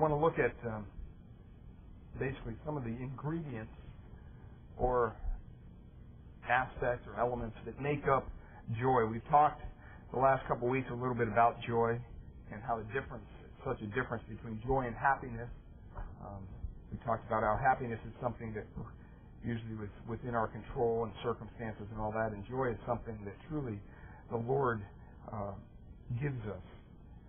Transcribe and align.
want 0.00 0.12
to 0.12 0.16
look 0.16 0.38
at 0.40 0.56
um, 0.66 0.86
basically 2.18 2.54
some 2.64 2.76
of 2.76 2.84
the 2.84 2.96
ingredients 2.96 3.72
or 4.78 5.14
aspects 6.48 7.06
or 7.06 7.20
elements 7.20 7.56
that 7.66 7.80
make 7.80 8.08
up 8.08 8.26
joy. 8.80 9.04
We've 9.06 9.26
talked 9.30 9.62
the 10.12 10.18
last 10.18 10.46
couple 10.48 10.66
of 10.68 10.72
weeks 10.72 10.88
a 10.90 10.96
little 10.96 11.14
bit 11.14 11.28
about 11.28 11.60
joy 11.68 12.00
and 12.50 12.62
how 12.66 12.78
the 12.78 12.88
difference, 12.96 13.28
such 13.64 13.78
a 13.82 13.88
difference 13.94 14.24
between 14.28 14.60
joy 14.66 14.88
and 14.88 14.96
happiness. 14.96 15.48
Um, 16.24 16.42
we 16.90 16.98
talked 17.06 17.26
about 17.26 17.42
how 17.42 17.60
happiness 17.60 18.00
is 18.06 18.14
something 18.20 18.52
that 18.54 18.66
usually 19.44 19.76
was 19.76 19.88
within 20.08 20.34
our 20.34 20.48
control 20.48 21.04
and 21.04 21.12
circumstances 21.22 21.86
and 21.92 22.00
all 22.00 22.12
that, 22.12 22.32
and 22.32 22.44
joy 22.48 22.72
is 22.72 22.78
something 22.86 23.16
that 23.24 23.34
truly 23.48 23.78
the 24.30 24.36
Lord 24.36 24.82
uh, 25.32 25.52
gives 26.20 26.40
us. 26.48 26.64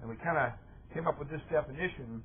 And 0.02 0.10
we 0.10 0.16
kind 0.24 0.38
of 0.38 0.52
came 0.94 1.08
up 1.08 1.20
with 1.20 1.30
this 1.30 1.42
definition. 1.52 2.24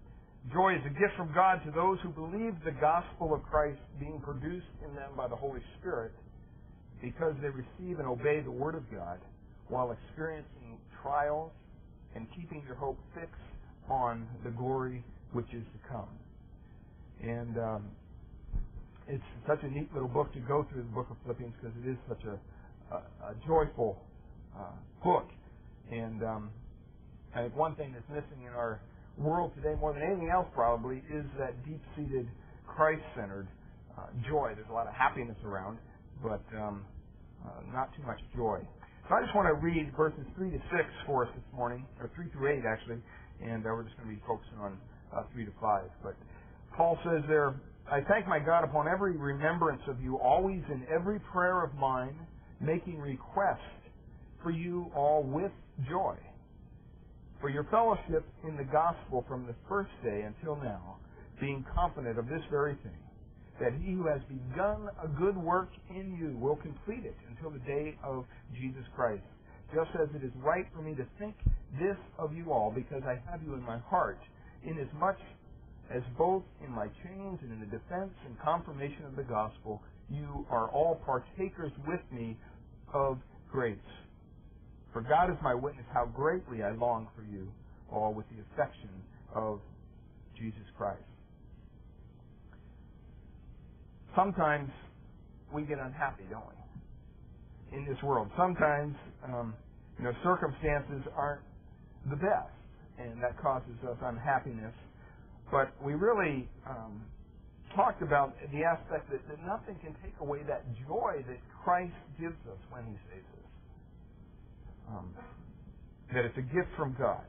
Joy 0.53 0.75
is 0.75 0.83
a 0.87 0.91
gift 0.91 1.17
from 1.17 1.33
God 1.35 1.61
to 1.65 1.73
those 1.73 1.99
who 2.03 2.11
believe 2.11 2.55
the 2.65 2.71
gospel 2.81 3.35
of 3.35 3.43
Christ 3.43 3.81
being 3.99 4.21
produced 4.21 4.71
in 4.85 4.95
them 4.95 5.11
by 5.17 5.27
the 5.27 5.35
Holy 5.35 5.61
Spirit 5.79 6.13
because 7.03 7.35
they 7.43 7.49
receive 7.49 7.99
and 7.99 8.07
obey 8.07 8.41
the 8.41 8.51
Word 8.51 8.75
of 8.77 8.89
God 8.91 9.19
while 9.69 9.91
experiencing 9.91 10.79
trials 11.03 11.51
and 12.15 12.27
keeping 12.37 12.63
their 12.65 12.77
hope 12.77 12.99
fixed 13.15 13.35
on 13.91 14.27
the 14.45 14.51
glory 14.51 15.03
which 15.33 15.47
is 15.53 15.65
to 15.73 15.89
come. 15.89 16.09
And 17.23 17.59
um, 17.59 17.85
it's 19.09 19.25
such 19.49 19.59
a 19.63 19.69
neat 19.69 19.93
little 19.93 20.09
book 20.09 20.33
to 20.35 20.41
go 20.41 20.67
through 20.71 20.83
the 20.83 20.95
book 20.95 21.09
of 21.11 21.17
Philippians 21.25 21.55
because 21.61 21.77
it 21.85 21.91
is 21.91 21.97
such 22.09 22.23
a, 22.25 22.95
a, 22.95 22.99
a 23.31 23.35
joyful 23.47 23.99
uh, 24.57 24.63
book. 25.03 25.29
And 25.91 26.23
um, 26.23 26.51
I 27.35 27.43
think 27.43 27.57
one 27.57 27.75
thing 27.75 27.93
that's 27.93 28.09
missing 28.09 28.47
in 28.47 28.53
our 28.53 28.81
world 29.19 29.53
today 29.57 29.75
more 29.81 29.93
than 29.93 30.03
anything 30.03 30.31
else 30.31 30.47
probably 30.55 31.03
is 31.11 31.25
that 31.39 31.65
deep-seated 31.65 32.29
Christ-centered 32.67 33.49
uh, 33.97 34.07
joy. 34.29 34.53
There's 34.55 34.69
a 34.71 34.73
lot 34.75 34.87
of 34.87 34.95
happiness 34.95 35.37
around, 35.45 35.79
but 36.23 36.45
um, 36.57 36.85
uh, 37.45 37.61
not 37.73 37.95
too 37.97 38.03
much 38.07 38.21
joy. 38.37 38.61
So 39.09 39.15
I 39.15 39.23
just 39.23 39.35
want 39.35 39.49
to 39.49 39.55
read 39.55 39.93
verses 39.97 40.27
3 40.37 40.51
to 40.51 40.59
6 40.59 40.65
for 41.07 41.25
us 41.25 41.31
this 41.35 41.45
morning, 41.55 41.87
or 42.01 42.11
3 42.15 42.29
through 42.31 42.59
8 42.59 42.63
actually, 42.67 42.99
and 43.41 43.65
uh, 43.65 43.71
we're 43.71 43.85
just 43.85 43.97
going 43.97 44.11
to 44.11 44.15
be 44.15 44.23
focusing 44.27 44.59
on 44.59 44.79
uh, 45.17 45.23
3 45.33 45.45
to 45.47 45.53
5. 45.61 45.85
But 46.03 46.15
Paul 46.77 46.99
says 47.05 47.23
there, 47.29 47.55
I 47.91 48.01
thank 48.09 48.27
my 48.27 48.41
God 48.41 48.65
upon 48.65 48.89
every 48.89 49.17
remembrance 49.17 49.83
of 49.89 50.01
you, 50.01 50.19
always 50.19 50.63
in 50.69 50.85
every 50.93 51.21
prayer 51.33 51.65
of 51.65 51.75
mine, 51.75 52.19
making 52.61 52.99
request 52.99 53.63
for 54.43 54.51
you 54.51 54.91
all 54.95 55.23
with 55.23 55.53
joy. 55.89 56.17
For 57.41 57.51
your 57.51 57.65
fellowship 57.71 58.25
in 58.45 58.57
the 58.57 58.65
gospel 58.65 59.25
from 59.29 59.47
the 59.47 59.55
first 59.69 59.91
day 60.03 60.23
until 60.23 60.57
now, 60.57 60.99
being 61.41 61.65
confident 61.75 62.19
of 62.19 62.29
this 62.29 62.43
very 62.51 62.75
thing, 62.83 62.99
that 63.61 63.73
he 63.75 63.93
who 63.93 64.07
has 64.07 64.21
begun 64.29 64.89
a 65.03 65.09
good 65.09 65.37
work 65.37 65.69
in 65.91 66.17
you 66.17 66.37
will 66.39 66.57
complete 66.57 67.05
it 67.05 67.17
until 67.29 67.51
the 67.51 67.61
day 67.61 67.97
of 68.03 68.25
Jesus 68.55 68.85
Christ. 68.95 69.25
Just 69.75 69.91
as 70.01 70.09
it 70.15 70.25
is 70.25 70.33
right 70.37 70.67
for 70.75 70.83
me 70.83 70.95
to 70.95 71.07
think 71.19 71.37
this 71.79 71.97
of 72.19 72.35
you 72.35 72.53
all, 72.53 72.73
because 72.75 73.03
I 73.05 73.21
have 73.31 73.43
you 73.43 73.55
in 73.55 73.63
my 73.63 73.79
heart, 73.79 74.19
inasmuch 74.63 75.19
as 75.95 76.03
both 76.17 76.43
in 76.65 76.71
my 76.73 76.87
chains 77.05 77.39
and 77.43 77.53
in 77.53 77.61
the 77.61 77.67
defense 77.67 78.13
and 78.27 78.39
confirmation 78.41 79.05
of 79.05 79.17
the 79.17 79.25
gospel, 79.25 79.83
you 80.09 80.47
are 80.51 80.71
all 80.71 81.01
partakers 81.05 81.73
with 81.87 82.01
me 82.13 82.37
of 82.95 83.19
grace. 83.51 83.79
For 84.97 85.03
God 85.03 85.29
is 85.29 85.37
my 85.43 85.53
witness 85.53 85.85
how 85.93 86.07
greatly 86.07 86.63
I 86.63 86.71
long 86.73 87.07
for 87.15 87.21
you 87.21 87.53
all 87.93 88.15
with 88.15 88.25
the 88.33 88.41
affection 88.49 88.89
of 89.35 89.61
Jesus 90.35 90.65
Christ. 90.79 91.05
Sometimes 94.17 94.71
we 95.53 95.65
get 95.65 95.77
unhappy, 95.79 96.25
don't 96.31 96.49
we? 96.49 97.77
In 97.77 97.85
this 97.85 98.03
world. 98.03 98.31
Sometimes, 98.39 98.97
um, 99.23 99.53
you 99.99 100.05
know, 100.05 100.13
circumstances 100.25 101.05
aren't 101.15 101.43
the 102.09 102.17
best, 102.17 102.57
and 102.97 103.23
that 103.23 103.37
causes 103.43 103.77
us 103.85 103.99
unhappiness 104.01 104.73
but 105.51 105.71
we 105.85 105.95
really 105.95 106.49
um, 106.69 107.03
talked 107.75 108.03
about 108.03 108.35
the 108.53 108.65
aspect 108.65 109.11
that, 109.11 109.21
that 109.29 109.39
nothing 109.47 109.77
can 109.83 109.95
take 110.03 110.15
away 110.21 110.41
that 110.49 110.65
joy 110.87 111.23
that 111.29 111.39
Christ 111.63 111.95
gives 112.19 112.39
us 112.51 112.59
when 112.71 112.85
He 112.87 112.97
saves 113.11 113.27
us. 113.35 113.36
Um, 114.89 115.15
that 116.15 116.25
it's 116.25 116.39
a 116.39 116.47
gift 116.55 116.71
from 116.77 116.95
God 116.99 117.27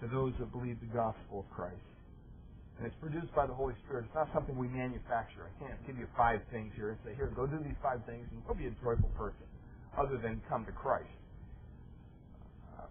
to 0.00 0.08
those 0.08 0.32
that 0.40 0.50
believe 0.50 0.80
the 0.80 0.90
gospel 0.90 1.46
of 1.46 1.48
Christ. 1.54 1.78
And 2.78 2.86
it's 2.86 2.96
produced 3.00 3.32
by 3.34 3.46
the 3.46 3.54
Holy 3.54 3.74
Spirit. 3.86 4.04
It's 4.04 4.14
not 4.14 4.28
something 4.34 4.58
we 4.58 4.68
manufacture. 4.68 5.46
I 5.46 5.52
can't 5.64 5.80
give 5.86 5.96
you 5.96 6.06
five 6.16 6.40
things 6.50 6.72
here 6.76 6.90
and 6.90 6.98
say, 7.06 7.14
here, 7.14 7.32
go 7.34 7.46
do 7.46 7.56
these 7.62 7.78
five 7.80 8.04
things 8.04 8.26
and 8.30 8.42
you'll 8.44 8.58
be 8.58 8.66
a 8.66 8.76
joyful 8.82 9.08
person, 9.16 9.46
other 9.96 10.18
than 10.18 10.42
come 10.48 10.66
to 10.66 10.72
Christ. 10.72 11.08
Uh, 12.76 12.90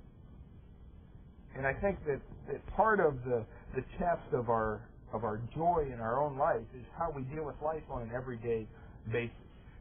and 1.57 1.68
I 1.68 1.74
think 1.74 2.00
that, 2.07 2.22
that 2.47 2.66
part 2.75 3.00
of 3.00 3.24
the 3.25 3.46
the 3.75 3.84
test 4.00 4.34
of 4.34 4.50
our 4.50 4.81
of 5.13 5.24
our 5.24 5.40
joy 5.53 5.88
in 5.94 6.00
our 6.00 6.24
own 6.24 6.38
life 6.38 6.66
is 6.74 6.86
how 6.97 7.12
we 7.16 7.24
deal 7.24 7.46
with 7.46 7.56
life 7.63 7.84
on 7.92 8.02
an 8.02 8.12
everyday 8.16 8.66
basis. 9.12 9.36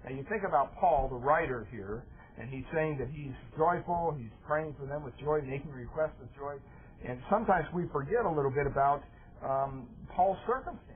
Now 0.05 0.11
you 0.11 0.25
think 0.28 0.43
about 0.47 0.76
Paul, 0.76 1.09
the 1.09 1.16
writer 1.16 1.66
here, 1.71 2.05
and 2.39 2.50
he's 2.50 2.65
saying 2.75 2.99
that 2.99 3.09
he's 3.11 3.34
joyful, 3.56 4.15
he's 4.19 4.33
praying 4.47 4.75
for 4.78 4.87
them 4.87 5.05
with 5.05 5.15
joy, 5.19 5.41
making 5.43 5.71
requests 5.72 6.19
with 6.21 6.31
joy, 6.37 6.56
and 7.06 7.21
sometimes 7.31 7.67
we 7.75 7.84
forget 7.93 8.25
a 8.25 8.31
little 8.31 8.50
bit 8.50 8.67
about 8.67 9.03
um, 9.45 9.89
Paul's 10.15 10.39
circumstances. 10.47 10.91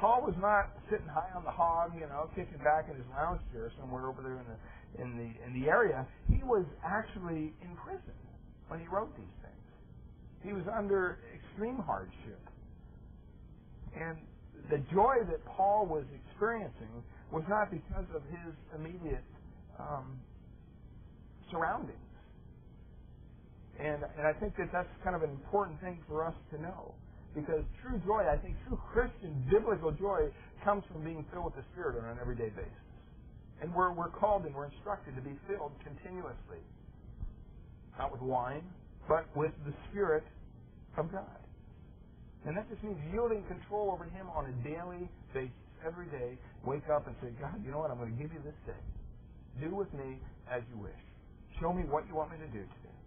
Paul 0.00 0.22
was 0.22 0.34
not 0.38 0.76
sitting 0.90 1.08
high 1.08 1.32
on 1.34 1.44
the 1.44 1.50
hog, 1.50 1.92
you 1.94 2.06
know, 2.06 2.28
kicking 2.36 2.58
back 2.60 2.88
in 2.90 2.96
his 2.96 3.06
lounge 3.16 3.40
chair 3.52 3.72
somewhere 3.80 4.08
over 4.08 4.20
there 4.22 4.36
in 4.36 4.46
the 4.46 4.58
in 5.02 5.08
the 5.16 5.28
in 5.46 5.60
the 5.60 5.68
area. 5.68 6.06
He 6.28 6.42
was 6.44 6.66
actually 6.84 7.54
in 7.64 7.76
prison 7.84 8.16
when 8.68 8.80
he 8.80 8.86
wrote 8.88 9.16
these 9.16 9.36
things. 9.40 9.66
He 10.42 10.52
was 10.52 10.64
under 10.68 11.18
extreme 11.34 11.78
hardship. 11.78 12.40
And 13.96 14.18
the 14.70 14.78
joy 14.92 15.24
that 15.30 15.44
Paul 15.46 15.86
was 15.86 16.04
experiencing 16.12 17.02
was 17.32 17.44
not 17.48 17.70
because 17.70 18.06
of 18.14 18.22
his 18.28 18.52
immediate 18.76 19.24
um, 19.78 20.20
surroundings. 21.50 21.98
And, 23.78 24.02
and 24.16 24.26
I 24.26 24.32
think 24.40 24.56
that 24.56 24.72
that's 24.72 24.88
kind 25.04 25.14
of 25.14 25.22
an 25.22 25.30
important 25.30 25.80
thing 25.80 26.00
for 26.08 26.24
us 26.24 26.34
to 26.52 26.60
know. 26.60 26.94
Because 27.34 27.60
true 27.84 28.00
joy, 28.08 28.24
I 28.24 28.40
think 28.40 28.56
true 28.66 28.80
Christian 28.92 29.44
biblical 29.52 29.92
joy 29.92 30.32
comes 30.64 30.84
from 30.90 31.04
being 31.04 31.24
filled 31.32 31.52
with 31.52 31.56
the 31.56 31.64
Spirit 31.72 32.00
on 32.00 32.08
an 32.08 32.18
everyday 32.20 32.48
basis. 32.48 32.88
And 33.60 33.74
we're, 33.74 33.92
we're 33.92 34.08
called 34.08 34.44
and 34.44 34.54
we're 34.54 34.72
instructed 34.72 35.14
to 35.16 35.22
be 35.22 35.36
filled 35.46 35.72
continuously. 35.84 36.64
Not 37.98 38.12
with 38.12 38.22
wine, 38.22 38.64
but 39.08 39.28
with 39.36 39.52
the 39.64 39.72
Spirit 39.90 40.24
of 40.96 41.12
God. 41.12 41.40
And 42.46 42.56
that 42.56 42.68
just 42.70 42.82
means 42.82 42.96
yielding 43.12 43.44
control 43.48 43.90
over 43.92 44.04
Him 44.04 44.28
on 44.32 44.46
a 44.46 44.54
daily 44.64 45.08
basis. 45.34 45.52
Every 45.84 46.06
day, 46.06 46.38
wake 46.64 46.88
up 46.88 47.06
and 47.06 47.14
say, 47.22 47.28
God, 47.38 47.62
you 47.62 47.70
know 47.70 47.78
what? 47.78 47.90
I'm 47.90 47.98
going 47.98 48.16
to 48.16 48.20
give 48.20 48.32
you 48.32 48.40
this 48.42 48.56
day. 48.66 48.80
Do 49.60 49.74
with 49.74 49.92
me 49.94 50.20
as 50.50 50.62
you 50.70 50.78
wish. 50.78 51.02
Show 51.60 51.72
me 51.72 51.84
what 51.88 52.06
you 52.08 52.14
want 52.14 52.32
me 52.32 52.38
to 52.38 52.50
do 52.52 52.60
today. 52.60 52.98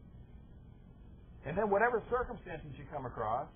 And 1.46 1.58
then 1.58 1.70
whatever 1.70 2.04
circumstances 2.10 2.74
you 2.78 2.86
come 2.92 3.06
across, 3.06 3.48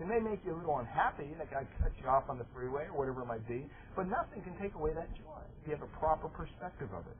it 0.00 0.06
may 0.06 0.18
make 0.18 0.42
you 0.44 0.54
a 0.54 0.58
little 0.58 0.78
unhappy, 0.78 1.30
that 1.38 1.50
guy 1.50 1.62
cuts 1.78 1.94
you 2.02 2.08
off 2.08 2.26
on 2.28 2.38
the 2.38 2.46
freeway 2.54 2.90
or 2.90 2.98
whatever 2.98 3.22
it 3.22 3.30
might 3.30 3.46
be, 3.46 3.70
but 3.94 4.10
nothing 4.10 4.42
can 4.42 4.58
take 4.58 4.74
away 4.74 4.90
that 4.94 5.08
joy 5.14 5.42
if 5.62 5.68
you 5.68 5.72
have 5.72 5.82
a 5.86 5.92
proper 5.98 6.28
perspective 6.28 6.90
of 6.92 7.06
it. 7.06 7.16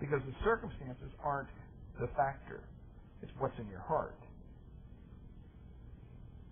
Because 0.00 0.20
the 0.26 0.34
circumstances 0.44 1.08
aren't 1.22 1.48
the 2.00 2.08
factor. 2.18 2.60
It's 3.22 3.32
what's 3.38 3.56
in 3.58 3.68
your 3.68 3.80
heart. 3.80 4.18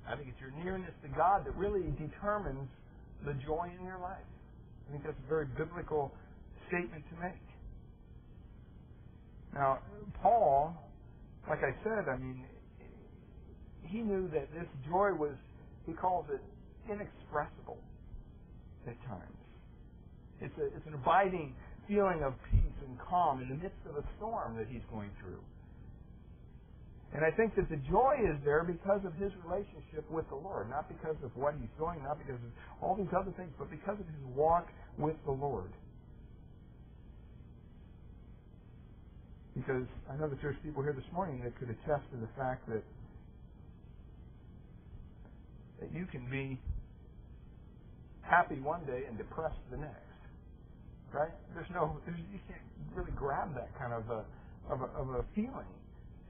I 0.06 0.16
think 0.16 0.28
it's 0.28 0.41
your 0.41 0.52
nearness 0.64 0.92
to 1.02 1.08
God 1.08 1.44
that 1.46 1.56
really 1.56 1.90
determines 1.99 2.69
the 3.25 3.34
joy 3.44 3.72
in 3.78 3.84
your 3.84 3.99
life. 3.99 4.28
I 4.88 4.93
think 4.93 5.05
that's 5.05 5.19
a 5.19 5.28
very 5.28 5.46
biblical 5.56 6.12
statement 6.69 7.05
to 7.11 7.16
make. 7.20 7.40
Now, 9.54 9.78
Paul, 10.22 10.74
like 11.48 11.60
I 11.60 11.72
said, 11.84 12.08
I 12.10 12.18
mean, 12.18 12.44
he 13.82 13.98
knew 13.98 14.28
that 14.34 14.52
this 14.52 14.66
joy 14.88 15.14
was, 15.14 15.34
he 15.86 15.92
calls 15.92 16.26
it 16.30 16.40
inexpressible 16.90 17.78
at 18.86 18.96
times. 19.06 19.38
It's, 20.40 20.54
a, 20.58 20.66
it's 20.76 20.86
an 20.86 20.94
abiding 20.94 21.54
feeling 21.86 22.22
of 22.24 22.34
peace 22.50 22.76
and 22.86 22.98
calm 22.98 23.40
in 23.42 23.48
the 23.48 23.56
midst 23.56 23.80
of 23.88 23.96
a 23.96 24.04
storm 24.16 24.56
that 24.56 24.66
he's 24.68 24.82
going 24.90 25.10
through. 25.22 25.40
And 27.14 27.22
I 27.24 27.30
think 27.30 27.54
that 27.54 27.70
the 27.70 27.78
joy 27.88 28.18
is 28.26 28.42
there 28.44 28.64
because 28.64 29.06
of 29.06 29.14
his 29.14 29.30
relationship 29.46 30.02
with 30.10 30.28
the 30.30 30.34
Lord, 30.34 30.68
not 30.68 30.88
because 30.88 31.14
of 31.22 31.30
what 31.36 31.54
he's 31.54 31.70
doing, 31.78 32.02
not 32.02 32.18
because 32.18 32.42
of 32.42 32.50
all 32.82 32.96
these 32.96 33.12
other 33.14 33.30
things, 33.38 33.52
but 33.58 33.70
because 33.70 34.00
of 34.00 34.06
his 34.06 34.24
walk 34.34 34.66
with 34.98 35.14
the 35.24 35.30
Lord. 35.30 35.70
Because 39.54 39.86
I 40.10 40.16
know 40.16 40.28
that 40.28 40.40
there's 40.42 40.56
people 40.62 40.82
here 40.82 40.92
this 40.94 41.08
morning 41.12 41.42
that 41.44 41.58
could 41.58 41.70
attest 41.70 42.04
to 42.12 42.18
the 42.18 42.28
fact 42.36 42.68
that 42.68 42.82
that 45.80 45.92
you 45.92 46.06
can 46.06 46.28
be 46.30 46.58
happy 48.22 48.60
one 48.60 48.84
day 48.86 49.04
and 49.08 49.18
depressed 49.18 49.60
the 49.70 49.78
next. 49.78 50.00
Right? 51.12 51.32
There's 51.54 51.70
no, 51.74 52.00
there's, 52.06 52.18
you 52.32 52.40
can't 52.48 52.62
really 52.94 53.12
grab 53.14 53.54
that 53.54 53.70
kind 53.78 53.94
of 53.94 54.10
a, 54.10 54.22
of 54.72 54.82
a, 54.82 54.88
of 54.98 55.08
a 55.20 55.24
feeling. 55.34 55.70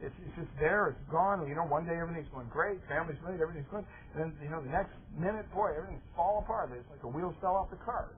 It's, 0.00 0.14
it's 0.26 0.36
just 0.36 0.52
there, 0.60 0.92
it's 0.92 1.04
gone. 1.10 1.46
You 1.48 1.56
know, 1.56 1.64
one 1.64 1.86
day 1.86 1.96
everything's 1.96 2.28
going 2.34 2.48
great, 2.52 2.80
family's 2.88 3.16
great, 3.24 3.40
everything's 3.40 3.70
good. 3.72 3.86
And 4.12 4.18
then, 4.20 4.30
you 4.44 4.50
know, 4.52 4.60
the 4.60 4.68
next 4.74 4.92
minute, 5.16 5.48
boy, 5.54 5.72
everything's 5.72 6.04
fall 6.16 6.44
apart. 6.44 6.70
It's 6.76 6.84
like 6.90 7.00
the 7.00 7.08
wheels 7.08 7.34
fell 7.40 7.56
off 7.56 7.70
the 7.70 7.80
car. 7.80 8.12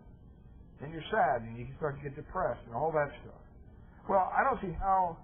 And 0.82 0.92
you're 0.92 1.06
sad 1.10 1.42
and 1.46 1.56
you 1.56 1.66
start 1.78 1.96
to 1.98 2.02
get 2.02 2.16
depressed 2.16 2.60
and 2.66 2.74
all 2.74 2.90
that 2.92 3.14
stuff. 3.22 3.45
Well, 4.08 4.30
I 4.30 4.44
don't 4.44 4.60
see 4.62 4.74
how 4.78 5.18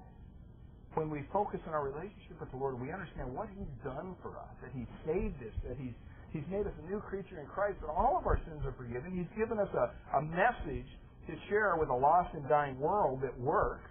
when 0.94 1.08
we 1.08 1.24
focus 1.32 1.60
on 1.66 1.72
our 1.72 1.84
relationship 1.84 2.40
with 2.40 2.50
the 2.50 2.56
Lord, 2.58 2.80
we 2.80 2.92
understand 2.92 3.32
what 3.34 3.48
He's 3.56 3.70
done 3.84 4.16
for 4.22 4.36
us, 4.36 4.52
that 4.62 4.72
He 4.74 4.86
saved 5.06 5.40
us, 5.42 5.54
that 5.64 5.76
He's 5.78 5.94
He's 6.32 6.44
made 6.50 6.66
us 6.66 6.72
a 6.82 6.90
new 6.90 7.00
creature 7.00 7.38
in 7.40 7.46
Christ, 7.46 7.76
that 7.82 7.92
all 7.92 8.16
of 8.16 8.26
our 8.26 8.40
sins 8.48 8.64
are 8.64 8.72
forgiven. 8.72 9.12
He's 9.12 9.28
given 9.38 9.58
us 9.58 9.68
a, 9.76 10.16
a 10.16 10.22
message 10.22 10.88
to 11.28 11.34
share 11.48 11.76
with 11.76 11.90
a 11.90 11.94
lost 11.94 12.34
and 12.34 12.48
dying 12.48 12.80
world 12.80 13.20
that 13.22 13.38
works. 13.38 13.90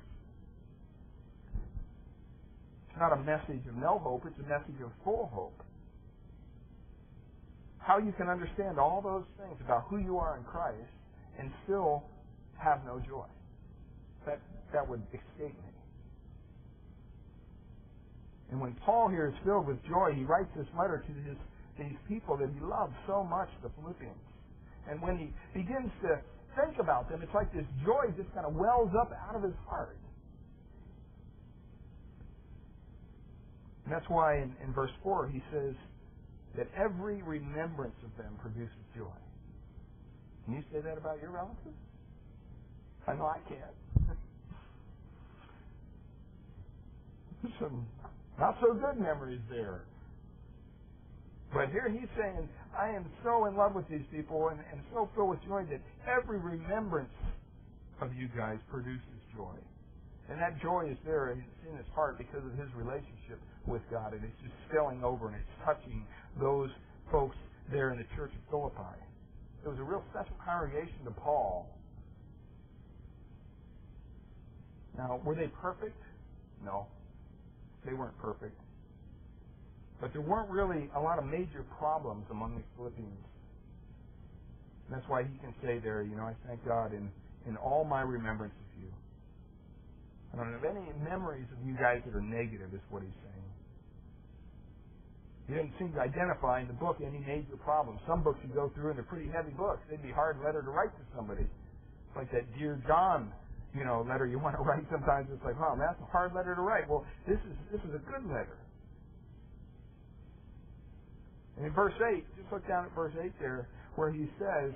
It's 2.89 2.99
not 2.99 3.13
a 3.13 3.21
message 3.21 3.61
of 3.69 3.75
no 3.75 3.99
hope, 3.99 4.23
it's 4.25 4.39
a 4.39 4.49
message 4.49 4.81
of 4.83 4.91
full 5.03 5.29
hope. 5.31 5.61
How 7.77 7.99
you 7.99 8.11
can 8.17 8.27
understand 8.27 8.79
all 8.79 9.01
those 9.01 9.23
things 9.37 9.57
about 9.63 9.85
who 9.89 9.97
you 9.97 10.17
are 10.17 10.37
in 10.37 10.43
Christ 10.43 10.91
and 11.39 11.51
still 11.63 12.03
have 12.57 12.83
no 12.85 12.99
joy. 13.07 13.25
That 14.25 14.39
that 14.73 14.87
would 14.87 15.01
escape 15.13 15.55
me. 15.55 15.71
And 18.51 18.59
when 18.59 18.75
Paul 18.85 19.07
here 19.07 19.27
is 19.27 19.35
filled 19.45 19.67
with 19.67 19.79
joy, 19.87 20.11
he 20.13 20.23
writes 20.23 20.49
this 20.55 20.67
letter 20.77 21.03
to 21.07 21.13
his, 21.23 21.37
these 21.79 21.97
people 22.07 22.35
that 22.37 22.49
he 22.51 22.59
loves 22.59 22.93
so 23.07 23.23
much, 23.23 23.47
the 23.63 23.71
Philippians. 23.79 24.19
And 24.89 25.01
when 25.01 25.17
he 25.17 25.31
begins 25.53 25.91
to 26.03 26.19
think 26.59 26.77
about 26.79 27.09
them, 27.09 27.21
it's 27.23 27.33
like 27.33 27.51
this 27.53 27.65
joy 27.85 28.11
just 28.17 28.27
kind 28.35 28.45
of 28.45 28.53
wells 28.53 28.91
up 28.99 29.11
out 29.29 29.35
of 29.35 29.43
his 29.43 29.55
heart. 29.67 29.97
And 33.85 33.93
that's 33.93 34.09
why 34.09 34.35
in, 34.37 34.55
in 34.63 34.73
verse 34.73 34.91
4 35.01 35.29
he 35.29 35.41
says 35.51 35.73
that 36.57 36.67
every 36.75 37.21
remembrance 37.23 37.95
of 38.03 38.11
them 38.17 38.35
produces 38.41 38.83
joy. 38.95 39.15
Can 40.45 40.55
you 40.55 40.63
say 40.73 40.81
that 40.81 40.97
about 40.97 41.21
your 41.21 41.31
relatives? 41.31 41.79
I 43.07 43.13
know 43.13 43.25
I 43.25 43.39
can't. 43.47 43.75
Some 47.59 47.87
not 48.39 48.57
so 48.61 48.73
good 48.73 48.99
memories 48.99 49.41
there. 49.49 49.85
But 51.53 51.69
here 51.69 51.89
he's 51.89 52.09
saying, 52.17 52.47
I 52.77 52.89
am 52.89 53.05
so 53.23 53.45
in 53.45 53.55
love 53.55 53.75
with 53.75 53.87
these 53.89 54.05
people 54.11 54.49
and, 54.49 54.59
and 54.71 54.81
so 54.93 55.09
filled 55.15 55.31
with 55.31 55.43
joy 55.45 55.65
that 55.69 55.81
every 56.07 56.39
remembrance 56.39 57.11
of 58.01 58.13
you 58.15 58.29
guys 58.35 58.57
produces 58.71 59.19
joy. 59.35 59.55
And 60.29 60.39
that 60.39 60.61
joy 60.61 60.87
is 60.89 60.97
there 61.05 61.31
in 61.31 61.43
his 61.75 61.85
heart 61.93 62.17
because 62.17 62.45
of 62.45 62.57
his 62.57 62.69
relationship 62.75 63.41
with 63.67 63.81
God. 63.91 64.13
And 64.13 64.23
it's 64.23 64.39
just 64.41 64.55
spilling 64.69 65.03
over 65.03 65.27
and 65.27 65.35
it's 65.35 65.55
touching 65.65 66.05
those 66.39 66.69
folks 67.11 67.35
there 67.69 67.91
in 67.91 67.97
the 67.97 68.07
church 68.15 68.31
of 68.31 68.41
Philippi. 68.49 68.95
It 69.65 69.67
was 69.67 69.77
a 69.77 69.83
real 69.83 70.03
special 70.09 70.35
congregation 70.43 71.03
to 71.05 71.11
Paul. 71.11 71.67
Now, 74.97 75.21
were 75.25 75.35
they 75.35 75.47
perfect? 75.61 75.99
No. 76.63 76.87
They 77.85 77.93
weren't 77.93 78.17
perfect. 78.19 78.59
But 80.01 80.13
there 80.13 80.21
weren't 80.21 80.49
really 80.49 80.89
a 80.95 80.99
lot 80.99 81.19
of 81.19 81.25
major 81.25 81.63
problems 81.77 82.25
among 82.31 82.55
the 82.57 82.63
Philippians. 82.75 83.25
And 84.87 84.97
that's 84.97 85.07
why 85.09 85.23
he 85.23 85.37
can 85.39 85.53
say 85.61 85.79
there, 85.79 86.03
you 86.03 86.15
know, 86.15 86.23
I 86.25 86.35
thank 86.47 86.65
God 86.65 86.93
in, 86.93 87.11
in 87.47 87.57
all 87.57 87.85
my 87.85 88.01
remembrance 88.01 88.55
of 88.59 88.81
you. 88.81 88.91
I 90.33 90.37
don't 90.37 90.51
have 90.53 90.65
any 90.65 90.91
memories 91.03 91.47
of 91.51 91.65
you 91.65 91.75
guys 91.75 92.01
that 92.05 92.15
are 92.15 92.21
negative, 92.21 92.73
is 92.73 92.81
what 92.89 93.03
he's 93.03 93.15
saying. 93.23 93.45
He 95.47 95.53
didn't 95.53 95.73
seem 95.79 95.93
to 95.93 96.01
identify 96.01 96.61
in 96.61 96.67
the 96.67 96.77
book 96.77 96.97
any 97.03 97.19
major 97.19 97.57
problems. 97.63 97.99
Some 98.07 98.23
books 98.23 98.39
you 98.43 98.53
go 98.53 98.71
through 98.75 98.91
and 98.91 98.97
they're 98.97 99.09
pretty 99.11 99.29
heavy 99.29 99.51
books. 99.51 99.81
They'd 99.89 100.01
be 100.01 100.11
hard 100.11 100.37
letter 100.43 100.61
to 100.61 100.69
write 100.71 100.95
to 100.95 101.03
somebody. 101.15 101.43
It's 101.43 102.15
Like 102.15 102.31
that 102.31 102.47
Dear 102.57 102.81
John 102.87 103.33
you 103.73 103.85
know, 103.85 104.01
a 104.01 104.05
letter 104.07 104.25
you 104.25 104.39
want 104.39 104.55
to 104.55 104.63
write, 104.67 104.83
sometimes 104.91 105.27
it's 105.31 105.43
like, 105.43 105.55
oh, 105.59 105.75
that's 105.79 105.99
a 106.01 106.09
hard 106.11 106.33
letter 106.33 106.55
to 106.55 106.61
write. 106.61 106.89
Well, 106.89 107.05
this 107.27 107.39
is 107.39 107.55
this 107.71 107.81
is 107.81 107.95
a 107.95 108.03
good 108.11 108.25
letter. 108.27 108.57
And 111.57 111.65
in 111.65 111.73
verse 111.73 111.93
8, 111.99 112.23
just 112.37 112.51
look 112.51 112.67
down 112.67 112.85
at 112.85 112.95
verse 112.95 113.13
8 113.21 113.31
there, 113.39 113.67
where 113.95 114.11
he 114.11 114.25
says 114.39 114.73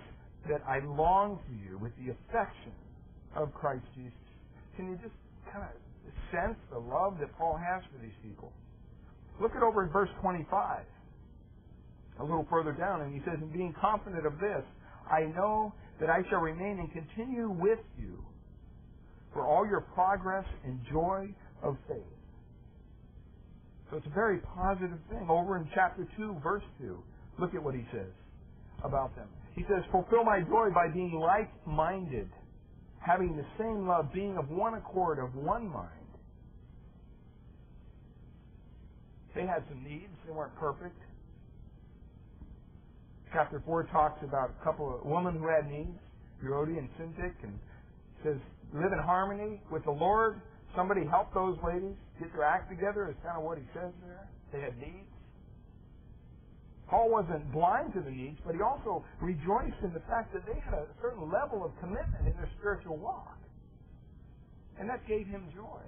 that 0.49 0.61
I 0.67 0.79
long 0.85 1.39
for 1.47 1.55
you 1.55 1.79
with 1.79 1.93
the 1.97 2.11
affection 2.11 2.75
of 3.35 3.53
Christ 3.53 3.85
Jesus. 3.95 4.13
Can 4.75 4.91
you 4.91 4.97
just 5.01 5.15
kind 5.51 5.65
of 5.65 5.73
sense 6.31 6.59
the 6.71 6.79
love 6.79 7.17
that 7.19 7.35
Paul 7.37 7.57
has 7.57 7.81
for 7.91 7.97
these 8.03 8.15
people? 8.21 8.51
Look 9.41 9.55
at 9.55 9.63
over 9.63 9.83
in 9.83 9.89
verse 9.91 10.09
25, 10.21 10.83
a 12.19 12.23
little 12.23 12.45
further 12.49 12.71
down, 12.71 13.01
and 13.01 13.13
he 13.13 13.19
says, 13.25 13.39
"In 13.41 13.49
being 13.51 13.73
confident 13.73 14.25
of 14.25 14.39
this, 14.39 14.63
I 15.09 15.23
know 15.25 15.73
that 15.99 16.09
I 16.09 16.23
shall 16.29 16.39
remain 16.39 16.79
and 16.79 16.91
continue 16.91 17.49
with 17.49 17.79
you 17.97 18.23
for 19.35 19.45
all 19.45 19.67
your 19.67 19.81
progress 19.81 20.45
and 20.63 20.79
joy 20.89 21.27
of 21.61 21.77
faith. 21.87 21.97
So 23.91 23.97
it's 23.97 24.07
a 24.07 24.15
very 24.15 24.39
positive 24.39 24.97
thing. 25.11 25.27
Over 25.29 25.57
in 25.57 25.69
chapter 25.75 26.07
2, 26.17 26.37
verse 26.41 26.63
2, 26.79 26.97
look 27.37 27.53
at 27.53 27.61
what 27.61 27.75
he 27.75 27.85
says 27.91 28.09
about 28.83 29.15
them. 29.15 29.27
He 29.55 29.63
says, 29.63 29.83
Fulfill 29.91 30.23
my 30.23 30.39
joy 30.39 30.69
by 30.73 30.87
being 30.87 31.19
like 31.19 31.51
minded, 31.67 32.29
having 33.05 33.35
the 33.35 33.45
same 33.59 33.87
love, 33.87 34.11
being 34.13 34.37
of 34.37 34.49
one 34.49 34.73
accord, 34.73 35.19
of 35.19 35.35
one 35.35 35.67
mind. 35.67 35.89
They 39.35 39.41
had 39.41 39.63
some 39.67 39.83
needs, 39.83 40.13
they 40.25 40.31
weren't 40.31 40.55
perfect. 40.55 40.95
Chapter 43.33 43.61
4 43.65 43.83
talks 43.91 44.23
about 44.23 44.49
a 44.49 44.63
couple 44.63 44.95
of 44.95 45.05
women 45.05 45.35
who 45.35 45.47
had 45.47 45.69
needs, 45.69 45.99
Euodia 46.41 46.79
and 46.79 46.89
Syntyche, 46.97 47.43
and 47.43 47.59
says 48.23 48.37
live 48.73 48.91
in 48.91 48.99
harmony 48.99 49.61
with 49.71 49.83
the 49.83 49.91
Lord. 49.91 50.41
Somebody 50.75 51.05
help 51.05 51.33
those 51.33 51.57
ladies 51.65 51.95
get 52.19 52.31
their 52.33 52.43
act 52.43 52.69
together 52.69 53.07
is 53.09 53.15
kind 53.23 53.37
of 53.37 53.43
what 53.43 53.57
he 53.57 53.63
says 53.73 53.91
there. 54.05 54.27
They 54.51 54.61
had 54.61 54.77
needs. 54.77 55.11
Paul 56.87 57.09
wasn't 57.09 57.51
blind 57.51 57.93
to 57.93 58.01
the 58.01 58.11
needs, 58.11 58.37
but 58.45 58.53
he 58.53 58.61
also 58.61 59.03
rejoiced 59.19 59.81
in 59.83 59.91
the 59.93 60.03
fact 60.07 60.33
that 60.33 60.45
they 60.45 60.59
had 60.59 60.73
a 60.73 60.87
certain 61.01 61.31
level 61.31 61.65
of 61.65 61.71
commitment 61.79 62.27
in 62.27 62.33
their 62.33 62.49
spiritual 62.59 62.97
walk. 62.97 63.37
And 64.79 64.89
that 64.89 65.07
gave 65.07 65.25
him 65.25 65.47
joy. 65.55 65.81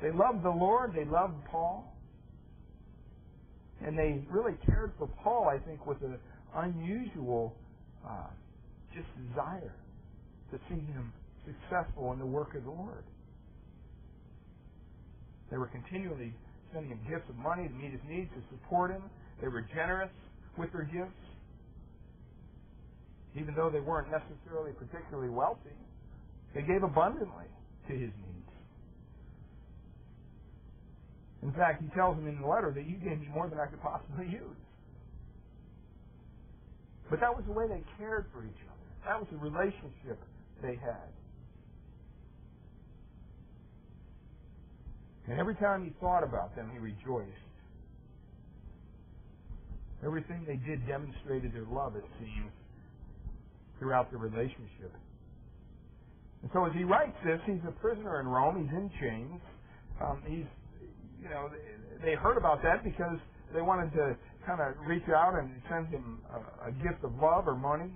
They 0.00 0.10
loved 0.10 0.42
the 0.42 0.50
Lord, 0.50 0.92
they 0.94 1.04
loved 1.04 1.34
Paul. 1.50 1.92
And 3.84 3.98
they 3.98 4.24
really 4.30 4.56
cared 4.64 4.92
for 4.98 5.08
Paul, 5.22 5.48
I 5.48 5.58
think, 5.58 5.86
with 5.86 6.00
an 6.02 6.18
unusual 6.54 7.54
uh, 8.08 8.28
just 8.94 9.08
desire 9.28 9.74
to 10.50 10.58
see 10.68 10.80
him 10.80 11.12
successful 11.44 12.12
in 12.12 12.18
the 12.18 12.26
work 12.26 12.54
of 12.54 12.64
the 12.64 12.70
Lord. 12.70 13.04
They 15.50 15.58
were 15.58 15.68
continually 15.68 16.34
sending 16.72 16.90
him 16.90 17.00
gifts 17.08 17.28
of 17.28 17.36
money 17.36 17.68
to 17.68 17.74
meet 17.74 17.92
his 17.92 18.00
needs, 18.08 18.30
to 18.34 18.42
support 18.50 18.90
him. 18.90 19.02
They 19.40 19.48
were 19.48 19.62
generous 19.74 20.10
with 20.58 20.72
their 20.72 20.84
gifts. 20.84 21.14
Even 23.36 23.54
though 23.54 23.70
they 23.70 23.80
weren't 23.80 24.08
necessarily 24.10 24.72
particularly 24.72 25.30
wealthy, 25.30 25.74
they 26.54 26.62
gave 26.62 26.82
abundantly 26.82 27.50
to 27.88 27.92
his 27.92 28.10
needs. 28.10 28.50
In 31.42 31.52
fact, 31.52 31.82
he 31.82 31.88
tells 31.94 32.16
them 32.16 32.26
in 32.26 32.40
the 32.40 32.46
letter 32.46 32.72
that 32.72 32.86
you 32.86 32.96
gave 32.96 33.20
me 33.20 33.28
more 33.34 33.48
than 33.48 33.58
I 33.58 33.66
could 33.66 33.82
possibly 33.82 34.26
use. 34.26 34.56
But 37.10 37.20
that 37.20 37.36
was 37.36 37.44
the 37.46 37.52
way 37.52 37.68
they 37.68 37.82
cared 37.98 38.26
for 38.32 38.42
each 38.44 38.62
other. 38.64 38.88
That 39.04 39.20
was 39.20 39.28
the 39.30 39.36
relationship 39.36 40.18
they 40.62 40.76
had. 40.80 41.12
And 45.28 45.40
every 45.40 45.54
time 45.56 45.84
he 45.84 45.92
thought 46.00 46.22
about 46.22 46.54
them, 46.56 46.70
he 46.72 46.78
rejoiced. 46.78 47.30
Everything 50.04 50.44
they 50.46 50.60
did 50.68 50.86
demonstrated 50.86 51.54
their 51.54 51.66
love, 51.70 51.96
it 51.96 52.04
seems, 52.20 52.52
throughout 53.78 54.10
the 54.10 54.18
relationship. 54.18 54.92
And 56.42 56.50
so 56.52 56.66
as 56.66 56.72
he 56.76 56.84
writes 56.84 57.16
this, 57.24 57.40
he's 57.46 57.64
a 57.66 57.72
prisoner 57.80 58.20
in 58.20 58.28
Rome. 58.28 58.60
He's 58.60 58.76
in 58.76 58.90
chains. 59.00 59.40
Um, 60.02 60.22
he's, 60.26 60.44
you 61.22 61.30
know, 61.30 61.48
they 62.04 62.12
heard 62.14 62.36
about 62.36 62.62
that 62.62 62.84
because 62.84 63.16
they 63.54 63.62
wanted 63.62 63.92
to 63.92 64.16
kind 64.46 64.60
of 64.60 64.76
reach 64.86 65.08
out 65.08 65.34
and 65.38 65.50
send 65.70 65.88
him 65.88 66.20
a, 66.28 66.68
a 66.68 66.72
gift 66.72 67.02
of 67.02 67.14
love 67.16 67.48
or 67.48 67.56
money. 67.56 67.90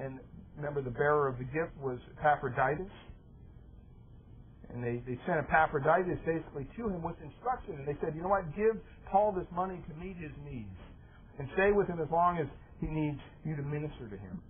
And 0.00 0.18
remember, 0.56 0.80
the 0.80 0.90
bearer 0.90 1.28
of 1.28 1.36
the 1.36 1.44
gift 1.44 1.76
was 1.78 1.98
Epaphroditus. 2.18 2.88
And 4.72 4.84
they, 4.84 5.02
they 5.06 5.18
sent 5.26 5.38
Epaphroditus 5.40 6.18
basically 6.26 6.66
to 6.76 6.88
him 6.88 7.02
with 7.02 7.16
instruction. 7.22 7.74
And 7.76 7.88
they 7.88 7.98
said, 8.00 8.14
you 8.16 8.22
know 8.22 8.28
what, 8.30 8.44
give 8.56 8.76
Paul 9.10 9.32
this 9.32 9.48
money 9.54 9.80
to 9.88 9.94
meet 9.96 10.16
his 10.16 10.32
needs. 10.44 10.78
and 11.38 11.48
stay 11.54 11.72
with 11.72 11.88
him 11.88 12.00
as 12.00 12.08
long 12.12 12.38
as 12.38 12.46
he 12.80 12.86
needs 12.86 13.20
you 13.44 13.56
to 13.56 13.62
minister 13.62 14.08
to 14.08 14.16
him. 14.18 14.42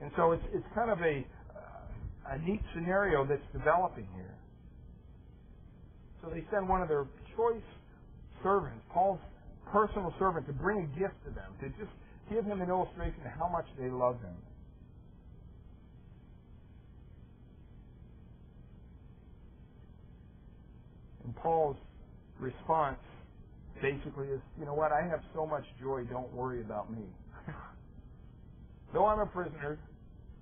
And 0.00 0.10
so 0.16 0.32
it's 0.32 0.44
it's 0.52 0.66
kind 0.74 0.90
of 0.90 1.00
a 1.00 1.26
uh, 1.56 2.34
a 2.34 2.38
neat 2.38 2.62
scenario 2.74 3.26
that's 3.26 3.44
developing 3.52 4.08
here. 4.14 4.36
So 6.22 6.30
they 6.30 6.44
send 6.52 6.68
one 6.68 6.82
of 6.82 6.88
their 6.88 7.06
choice 7.36 7.66
servants, 8.42 8.84
Paul's 8.92 9.20
personal 9.72 10.14
servant, 10.18 10.46
to 10.46 10.52
bring 10.54 10.80
a 10.80 10.98
gift 10.98 11.14
to 11.26 11.30
them, 11.32 11.54
to 11.60 11.68
just 11.78 11.92
give 12.30 12.44
him 12.44 12.62
an 12.62 12.70
illustration 12.70 13.20
of 13.26 13.32
how 13.38 13.48
much 13.48 13.66
they 13.78 13.90
love 13.90 14.20
him. 14.22 14.36
And 21.28 21.36
Paul's 21.36 21.76
response 22.40 22.96
basically 23.84 24.32
is, 24.32 24.40
you 24.58 24.64
know 24.64 24.72
what, 24.72 24.96
I 24.96 25.04
have 25.04 25.20
so 25.36 25.44
much 25.44 25.60
joy, 25.78 26.08
don't 26.08 26.32
worry 26.32 26.62
about 26.64 26.88
me. 26.88 27.04
Though 28.94 29.04
I'm 29.04 29.20
a 29.20 29.26
prisoner, 29.26 29.76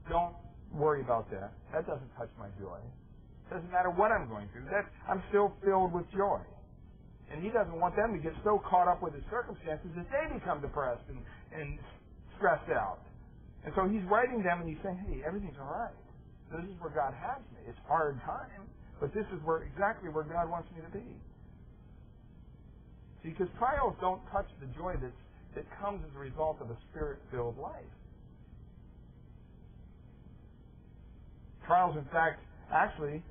don't 0.09 0.37
worry 0.71 1.03
about 1.03 1.29
that. 1.35 1.51
That 1.75 1.91
doesn't 1.91 2.07
touch 2.15 2.31
my 2.39 2.47
joy. 2.63 2.79
It 2.79 3.55
doesn't 3.59 3.73
matter 3.75 3.91
what 3.91 4.15
I'm 4.15 4.31
going 4.31 4.47
through. 4.55 4.71
That 4.71 4.87
I'm 5.11 5.27
still 5.35 5.51
filled 5.67 5.91
with 5.93 6.07
joy. 6.15 6.39
And 7.35 7.43
he 7.43 7.51
doesn't 7.51 7.75
want 7.75 7.99
them 7.99 8.15
to 8.15 8.23
get 8.23 8.39
so 8.47 8.63
caught 8.63 8.87
up 8.87 9.03
with 9.03 9.11
his 9.11 9.27
circumstances 9.27 9.91
that 9.99 10.07
they 10.07 10.39
become 10.39 10.63
depressed 10.63 11.03
and, 11.11 11.19
and 11.51 11.81
stressed 12.39 12.71
out. 12.71 13.03
And 13.67 13.75
so 13.75 13.91
he's 13.91 14.07
writing 14.07 14.39
them 14.47 14.63
and 14.63 14.71
he's 14.71 14.79
saying, 14.87 15.03
hey, 15.11 15.27
everything's 15.27 15.59
all 15.59 15.67
right. 15.67 15.99
This 16.55 16.63
is 16.71 16.79
where 16.79 16.95
God 16.95 17.11
has 17.19 17.43
me. 17.59 17.67
It's 17.67 17.79
hard 17.91 18.23
time, 18.23 18.71
but 19.01 19.13
this 19.15 19.27
is 19.33 19.41
where 19.45 19.63
exactly 19.63 20.09
where 20.09 20.25
God 20.25 20.51
wants 20.51 20.69
me 20.75 20.83
to 20.83 20.93
be. 20.93 21.05
See, 23.23 23.31
because 23.31 23.49
trials 23.59 23.95
don't 24.01 24.21
touch 24.33 24.47
the 24.61 24.67
joy 24.79 24.95
that's, 25.01 25.13
that 25.55 25.65
comes 25.81 26.01
as 26.05 26.15
a 26.15 26.19
result 26.19 26.59
of 26.61 26.71
a 26.71 26.77
spirit-filled 26.91 27.59
life. 27.59 27.93
Trials, 31.67 31.97
in 31.97 32.05
fact, 32.13 32.41
actually 32.73 33.23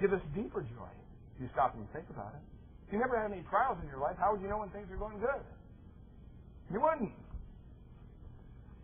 give 0.00 0.12
us 0.12 0.20
deeper 0.34 0.62
joy. 0.62 0.92
If 1.36 1.42
you 1.42 1.48
stop 1.52 1.74
and 1.74 1.86
think 1.92 2.04
about 2.10 2.34
it. 2.34 2.42
If 2.86 2.92
you 2.92 2.98
never 2.98 3.20
had 3.20 3.32
any 3.32 3.42
trials 3.48 3.78
in 3.82 3.88
your 3.88 3.98
life, 3.98 4.16
how 4.18 4.32
would 4.32 4.42
you 4.42 4.48
know 4.48 4.58
when 4.58 4.70
things 4.70 4.86
are 4.90 4.96
going 4.96 5.18
good? 5.18 5.44
You 6.72 6.80
wouldn't. 6.80 7.12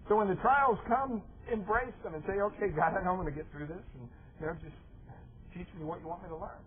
So 0.08 0.16
when 0.16 0.28
the 0.28 0.36
trials 0.36 0.78
come, 0.88 1.22
embrace 1.52 1.94
them 2.02 2.14
and 2.14 2.22
say, 2.26 2.40
okay, 2.40 2.68
God, 2.72 2.96
I 2.96 3.04
know 3.04 3.16
I'm 3.16 3.20
going 3.20 3.32
to 3.32 3.36
get 3.36 3.50
through 3.52 3.66
this, 3.66 3.84
and 4.00 4.08
know, 4.40 4.56
just 4.62 4.76
teach 5.54 5.66
me 5.78 5.84
what 5.84 6.00
you 6.00 6.08
want 6.08 6.22
me 6.22 6.28
to 6.28 6.36
learn. 6.36 6.62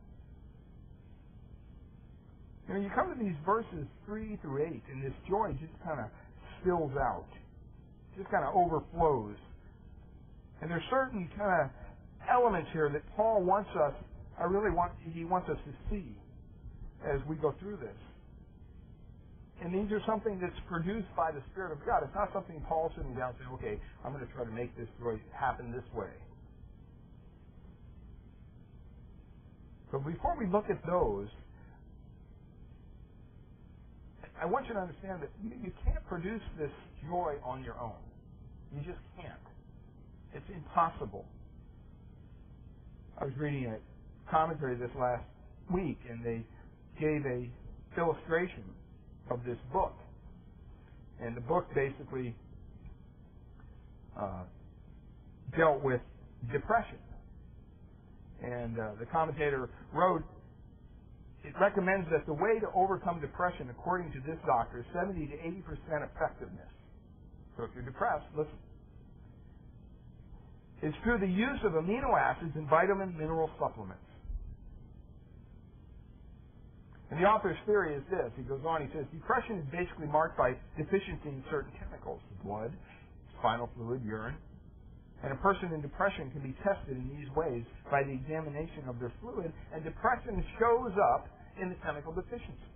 You 2.68 2.74
know, 2.74 2.80
you 2.82 2.90
come 2.94 3.12
to 3.12 3.20
these 3.20 3.36
verses 3.46 3.88
three 4.06 4.38
through 4.42 4.64
eight, 4.68 4.84
and 4.92 5.04
this 5.04 5.14
joy 5.28 5.56
just 5.60 5.72
kind 5.84 6.00
of 6.00 6.08
spills 6.60 6.92
out, 7.00 7.28
just 8.18 8.30
kind 8.30 8.44
of 8.44 8.56
overflows. 8.56 9.36
And 10.62 10.72
there's 10.72 10.84
certain 10.90 11.30
kind 11.38 11.64
of 11.64 11.70
elements 12.30 12.70
here 12.74 12.90
that 12.92 13.04
Paul 13.16 13.44
wants 13.44 13.70
us, 13.76 13.94
I 14.40 14.44
really 14.44 14.72
want, 14.72 14.92
he 15.14 15.24
wants 15.24 15.50
us 15.50 15.58
to 15.66 15.72
see 15.90 16.18
as 17.08 17.22
we 17.28 17.36
go 17.36 17.54
through 17.60 17.78
this. 17.78 17.96
And 19.64 19.74
these 19.74 19.92
are 19.92 20.02
something 20.06 20.40
that's 20.40 20.60
produced 20.68 21.08
by 21.16 21.32
the 21.32 21.42
Spirit 21.52 21.72
of 21.72 21.80
God. 21.86 22.04
It's 22.04 22.14
not 22.14 22.30
something 22.34 22.62
Paul's 22.68 22.92
sitting 22.96 23.16
down 23.16 23.34
saying, 23.40 23.50
okay, 23.54 23.82
I'm 24.06 24.14
going 24.14 24.26
to 24.26 24.32
try 24.34 24.46
to 24.46 24.52
make 24.52 24.76
this 24.78 24.88
joy 25.00 25.18
happen 25.34 25.72
this 25.72 25.86
way. 25.96 26.12
But 29.92 30.06
before 30.06 30.38
we 30.40 30.48
look 30.52 30.66
at 30.70 30.82
those, 30.88 31.28
I 34.42 34.46
want 34.46 34.68
you 34.68 34.74
to 34.76 34.80
understand 34.82 35.24
that 35.24 35.32
you 35.44 35.72
can't 35.86 36.06
produce 36.08 36.42
this 36.60 36.72
joy 37.10 37.36
on 37.44 37.64
your 37.64 37.80
own. 37.80 38.02
You 38.72 38.80
just 38.82 39.00
can't. 39.16 39.40
It's 40.34 40.46
impossible. 40.56 41.26
I 43.20 43.26
was 43.26 43.34
reading 43.38 43.66
a 43.68 44.32
commentary 44.32 44.78
this 44.78 44.92
last 45.00 45.26
week, 45.74 46.00
and 46.10 46.26
they 46.26 46.46
gave 47.00 47.26
a 47.26 47.52
illustration 48.00 48.76
of 49.32 49.44
this 49.46 49.58
book. 49.74 49.96
And 51.20 51.38
the 51.38 51.42
book 51.42 51.66
basically 51.76 52.36
uh, 54.20 54.46
dealt 55.58 55.84
with 55.84 56.02
depression. 56.52 57.00
And 58.42 58.80
uh, 58.80 58.92
the 59.00 59.06
commentator 59.06 59.70
wrote, 59.94 60.24
it 61.44 61.54
recommends 61.60 62.10
that 62.12 62.26
the 62.26 62.34
way 62.34 62.60
to 62.60 62.68
overcome 62.76 63.22
depression, 63.22 63.70
according 63.70 64.12
to 64.14 64.20
this 64.22 64.38
doctor, 64.46 64.80
is 64.80 64.86
70 64.94 65.28
to 65.28 65.36
80 65.40 65.62
percent 65.62 66.02
effectiveness. 66.04 66.72
So 67.58 67.64
if 67.64 67.72
you're 67.74 67.86
depressed, 67.86 68.26
listen. 68.36 68.58
It's 70.82 70.96
through 71.04 71.20
the 71.20 71.28
use 71.32 71.60
of 71.64 71.74
amino 71.74 72.14
acids 72.20 72.52
and 72.56 72.70
vitamin 72.70 73.18
mineral 73.18 73.50
supplements. 73.60 74.04
And 77.10 77.22
the 77.24 77.26
author's 77.26 77.58
theory 77.66 77.96
is 77.96 78.04
this. 78.12 78.32
He 78.36 78.44
goes 78.44 78.62
on, 78.68 78.82
he 78.86 78.90
says, 78.94 79.06
depression 79.14 79.60
is 79.60 79.66
basically 79.72 80.08
marked 80.08 80.38
by 80.38 80.54
deficiency 80.78 81.30
in 81.30 81.44
certain 81.50 81.72
chemicals, 81.80 82.20
blood, 82.44 82.74
spinal 83.40 83.70
fluid, 83.76 84.04
urine. 84.04 84.36
And 85.24 85.34
a 85.34 85.40
person 85.42 85.74
in 85.74 85.82
depression 85.82 86.30
can 86.32 86.42
be 86.42 86.54
tested 86.62 86.98
in 86.98 87.10
these 87.10 87.30
ways 87.36 87.66
by 87.90 88.04
the 88.04 88.14
examination 88.14 88.86
of 88.88 89.00
their 89.00 89.12
fluid, 89.22 89.52
and 89.74 89.84
depression 89.84 90.44
shows 90.60 90.94
up 91.14 91.28
in 91.62 91.70
the 91.70 91.76
chemical 91.84 92.14
deficiency. 92.14 92.72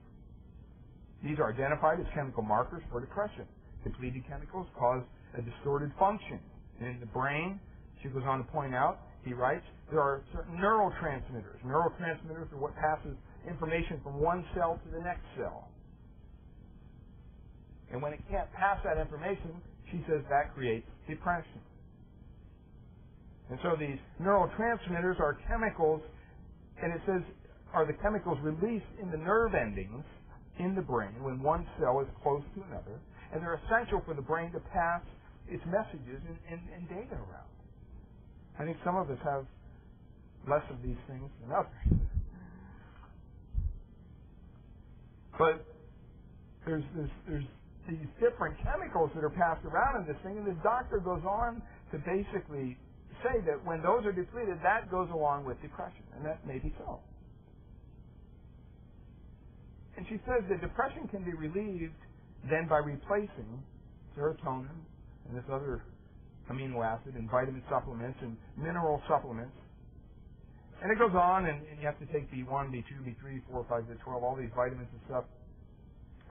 These 1.24 1.38
are 1.38 1.54
identified 1.54 2.00
as 2.00 2.08
chemical 2.16 2.42
markers 2.44 2.82
for 2.92 3.00
depression. 3.00 3.46
Depleted 3.84 4.26
chemicals 4.28 4.68
cause 4.78 5.04
a 5.38 5.42
distorted 5.42 5.92
function 6.00 6.40
in 6.80 7.00
the 7.00 7.06
brain. 7.06 7.60
She 8.02 8.10
goes 8.10 8.24
on 8.26 8.40
to 8.40 8.46
point 8.52 8.74
out, 8.74 9.00
he 9.24 9.34
writes, 9.34 9.66
there 9.92 10.02
are 10.02 10.24
certain 10.34 10.58
neurotransmitters. 10.58 11.62
Neurotransmitters 11.64 12.52
are 12.54 12.58
what 12.58 12.76
passes 12.76 13.16
information 13.48 14.02
from 14.04 14.20
one 14.20 14.46
cell 14.56 14.80
to 14.84 14.92
the 14.92 15.04
next 15.04 15.22
cell. 15.38 15.70
And 17.92 18.02
when 18.02 18.14
it 18.14 18.22
can't 18.30 18.52
pass 18.54 18.80
that 18.84 18.98
information, 18.98 19.62
she 19.92 20.04
says 20.08 20.24
that 20.30 20.54
creates 20.56 20.88
depression. 21.08 21.62
And 23.52 23.60
so 23.62 23.76
these 23.78 24.00
neurotransmitters 24.24 25.20
are 25.20 25.38
chemicals, 25.48 26.02
and 26.82 26.94
it 26.94 27.02
says 27.06 27.22
are 27.74 27.86
the 27.86 28.00
chemicals 28.02 28.38
released 28.42 28.88
in 29.02 29.12
the 29.12 29.18
nerve 29.18 29.54
endings 29.56 30.04
in 30.60 30.74
the 30.74 30.82
brain 30.82 31.22
when 31.22 31.42
one 31.44 31.68
cell 31.80 32.00
is 32.00 32.08
close 32.24 32.44
to 32.56 32.64
another, 32.64 33.00
and 33.32 33.42
they're 33.44 33.60
essential 33.68 34.02
for 34.06 34.14
the 34.14 34.22
brain 34.22 34.52
to 34.52 34.60
pass 34.72 35.02
its 35.48 35.64
messages 35.66 36.20
and, 36.28 36.38
and, 36.50 36.62
and 36.76 36.90
data 36.90 37.16
around. 37.16 37.52
I 38.60 38.64
think 38.64 38.78
some 38.86 38.96
of 38.96 39.10
us 39.10 39.20
have 39.24 39.46
less 40.48 40.64
of 40.70 40.82
these 40.82 41.00
things 41.08 41.30
than 41.42 41.52
others. 41.52 42.00
But 45.38 45.66
there's, 46.66 46.84
there's, 46.96 47.10
there's 47.28 47.50
these 47.90 48.08
different 48.20 48.56
chemicals 48.64 49.12
that 49.16 49.24
are 49.24 49.34
passed 49.34 49.66
around 49.66 50.02
in 50.02 50.08
this 50.08 50.22
thing, 50.24 50.38
and 50.38 50.48
the 50.48 50.60
doctor 50.64 51.00
goes 51.00 51.24
on 51.28 51.62
to 51.92 51.98
basically 52.00 52.78
say 53.24 53.42
that 53.46 53.64
when 53.66 53.82
those 53.82 54.06
are 54.06 54.12
depleted, 54.12 54.58
that 54.64 54.90
goes 54.92 55.10
along 55.14 55.46
with 55.46 55.62
depression, 55.62 56.04
and 56.16 56.26
that 56.26 56.46
may 56.46 56.60
be 56.60 56.74
so. 56.78 57.00
And 59.98 60.06
she 60.10 60.18
says 60.26 60.44
that 60.50 60.62
depression 60.62 61.08
can 61.10 61.24
be 61.24 61.34
relieved 61.34 61.94
then 62.50 62.68
by 62.68 62.78
replacing 62.80 63.62
serotonin 64.18 64.82
and 65.28 65.38
this 65.38 65.46
other 65.52 65.84
amino 66.50 66.84
acid 66.84 67.16
and 67.16 67.30
vitamin 67.30 67.64
supplements 67.70 68.18
and 68.22 68.36
mineral 68.58 69.02
supplements. 69.08 69.56
And 70.82 70.92
it 70.92 70.98
goes 70.98 71.14
on, 71.14 71.46
and, 71.46 71.62
and 71.68 71.80
you 71.80 71.86
have 71.86 72.00
to 72.00 72.08
take 72.08 72.32
B1, 72.34 72.74
B2, 72.74 73.06
B3, 73.06 73.42
4, 73.52 73.66
5, 73.70 73.84
B12, 73.84 74.24
all 74.24 74.36
these 74.36 74.50
vitamins 74.56 74.90
and 74.92 75.02
stuff. 75.06 75.26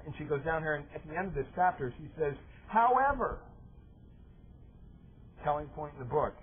And 0.05 0.13
she 0.19 0.25
goes 0.25 0.43
down 0.45 0.63
here, 0.63 0.75
and 0.75 0.85
at 0.95 1.07
the 1.07 1.17
end 1.17 1.29
of 1.29 1.35
this 1.35 1.47
chapter, 1.55 1.95
she 1.99 2.09
says, 2.19 2.35
however, 2.67 3.39
telling 5.45 5.67
point 5.69 5.93
in 5.95 6.01
the 6.01 6.11
book, 6.11 6.35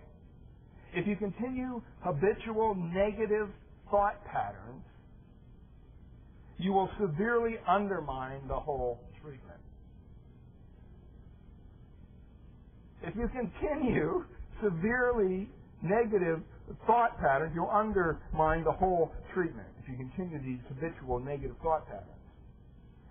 if 0.98 1.08
you 1.08 1.16
continue 1.18 1.82
habitual 2.04 2.75
negative 2.75 3.50
thought 3.92 4.24
patterns, 4.25 4.84
you 6.58 6.74
will 6.74 6.89
severely 7.00 7.56
undermine 7.68 8.48
the 8.48 8.60
whole 8.60 9.00
treatment. 9.22 9.60
If 13.04 13.16
you 13.16 13.30
continue 13.30 14.25
severely 14.63 15.50
negative 15.84 16.42
thought 16.88 17.18
patterns, 17.20 17.54
you'll 17.56 17.72
undermine 17.72 18.63
the 18.66 18.74
whole 18.74 19.12
treatment 19.34 19.70
if 19.84 19.89
you 19.89 19.98
continue 19.98 20.39
these 20.42 20.66
habitual 20.70 21.20
negative 21.20 21.58
thought 21.63 21.88
patterns. 21.88 22.12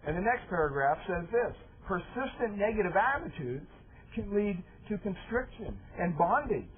And 0.07 0.17
the 0.17 0.23
next 0.23 0.49
paragraph 0.49 0.99
says 1.09 1.27
this 1.33 1.55
persistent 1.87 2.59
negative 2.59 2.95
attitudes 2.97 3.67
can 4.15 4.35
lead 4.35 4.63
to 4.91 4.99
constriction 4.99 5.79
and 5.99 6.19
bondage, 6.19 6.76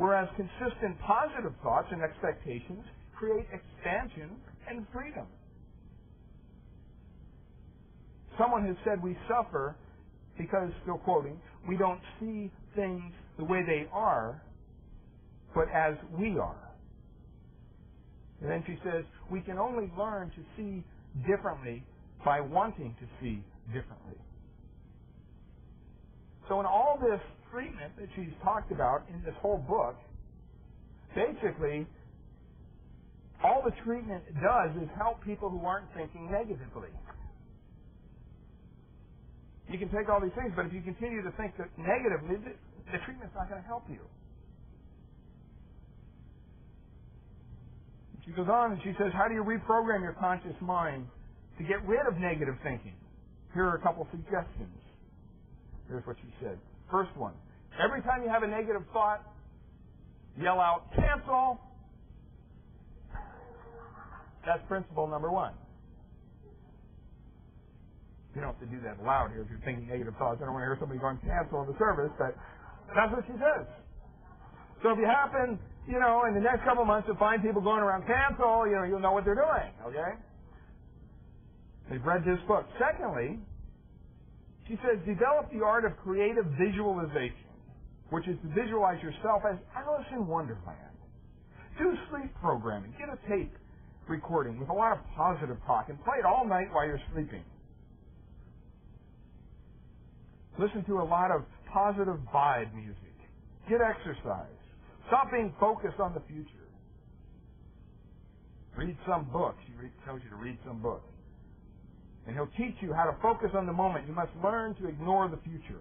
whereas 0.00 0.28
consistent 0.36 0.98
positive 1.06 1.54
thoughts 1.62 1.88
and 1.92 2.02
expectations 2.02 2.84
create 3.18 3.46
expansion 3.52 4.40
and 4.68 4.86
freedom. 4.92 5.28
Someone 8.38 8.66
has 8.66 8.76
said 8.84 9.02
we 9.02 9.16
suffer 9.28 9.76
because, 10.38 10.70
still 10.82 10.98
quoting, 10.98 11.40
we 11.68 11.76
don't 11.76 12.00
see 12.20 12.50
things 12.76 13.12
the 13.38 13.44
way 13.44 13.62
they 13.66 13.88
are, 13.92 14.42
but 15.54 15.66
as 15.74 15.94
we 16.18 16.38
are. 16.38 16.70
And 18.40 18.50
then 18.50 18.64
she 18.66 18.78
says, 18.84 19.04
we 19.30 19.42
can 19.42 19.58
only 19.58 19.92
learn 19.98 20.30
to 20.36 20.42
see 20.56 20.84
differently 21.28 21.84
by 22.24 22.40
wanting 22.40 22.96
to 23.00 23.06
see 23.20 23.44
differently. 23.72 24.16
So 26.48 26.60
in 26.60 26.66
all 26.66 26.98
this 27.00 27.20
treatment 27.50 27.92
that 27.98 28.08
she's 28.16 28.32
talked 28.42 28.72
about 28.72 29.02
in 29.08 29.22
this 29.24 29.34
whole 29.40 29.58
book, 29.58 29.96
basically, 31.14 31.86
all 33.42 33.62
the 33.64 33.72
treatment 33.84 34.24
does 34.42 34.70
is 34.82 34.88
help 34.96 35.24
people 35.24 35.50
who 35.50 35.64
aren't 35.66 35.88
thinking 35.94 36.30
negatively. 36.30 36.90
You 39.68 39.78
can 39.78 39.88
take 39.90 40.08
all 40.08 40.20
these 40.20 40.34
things, 40.34 40.52
but 40.56 40.66
if 40.66 40.72
you 40.72 40.82
continue 40.82 41.22
to 41.22 41.30
think 41.38 41.56
that 41.58 41.70
negatively, 41.78 42.36
the, 42.42 42.52
the 42.92 42.98
treatment's 43.06 43.34
not 43.34 43.48
going 43.48 43.62
to 43.62 43.66
help 43.68 43.84
you. 43.88 44.00
She 48.24 48.32
goes 48.32 48.48
on 48.48 48.72
and 48.72 48.80
she 48.82 48.92
says, 48.98 49.12
how 49.14 49.28
do 49.28 49.34
you 49.34 49.44
reprogram 49.44 50.02
your 50.02 50.16
conscious 50.20 50.54
mind 50.60 51.06
to 51.58 51.64
get 51.64 51.82
rid 51.86 52.06
of 52.06 52.18
negative 52.18 52.54
thinking? 52.62 52.94
Here 53.54 53.64
are 53.66 53.76
a 53.76 53.82
couple 53.82 54.06
suggestions. 54.10 54.76
Here's 55.88 56.06
what 56.06 56.16
she 56.22 56.28
said. 56.42 56.58
First 56.90 57.16
one. 57.16 57.34
Every 57.82 58.02
time 58.02 58.22
you 58.22 58.28
have 58.28 58.42
a 58.42 58.48
negative 58.48 58.82
thought, 58.92 59.22
yell 60.40 60.60
out, 60.60 60.92
cancel. 60.94 61.60
That's 64.44 64.62
principle 64.68 65.06
number 65.06 65.30
one. 65.30 65.54
You 68.34 68.40
don't 68.40 68.54
have 68.54 68.60
to 68.60 68.66
do 68.66 68.80
that 68.82 69.02
loud 69.04 69.30
here 69.32 69.42
if 69.42 69.50
you're 69.50 69.62
thinking 69.64 69.88
negative 69.88 70.14
thoughts. 70.18 70.38
I 70.42 70.46
don't 70.46 70.54
want 70.54 70.62
to 70.62 70.70
hear 70.70 70.78
somebody 70.78 71.00
going 71.00 71.18
cancel 71.18 71.64
the 71.66 71.74
service, 71.78 72.12
but 72.18 72.34
that's 72.94 73.10
what 73.12 73.24
she 73.26 73.34
says. 73.34 73.66
So 74.82 74.90
if 74.94 74.98
you 74.98 75.06
happen, 75.06 75.58
you 75.86 75.98
know, 75.98 76.24
in 76.28 76.34
the 76.34 76.40
next 76.40 76.64
couple 76.64 76.84
months 76.84 77.08
to 77.08 77.14
find 77.16 77.42
people 77.42 77.60
going 77.60 77.82
around 77.82 78.06
cancel, 78.06 78.66
you 78.66 78.76
know, 78.76 78.84
you'll 78.84 79.02
know 79.02 79.12
what 79.12 79.24
they're 79.24 79.38
doing, 79.38 79.70
okay? 79.86 80.14
They've 81.90 82.04
read 82.04 82.22
this 82.24 82.38
book. 82.46 82.66
Secondly, 82.78 83.40
she 84.70 84.78
says, 84.86 85.02
develop 85.02 85.50
the 85.50 85.66
art 85.66 85.84
of 85.84 85.96
creative 85.98 86.46
visualization, 86.54 87.50
which 88.10 88.28
is 88.28 88.38
to 88.38 88.48
visualize 88.54 89.02
yourself 89.02 89.42
as 89.42 89.58
Alice 89.74 90.06
in 90.14 90.28
Wonderland. 90.28 90.94
Do 91.76 91.90
sleep 92.08 92.30
programming. 92.40 92.94
Get 92.96 93.08
a 93.10 93.18
tape 93.28 93.50
recording 94.08 94.60
with 94.60 94.68
a 94.68 94.72
lot 94.72 94.92
of 94.92 94.98
positive 95.16 95.56
talk 95.66 95.88
and 95.88 95.98
play 96.04 96.18
it 96.20 96.24
all 96.24 96.46
night 96.46 96.68
while 96.70 96.86
you're 96.86 97.02
sleeping. 97.12 97.42
Listen 100.56 100.84
to 100.84 101.00
a 101.00 101.06
lot 101.06 101.32
of 101.32 101.42
positive 101.72 102.18
vibe 102.32 102.72
music. 102.72 102.94
Get 103.68 103.80
exercise. 103.80 104.54
Stop 105.08 105.32
being 105.32 105.52
focused 105.58 105.98
on 105.98 106.14
the 106.14 106.22
future. 106.28 106.46
Read 108.76 108.96
some 109.08 109.24
book. 109.32 109.56
She 109.66 109.72
tells 110.04 110.20
you 110.22 110.30
to 110.30 110.36
read 110.36 110.58
some 110.64 110.80
book. 110.80 111.02
And 112.26 112.36
he'll 112.36 112.50
teach 112.56 112.76
you 112.80 112.92
how 112.92 113.04
to 113.04 113.16
focus 113.22 113.50
on 113.54 113.66
the 113.66 113.72
moment. 113.72 114.06
You 114.06 114.14
must 114.14 114.30
learn 114.42 114.74
to 114.76 114.88
ignore 114.88 115.28
the 115.28 115.38
future. 115.38 115.80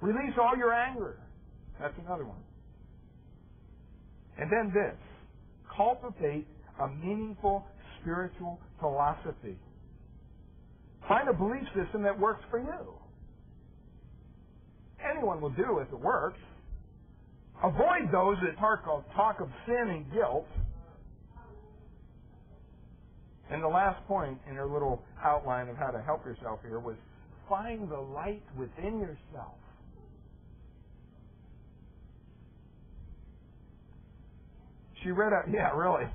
Release 0.00 0.34
all 0.40 0.56
your 0.56 0.72
anger. 0.72 1.18
That's 1.80 1.94
another 2.04 2.24
one. 2.24 2.42
And 4.38 4.50
then 4.50 4.72
this. 4.74 4.98
Cultivate 5.76 6.46
a 6.80 6.88
meaningful 6.88 7.64
spiritual 8.00 8.58
philosophy. 8.80 9.56
Find 11.08 11.28
a 11.28 11.32
belief 11.32 11.64
system 11.74 12.02
that 12.02 12.18
works 12.18 12.42
for 12.50 12.58
you. 12.58 12.94
Anyone 15.10 15.40
will 15.40 15.50
do 15.50 15.78
if 15.78 15.88
it 15.92 16.00
works. 16.00 16.38
Avoid 17.62 18.10
those 18.12 18.36
that 18.44 18.58
talk 18.58 18.82
of, 18.88 19.04
talk 19.14 19.40
of 19.40 19.48
sin 19.66 19.88
and 19.88 20.12
guilt. 20.12 20.46
And 23.50 23.62
the 23.62 23.68
last 23.68 24.06
point 24.06 24.38
in 24.48 24.56
her 24.56 24.66
little 24.66 25.02
outline 25.22 25.68
of 25.68 25.76
how 25.76 25.90
to 25.90 26.00
help 26.02 26.24
yourself 26.24 26.60
here 26.62 26.78
was 26.78 26.96
find 27.48 27.90
the 27.90 27.98
light 27.98 28.42
within 28.56 28.98
yourself. 28.98 29.56
She 35.02 35.10
read 35.10 35.32
out, 35.32 35.50
yeah, 35.52 35.70
really. 35.76 36.06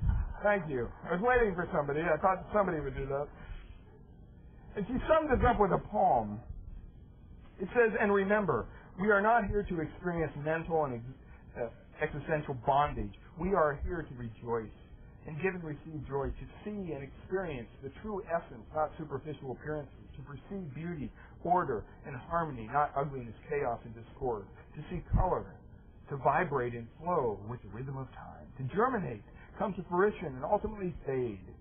Thank 0.43 0.69
you. 0.69 0.87
I 1.09 1.13
was 1.13 1.21
waiting 1.21 1.53
for 1.55 1.67
somebody. 1.75 2.01
I 2.01 2.17
thought 2.17 2.45
somebody 2.53 2.79
would 2.79 2.95
do 2.95 3.05
that. 3.07 3.27
And 4.75 4.85
she 4.87 4.93
summed 5.09 5.29
this 5.29 5.45
up 5.47 5.59
with 5.59 5.71
a 5.71 5.81
poem. 5.89 6.39
It 7.59 7.67
says, 7.73 7.91
and 7.99 8.13
remember, 8.13 8.67
we 9.01 9.09
are 9.09 9.21
not 9.21 9.47
here 9.47 9.63
to 9.63 9.81
experience 9.81 10.31
mental 10.45 10.85
and 10.85 11.01
uh, 11.59 11.67
existential 12.01 12.55
bondage. 12.65 13.13
We 13.39 13.53
are 13.53 13.79
here 13.83 14.03
to 14.03 14.13
rejoice 14.15 14.71
and 15.27 15.37
give 15.43 15.55
and 15.55 15.65
receive 15.65 16.07
joy, 16.09 16.29
to 16.29 16.45
see 16.65 16.93
and 16.93 17.03
experience 17.03 17.69
the 17.83 17.91
true 18.03 18.23
essence, 18.31 18.65
not 18.75 18.91
superficial 18.97 19.53
appearances, 19.53 20.07
to 20.17 20.23
perceive 20.23 20.73
beauty, 20.75 21.11
order, 21.45 21.85
and 22.07 22.15
harmony, 22.17 22.69
not 22.73 22.91
ugliness, 22.97 23.35
chaos, 23.49 23.79
and 23.85 23.95
discord, 23.95 24.47
to 24.75 24.81
see 24.91 25.03
color, 25.15 25.59
to 26.09 26.17
vibrate 26.17 26.73
and 26.73 26.87
flow 26.99 27.39
with 27.49 27.61
the 27.63 27.69
rhythm 27.69 27.97
of 27.97 28.07
time, 28.13 28.49
to 28.57 28.63
germinate, 28.75 29.23
come 29.59 29.73
to 29.75 29.85
fruition, 29.89 30.35
and 30.35 30.45
ultimately 30.45 30.95
fade, 31.05 31.53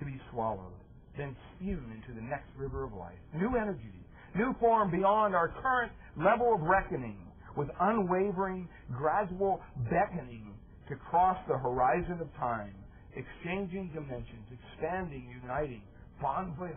to 0.00 0.06
be 0.06 0.20
swallowed, 0.32 0.78
then 1.18 1.36
spewed 1.56 1.84
into 1.90 2.14
the 2.14 2.22
next 2.22 2.48
river 2.56 2.84
of 2.84 2.94
life. 2.94 3.18
New 3.34 3.56
energy, 3.56 4.06
new 4.36 4.54
form 4.60 4.92
beyond 4.92 5.34
our 5.34 5.50
current 5.62 5.92
level 6.16 6.54
of 6.54 6.62
reckoning, 6.62 7.32
with 7.56 7.68
unwavering, 7.80 8.68
gradual 8.96 9.60
beckoning 9.90 10.54
to 10.88 10.96
cross 10.96 11.38
the 11.48 11.58
horizon 11.58 12.20
of 12.22 12.32
time 12.36 12.83
exchanging 13.16 13.90
dimensions, 13.94 14.46
expanding, 14.50 15.28
uniting, 15.42 15.82
bon 16.20 16.54
voyage. 16.58 16.76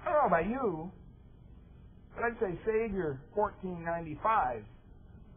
I 0.00 0.04
don't 0.04 0.14
know 0.14 0.26
about 0.26 0.46
you, 0.46 0.90
but 2.14 2.24
I'd 2.24 2.38
say 2.40 2.58
Savior 2.66 3.20
1495 3.34 4.64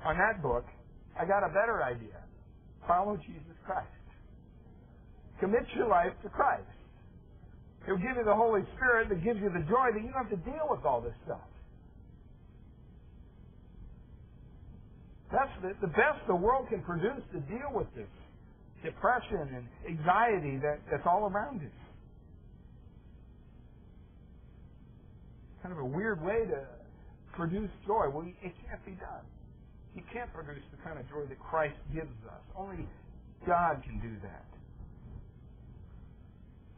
on 0.05 0.17
that 0.17 0.41
book, 0.41 0.65
I 1.19 1.25
got 1.25 1.43
a 1.43 1.49
better 1.49 1.83
idea. 1.83 2.19
Follow 2.87 3.17
Jesus 3.17 3.55
Christ. 3.65 3.87
Commit 5.39 5.63
your 5.75 5.87
life 5.87 6.13
to 6.23 6.29
Christ. 6.29 6.67
He'll 7.85 7.97
give 7.97 8.17
you 8.17 8.25
the 8.25 8.35
Holy 8.35 8.61
Spirit 8.75 9.09
that 9.09 9.23
gives 9.23 9.39
you 9.39 9.49
the 9.49 9.65
joy 9.69 9.93
that 9.93 10.01
you 10.01 10.09
don't 10.11 10.27
have 10.27 10.33
to 10.33 10.41
deal 10.49 10.67
with 10.69 10.85
all 10.85 11.01
this 11.01 11.13
stuff. 11.25 11.45
That's 15.31 15.51
the, 15.61 15.73
the 15.81 15.93
best 15.93 16.21
the 16.27 16.35
world 16.35 16.67
can 16.69 16.83
produce 16.83 17.23
to 17.33 17.39
deal 17.41 17.71
with 17.73 17.88
this 17.95 18.09
depression 18.83 19.49
and 19.55 19.65
anxiety 19.89 20.57
that, 20.61 20.81
that's 20.91 21.05
all 21.05 21.25
around 21.29 21.61
us. 21.61 21.73
Kind 25.63 25.73
of 25.73 25.79
a 25.79 25.85
weird 25.85 26.21
way 26.21 26.45
to 26.45 26.67
produce 27.33 27.71
joy. 27.88 28.09
Well, 28.13 28.25
it 28.27 28.53
can't 28.67 28.85
be 28.85 28.93
done. 28.93 29.25
You 29.95 30.03
can't 30.13 30.31
produce 30.33 30.63
the 30.71 30.77
kind 30.83 30.99
of 30.99 31.07
joy 31.09 31.25
that 31.29 31.39
Christ 31.39 31.77
gives 31.93 32.13
us. 32.29 32.41
Only 32.55 32.88
God 33.47 33.81
can 33.83 33.99
do 34.01 34.19
that. 34.23 34.45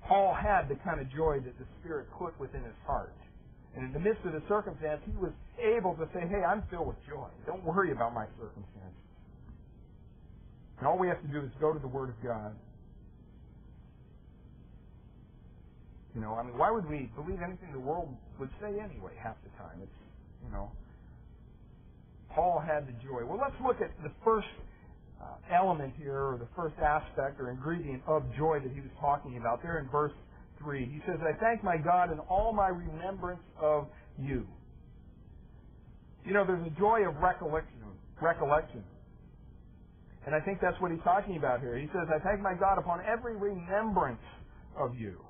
Paul 0.08 0.34
had 0.34 0.70
the 0.70 0.76
kind 0.84 1.02
of 1.02 1.10
joy 1.12 1.40
that 1.44 1.58
the 1.60 1.66
Spirit 1.80 2.08
put 2.18 2.40
within 2.40 2.64
his 2.64 2.76
heart. 2.86 3.16
And 3.78 3.86
in 3.86 3.94
the 3.94 4.00
midst 4.00 4.26
of 4.26 4.34
the 4.34 4.42
circumstance, 4.50 5.02
he 5.06 5.14
was 5.22 5.30
able 5.62 5.94
to 6.02 6.10
say, 6.10 6.26
hey, 6.26 6.42
I'm 6.42 6.64
filled 6.74 6.88
with 6.88 6.98
joy. 7.06 7.30
Don't 7.46 7.64
worry 7.64 7.92
about 7.92 8.12
my 8.12 8.26
circumstances. 8.42 9.06
And 10.80 10.88
all 10.88 10.98
we 10.98 11.08
have 11.08 11.22
to 11.22 11.28
do 11.28 11.46
is 11.46 11.52
go 11.62 11.74
to 11.74 11.80
the 11.80 11.88
Word 11.88 12.10
of 12.10 12.18
God. 12.26 12.58
You 16.16 16.22
know, 16.22 16.34
I 16.34 16.42
mean, 16.42 16.58
why 16.58 16.72
would 16.72 16.90
we 16.90 17.12
believe 17.14 17.38
anything 17.46 17.70
the 17.72 17.80
world 17.80 18.10
would 18.40 18.50
say 18.60 18.74
anyway 18.82 19.14
half 19.22 19.38
the 19.46 19.54
time? 19.62 19.78
It's, 19.84 20.00
you 20.44 20.52
know, 20.52 20.72
Paul 22.34 22.58
had 22.58 22.88
the 22.88 22.98
joy. 23.06 23.26
Well, 23.26 23.38
let's 23.38 23.58
look 23.62 23.78
at 23.82 23.94
the 24.02 24.10
first 24.26 24.50
uh, 25.22 25.54
element 25.54 25.94
here, 26.02 26.34
or 26.34 26.38
the 26.40 26.50
first 26.56 26.74
aspect 26.82 27.40
or 27.40 27.52
ingredient 27.52 28.02
of 28.08 28.24
joy 28.36 28.60
that 28.60 28.74
he 28.74 28.82
was 28.82 28.90
talking 29.00 29.38
about 29.38 29.62
there 29.62 29.78
in 29.78 29.88
verse 29.90 30.14
3. 30.60 30.86
He 30.86 31.02
says, 31.06 31.20
I 31.22 31.38
thank 31.40 31.64
my 31.64 31.78
God 31.78 32.12
in 32.12 32.20
all 32.20 32.54
my 32.54 32.68
remembrance 32.68 33.42
of 33.62 33.88
you. 34.18 34.48
You 36.26 36.34
know, 36.34 36.46
there's 36.46 36.66
a 36.66 36.80
joy 36.80 37.08
of 37.08 37.16
recollection. 37.18 37.74
Recollection. 38.22 38.84
And 40.26 40.36
I 40.36 40.42
think 40.42 40.60
that's 40.62 40.80
what 40.82 40.92
he's 40.92 41.04
talking 41.04 41.38
about 41.38 41.62
here. 41.62 41.78
He 41.78 41.88
says, 41.88 42.08
I 42.14 42.20
thank 42.20 42.42
my 42.42 42.54
God 42.54 42.78
upon 42.78 43.00
every 43.06 43.38
remembrance 43.38 44.20
of 44.78 44.96
you. 44.96 45.22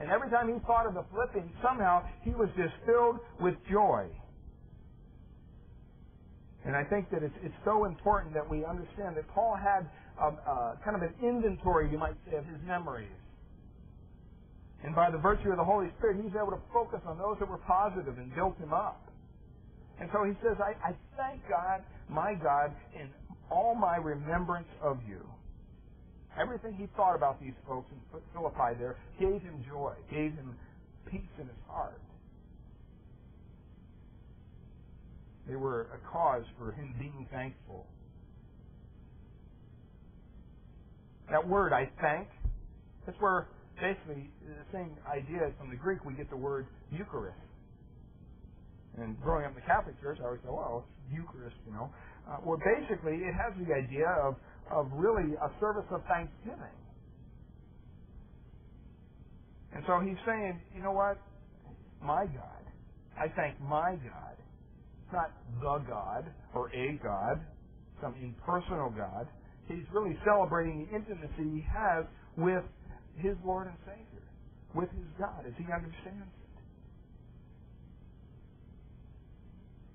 And 0.00 0.10
every 0.10 0.28
time 0.30 0.52
he 0.52 0.58
thought 0.66 0.86
of 0.86 0.94
the 0.94 1.04
Philippians, 1.12 1.50
somehow 1.62 2.04
he 2.22 2.30
was 2.30 2.48
just 2.56 2.74
filled 2.84 3.18
with 3.40 3.54
joy. 3.70 4.06
And 6.66 6.74
I 6.74 6.82
think 6.82 7.08
that 7.10 7.22
it's, 7.22 7.34
it's 7.44 7.54
so 7.64 7.84
important 7.84 8.34
that 8.34 8.48
we 8.48 8.64
understand 8.64 9.16
that 9.16 9.28
Paul 9.32 9.56
had 9.56 9.86
a, 10.18 10.26
a, 10.26 10.78
kind 10.84 10.96
of 10.96 11.02
an 11.02 11.14
inventory, 11.22 11.88
you 11.90 11.98
might 11.98 12.16
say, 12.28 12.36
of 12.36 12.44
his 12.44 12.58
memories. 12.66 13.08
And 14.86 14.94
by 14.94 15.10
the 15.10 15.18
virtue 15.18 15.50
of 15.50 15.56
the 15.56 15.64
Holy 15.64 15.88
Spirit, 15.98 16.22
he's 16.22 16.32
able 16.36 16.52
to 16.52 16.62
focus 16.72 17.00
on 17.06 17.18
those 17.18 17.36
that 17.40 17.50
were 17.50 17.58
positive 17.58 18.18
and 18.18 18.32
built 18.36 18.56
him 18.58 18.72
up. 18.72 19.02
And 20.00 20.08
so 20.12 20.22
he 20.22 20.32
says, 20.42 20.56
I, 20.62 20.78
I 20.78 20.94
thank 21.16 21.42
God, 21.50 21.82
my 22.08 22.34
God, 22.34 22.70
in 22.94 23.10
all 23.50 23.74
my 23.74 23.96
remembrance 23.96 24.68
of 24.80 24.98
you. 25.08 25.26
Everything 26.40 26.74
he 26.74 26.86
thought 26.96 27.16
about 27.16 27.40
these 27.40 27.54
folks 27.66 27.90
in 27.90 28.20
Philippi 28.32 28.78
there 28.78 28.96
gave 29.18 29.42
him 29.42 29.64
joy, 29.68 29.92
gave 30.08 30.32
him 30.34 30.54
peace 31.10 31.34
in 31.40 31.46
his 31.46 31.62
heart. 31.68 32.00
They 35.48 35.56
were 35.56 35.88
a 35.94 36.12
cause 36.12 36.44
for 36.58 36.70
him 36.72 36.94
being 36.98 37.26
thankful. 37.32 37.86
That 41.30 41.48
word, 41.48 41.72
I 41.72 41.90
thank, 42.00 42.28
that's 43.04 43.18
where 43.20 43.48
basically 43.80 44.30
the 44.44 44.66
same 44.72 44.96
idea 45.08 45.52
from 45.58 45.70
the 45.70 45.76
Greek 45.76 46.04
we 46.04 46.14
get 46.14 46.30
the 46.30 46.36
word 46.36 46.66
Eucharist. 46.90 47.38
And 48.98 49.20
growing 49.20 49.44
up 49.44 49.52
in 49.52 49.56
the 49.56 49.66
Catholic 49.66 50.00
Church, 50.00 50.18
I 50.20 50.26
always 50.26 50.40
thought, 50.40 50.56
well, 50.56 50.84
it's 50.86 51.12
Eucharist, 51.12 51.56
you 51.66 51.72
know. 51.72 51.92
Uh, 52.28 52.38
well, 52.44 52.58
basically, 52.58 53.20
it 53.20 53.34
has 53.36 53.52
the 53.60 53.74
idea 53.74 54.08
of, 54.24 54.36
of 54.72 54.88
really 54.92 55.36
a 55.36 55.50
service 55.60 55.84
of 55.90 56.00
thanksgiving. 56.08 56.76
And 59.74 59.84
so 59.86 60.00
he's 60.00 60.16
saying, 60.24 60.60
you 60.74 60.82
know 60.82 60.92
what? 60.92 61.20
My 62.02 62.24
God. 62.24 62.64
I 63.18 63.28
thank 63.36 63.60
my 63.60 63.96
God. 64.00 64.36
It's 65.04 65.12
not 65.12 65.30
the 65.60 65.84
God 65.88 66.24
or 66.54 66.68
a 66.72 66.98
God, 67.02 67.44
some 68.00 68.14
impersonal 68.20 68.90
God. 68.90 69.28
He's 69.68 69.84
really 69.92 70.16
celebrating 70.24 70.86
the 70.86 70.96
intimacy 70.96 71.60
he 71.60 71.64
has 71.68 72.06
with 72.36 72.64
his 73.16 73.36
Lord 73.44 73.68
and 73.68 73.76
Savior, 73.84 74.26
with 74.74 74.90
his 74.92 75.08
God 75.18 75.44
as 75.46 75.52
he 75.56 75.64
understands 75.72 76.28
it. 76.28 76.46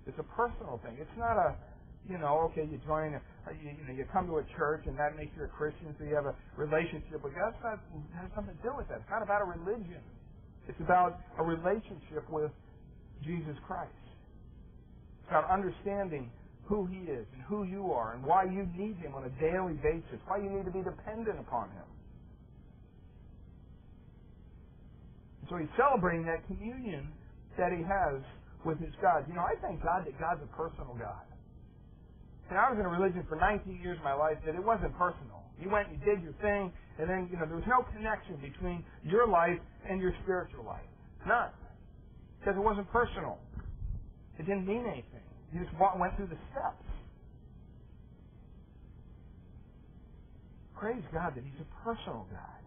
It's 0.10 0.20
a 0.20 0.28
personal 0.34 0.82
thing. 0.84 0.98
It's 1.00 1.18
not 1.18 1.38
a, 1.38 1.56
you 2.10 2.18
know, 2.18 2.50
okay, 2.50 2.66
you 2.66 2.82
join, 2.86 3.14
a, 3.14 3.22
you, 3.54 3.70
you 3.78 3.84
know, 3.86 3.94
you 3.94 4.06
come 4.12 4.26
to 4.28 4.42
a 4.42 4.46
church 4.58 4.84
and 4.90 4.98
that 4.98 5.16
makes 5.16 5.32
you 5.38 5.46
a 5.46 5.52
Christian, 5.54 5.94
so 5.98 6.06
you 6.06 6.16
have 6.16 6.26
a 6.26 6.36
relationship 6.58 7.22
with 7.22 7.38
God. 7.38 7.54
That's 7.54 7.64
not 7.64 7.80
has 8.18 8.30
nothing 8.36 8.58
to 8.58 8.62
do 8.66 8.74
with 8.74 8.90
that. 8.90 9.06
It's 9.06 9.14
not 9.14 9.22
about 9.22 9.46
a 9.46 9.50
religion. 9.50 10.02
It's 10.68 10.82
about 10.82 11.22
a 11.38 11.44
relationship 11.44 12.26
with 12.30 12.52
Jesus 13.24 13.54
Christ. 13.68 13.94
It's 15.22 15.30
about 15.30 15.50
understanding 15.50 16.32
who 16.66 16.86
He 16.90 17.06
is 17.06 17.26
and 17.34 17.42
who 17.46 17.64
you 17.64 17.92
are 17.94 18.14
and 18.14 18.24
why 18.26 18.46
you 18.46 18.66
need 18.74 18.98
Him 18.98 19.14
on 19.14 19.26
a 19.26 19.34
daily 19.38 19.78
basis, 19.86 20.18
why 20.26 20.38
you 20.38 20.50
need 20.50 20.66
to 20.66 20.74
be 20.74 20.82
dependent 20.82 21.38
upon 21.40 21.70
Him. 21.70 21.86
So 25.52 25.60
he's 25.60 25.76
celebrating 25.76 26.24
that 26.32 26.48
communion 26.48 27.12
that 27.60 27.76
he 27.76 27.84
has 27.84 28.24
with 28.64 28.80
his 28.80 28.96
God. 29.04 29.28
You 29.28 29.36
know, 29.36 29.44
I 29.44 29.60
thank 29.60 29.84
God 29.84 30.08
that 30.08 30.16
God's 30.16 30.40
a 30.40 30.52
personal 30.56 30.96
God. 30.96 31.28
And 32.48 32.56
I 32.56 32.72
was 32.72 32.80
in 32.80 32.88
a 32.88 32.90
religion 32.90 33.28
for 33.28 33.36
19 33.36 33.84
years 33.84 34.00
of 34.00 34.04
my 34.08 34.16
life 34.16 34.40
that 34.48 34.56
it 34.56 34.64
wasn't 34.64 34.96
personal. 34.96 35.44
You 35.60 35.68
went 35.68 35.92
and 35.92 36.00
you 36.00 36.02
did 36.08 36.24
your 36.24 36.32
thing, 36.40 36.72
and 37.00 37.04
then, 37.04 37.28
you 37.28 37.36
know, 37.36 37.44
there 37.44 37.60
was 37.60 37.68
no 37.68 37.84
connection 37.92 38.40
between 38.40 38.84
your 39.04 39.28
life 39.28 39.60
and 39.84 40.00
your 40.00 40.16
spiritual 40.24 40.64
life. 40.64 40.88
None. 41.28 41.52
Because 42.40 42.56
it 42.56 42.64
wasn't 42.64 42.88
personal. 42.90 43.38
It 44.40 44.48
didn't 44.48 44.66
mean 44.66 44.88
anything. 44.88 45.28
You 45.52 45.68
just 45.68 45.76
went 45.76 46.16
through 46.16 46.32
the 46.32 46.40
steps. 46.56 46.88
Praise 50.80 51.04
God 51.12 51.36
that 51.36 51.44
He's 51.44 51.60
a 51.60 51.84
personal 51.84 52.26
God 52.32 52.61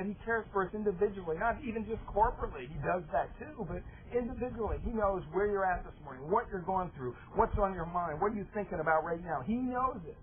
that 0.00 0.08
he 0.08 0.16
cares 0.24 0.46
for 0.50 0.64
us 0.64 0.72
individually, 0.72 1.36
not 1.36 1.60
even 1.60 1.84
just 1.84 2.00
corporately. 2.08 2.64
He 2.64 2.80
does 2.80 3.04
that 3.12 3.28
too, 3.36 3.68
but 3.68 3.84
individually. 4.16 4.78
He 4.82 4.96
knows 4.96 5.20
where 5.30 5.44
you're 5.44 5.66
at 5.66 5.84
this 5.84 5.92
morning, 6.02 6.24
what 6.24 6.46
you're 6.50 6.64
going 6.64 6.90
through, 6.96 7.14
what's 7.36 7.52
on 7.60 7.74
your 7.74 7.84
mind, 7.84 8.18
what 8.18 8.32
are 8.32 8.34
you 8.34 8.46
thinking 8.54 8.80
about 8.80 9.04
right 9.04 9.22
now. 9.22 9.44
He 9.46 9.56
knows 9.56 10.00
it. 10.08 10.16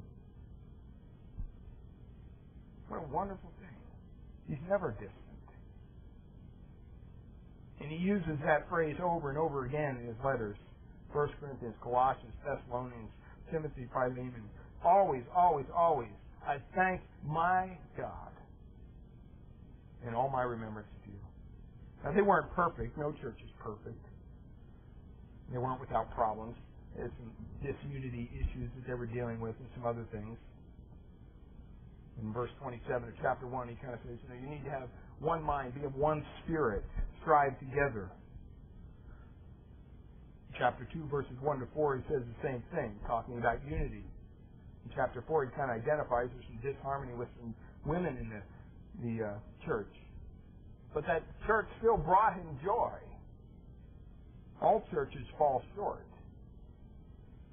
What 2.90 3.06
a 3.06 3.08
wonderful 3.14 3.52
thing. 3.62 3.78
He's 4.50 4.66
never 4.68 4.94
distant. 4.98 5.14
And 7.80 7.92
he 7.92 7.98
uses 7.98 8.42
that 8.46 8.68
phrase 8.70 8.96
over 8.98 9.30
and 9.30 9.38
over 9.38 9.66
again 9.66 9.98
in 10.02 10.08
his 10.08 10.18
letters. 10.26 10.58
1 11.14 11.30
Corinthians, 11.40 11.76
Colossians, 11.84 12.34
Thessalonians, 12.42 13.12
Timothy, 13.52 13.88
Philemon. 13.94 14.42
Always, 14.84 15.22
always, 15.36 15.68
always. 15.76 16.10
I 16.48 16.58
thank 16.74 17.02
my 17.24 17.78
God 17.96 18.32
in 20.08 20.16
all 20.16 20.30
my 20.30 20.44
remembrance 20.44 20.88
of 21.02 21.08
you. 21.12 21.20
Now, 22.04 22.14
they 22.14 22.22
weren't 22.22 22.52
perfect. 22.54 22.98
No 22.98 23.12
church 23.22 23.38
is 23.44 23.52
perfect. 23.60 24.00
They 25.52 25.58
weren't 25.58 25.80
without 25.80 26.14
problems. 26.14 26.56
There's 26.96 27.12
some 27.20 27.32
disunity 27.62 28.30
issues 28.34 28.70
that 28.76 28.88
they 28.88 28.94
were 28.94 29.08
dealing 29.08 29.40
with 29.40 29.56
and 29.60 29.70
some 29.76 29.86
other 29.86 30.06
things. 30.12 30.38
In 32.22 32.34
verse 32.34 32.50
27 32.60 33.10
of 33.10 33.16
chapter 33.22 33.48
1, 33.48 33.70
he 33.70 33.76
kind 33.76 33.94
of 33.94 34.00
says, 34.08 34.18
you 34.24 34.30
know, 34.30 34.36
you 34.42 34.50
need 34.50 34.64
to 34.66 34.72
have 34.72 34.90
one 35.20 35.44
mind, 35.44 35.76
be 35.76 35.86
of 35.86 35.96
one 35.96 36.26
spirit, 36.44 36.84
strive 37.22 37.58
together. 37.60 38.10
Chapter 40.58 40.88
2, 40.94 41.08
verses 41.10 41.38
1 41.42 41.60
to 41.60 41.68
4, 41.76 41.98
he 41.98 42.04
says 42.10 42.24
the 42.26 42.42
same 42.48 42.64
thing, 42.74 42.98
talking 43.06 43.38
about 43.38 43.64
unity. 43.64 44.04
In 44.86 44.92
chapter 44.96 45.24
4, 45.28 45.46
he 45.46 45.52
kind 45.52 45.70
of 45.70 45.78
identifies 45.78 46.30
there's 46.34 46.46
some 46.50 46.62
disharmony 46.64 47.14
with 47.14 47.30
some 47.40 47.54
women 47.86 48.18
in 48.18 48.30
the 48.30 48.42
the 49.04 49.26
uh, 49.26 49.66
church. 49.66 49.92
But 50.94 51.06
that 51.08 51.24
church 51.46 51.68
still 51.80 51.98
brought 51.98 52.36
him 52.36 52.48
joy. 52.64 52.98
All 54.62 54.84
churches 54.92 55.22
fall 55.38 55.62
short. 55.76 56.06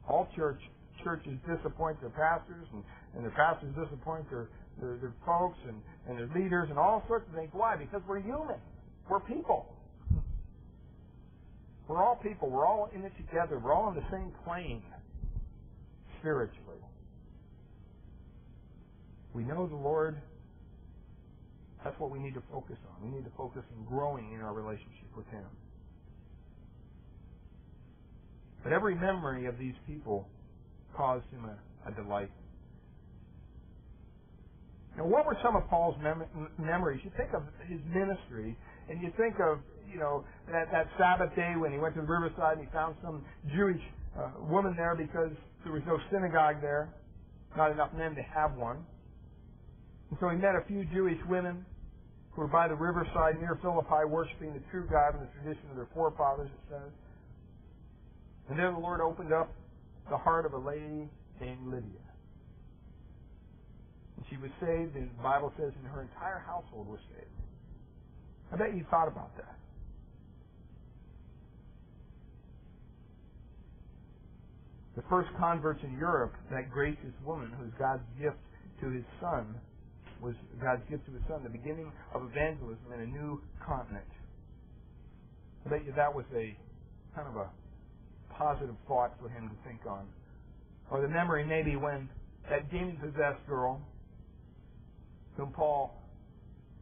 All 0.09 0.28
church 0.37 0.61
churches 1.02 1.38
disappoint 1.46 2.00
their 2.00 2.11
pastors, 2.11 2.66
and, 2.72 2.83
and 3.14 3.24
their 3.24 3.33
pastors 3.33 3.74
disappoint 3.74 4.28
their, 4.30 4.48
their, 4.80 4.96
their 4.96 5.12
folks 5.26 5.59
and, 5.68 5.76
and 6.09 6.18
their 6.18 6.42
leaders 6.42 6.68
and 6.70 6.78
all 6.78 7.04
sorts 7.07 7.28
of 7.28 7.35
things. 7.35 7.50
Why? 7.52 7.76
Because 7.76 8.00
we're 8.09 8.20
human. 8.20 8.57
We're 9.09 9.20
people. 9.20 9.66
We're 11.88 12.02
all 12.02 12.16
people. 12.22 12.48
We're 12.48 12.66
all 12.66 12.88
in 12.94 13.04
it 13.04 13.12
together. 13.18 13.59
We're 13.59 13.74
all 13.74 13.85
on 13.85 13.94
the 13.94 14.04
same 14.11 14.33
plane 14.46 14.83
spiritually. 16.20 16.80
We 19.35 19.42
know 19.42 19.66
the 19.66 19.76
Lord 19.76 20.16
that's 21.84 21.98
what 22.00 22.10
we 22.10 22.18
need 22.18 22.34
to 22.34 22.42
focus 22.50 22.76
on. 22.88 23.04
We 23.04 23.14
need 23.14 23.24
to 23.24 23.32
focus 23.36 23.62
on 23.76 23.84
growing 23.84 24.32
in 24.32 24.40
our 24.40 24.54
relationship 24.54 25.14
with 25.16 25.26
Him. 25.28 25.44
But 28.64 28.72
every 28.72 28.94
memory 28.94 29.44
of 29.44 29.58
these 29.58 29.74
people 29.86 30.26
caused 30.96 31.26
him 31.30 31.44
a, 31.44 31.88
a 31.88 31.92
delight. 31.92 32.30
Now, 34.96 35.04
what 35.04 35.26
were 35.26 35.36
some 35.44 35.54
of 35.54 35.68
Paul's 35.68 35.96
mem- 36.02 36.24
memories? 36.58 37.00
You 37.04 37.10
think 37.16 37.34
of 37.34 37.42
his 37.68 37.80
ministry, 37.92 38.56
and 38.88 39.02
you 39.02 39.12
think 39.18 39.34
of 39.38 39.58
you 39.92 39.98
know 39.98 40.24
that 40.50 40.72
that 40.72 40.88
Sabbath 40.98 41.36
day 41.36 41.54
when 41.58 41.72
he 41.72 41.78
went 41.78 41.94
to 41.96 42.00
the 42.00 42.06
riverside 42.06 42.56
and 42.58 42.66
he 42.66 42.72
found 42.72 42.96
some 43.02 43.24
Jewish 43.54 43.80
uh, 44.18 44.30
woman 44.48 44.74
there 44.76 44.94
because 44.96 45.32
there 45.62 45.72
was 45.72 45.82
no 45.86 45.98
synagogue 46.10 46.62
there, 46.62 46.88
not 47.56 47.70
enough 47.70 47.92
men 47.92 48.14
to 48.14 48.22
have 48.22 48.54
one. 48.54 48.78
And 50.10 50.18
so 50.20 50.28
he 50.30 50.36
met 50.36 50.54
a 50.54 50.64
few 50.66 50.86
Jewish 50.86 51.18
women 51.28 51.66
who 52.34 52.42
were 52.42 52.48
by 52.48 52.66
the 52.68 52.74
riverside 52.74 53.40
near 53.40 53.58
Philippi 53.62 54.04
worshiping 54.08 54.52
the 54.52 54.62
true 54.70 54.86
God 54.90 55.14
in 55.14 55.20
the 55.20 55.30
tradition 55.38 55.70
of 55.70 55.76
their 55.76 55.88
forefathers, 55.94 56.50
it 56.50 56.64
says. 56.68 56.92
And 58.50 58.58
then 58.58 58.74
the 58.74 58.80
Lord 58.80 59.00
opened 59.00 59.32
up 59.32 59.52
the 60.10 60.18
heart 60.18 60.44
of 60.44 60.52
a 60.52 60.58
lady 60.58 61.08
named 61.40 61.66
Lydia. 61.66 62.04
And 64.16 64.26
she 64.28 64.36
was 64.36 64.50
saved, 64.60 64.96
and 64.96 65.10
the 65.16 65.22
Bible 65.22 65.52
says, 65.56 65.72
and 65.78 65.86
her 65.92 66.02
entire 66.02 66.42
household 66.44 66.88
was 66.88 67.00
saved. 67.14 67.30
I 68.52 68.56
bet 68.56 68.76
you 68.76 68.84
thought 68.90 69.08
about 69.08 69.34
that. 69.36 69.56
The 74.96 75.02
first 75.10 75.28
converts 75.38 75.80
in 75.82 75.98
Europe, 75.98 76.34
that 76.50 76.70
gracious 76.70 77.14
woman 77.24 77.50
who's 77.58 77.72
God's 77.78 78.04
gift 78.20 78.38
to 78.80 78.90
his 78.90 79.04
son, 79.20 79.54
was 80.24 80.34
God's 80.60 80.80
gift 80.88 81.04
to 81.06 81.12
his 81.12 81.20
son, 81.28 81.44
the 81.44 81.52
beginning 81.52 81.92
of 82.14 82.24
evangelism 82.24 82.88
in 82.94 83.00
a 83.00 83.06
new 83.06 83.40
continent. 83.60 84.08
I 85.66 85.68
bet 85.68 85.84
you 85.84 85.92
that 85.92 86.14
was 86.14 86.24
a 86.34 86.56
kind 87.14 87.28
of 87.28 87.37
a 87.37 87.48
positive 88.32 88.74
thought 88.88 89.12
for 89.20 89.28
him 89.28 89.48
to 89.48 89.56
think 89.68 89.80
on. 89.87 90.06
Or 90.90 91.02
the 91.02 91.08
memory 91.08 91.44
maybe 91.44 91.76
when 91.76 92.08
that 92.48 92.70
demon 92.70 92.96
possessed 92.96 93.46
girl, 93.46 93.80
whom 95.37 95.52
Paul, 95.52 95.94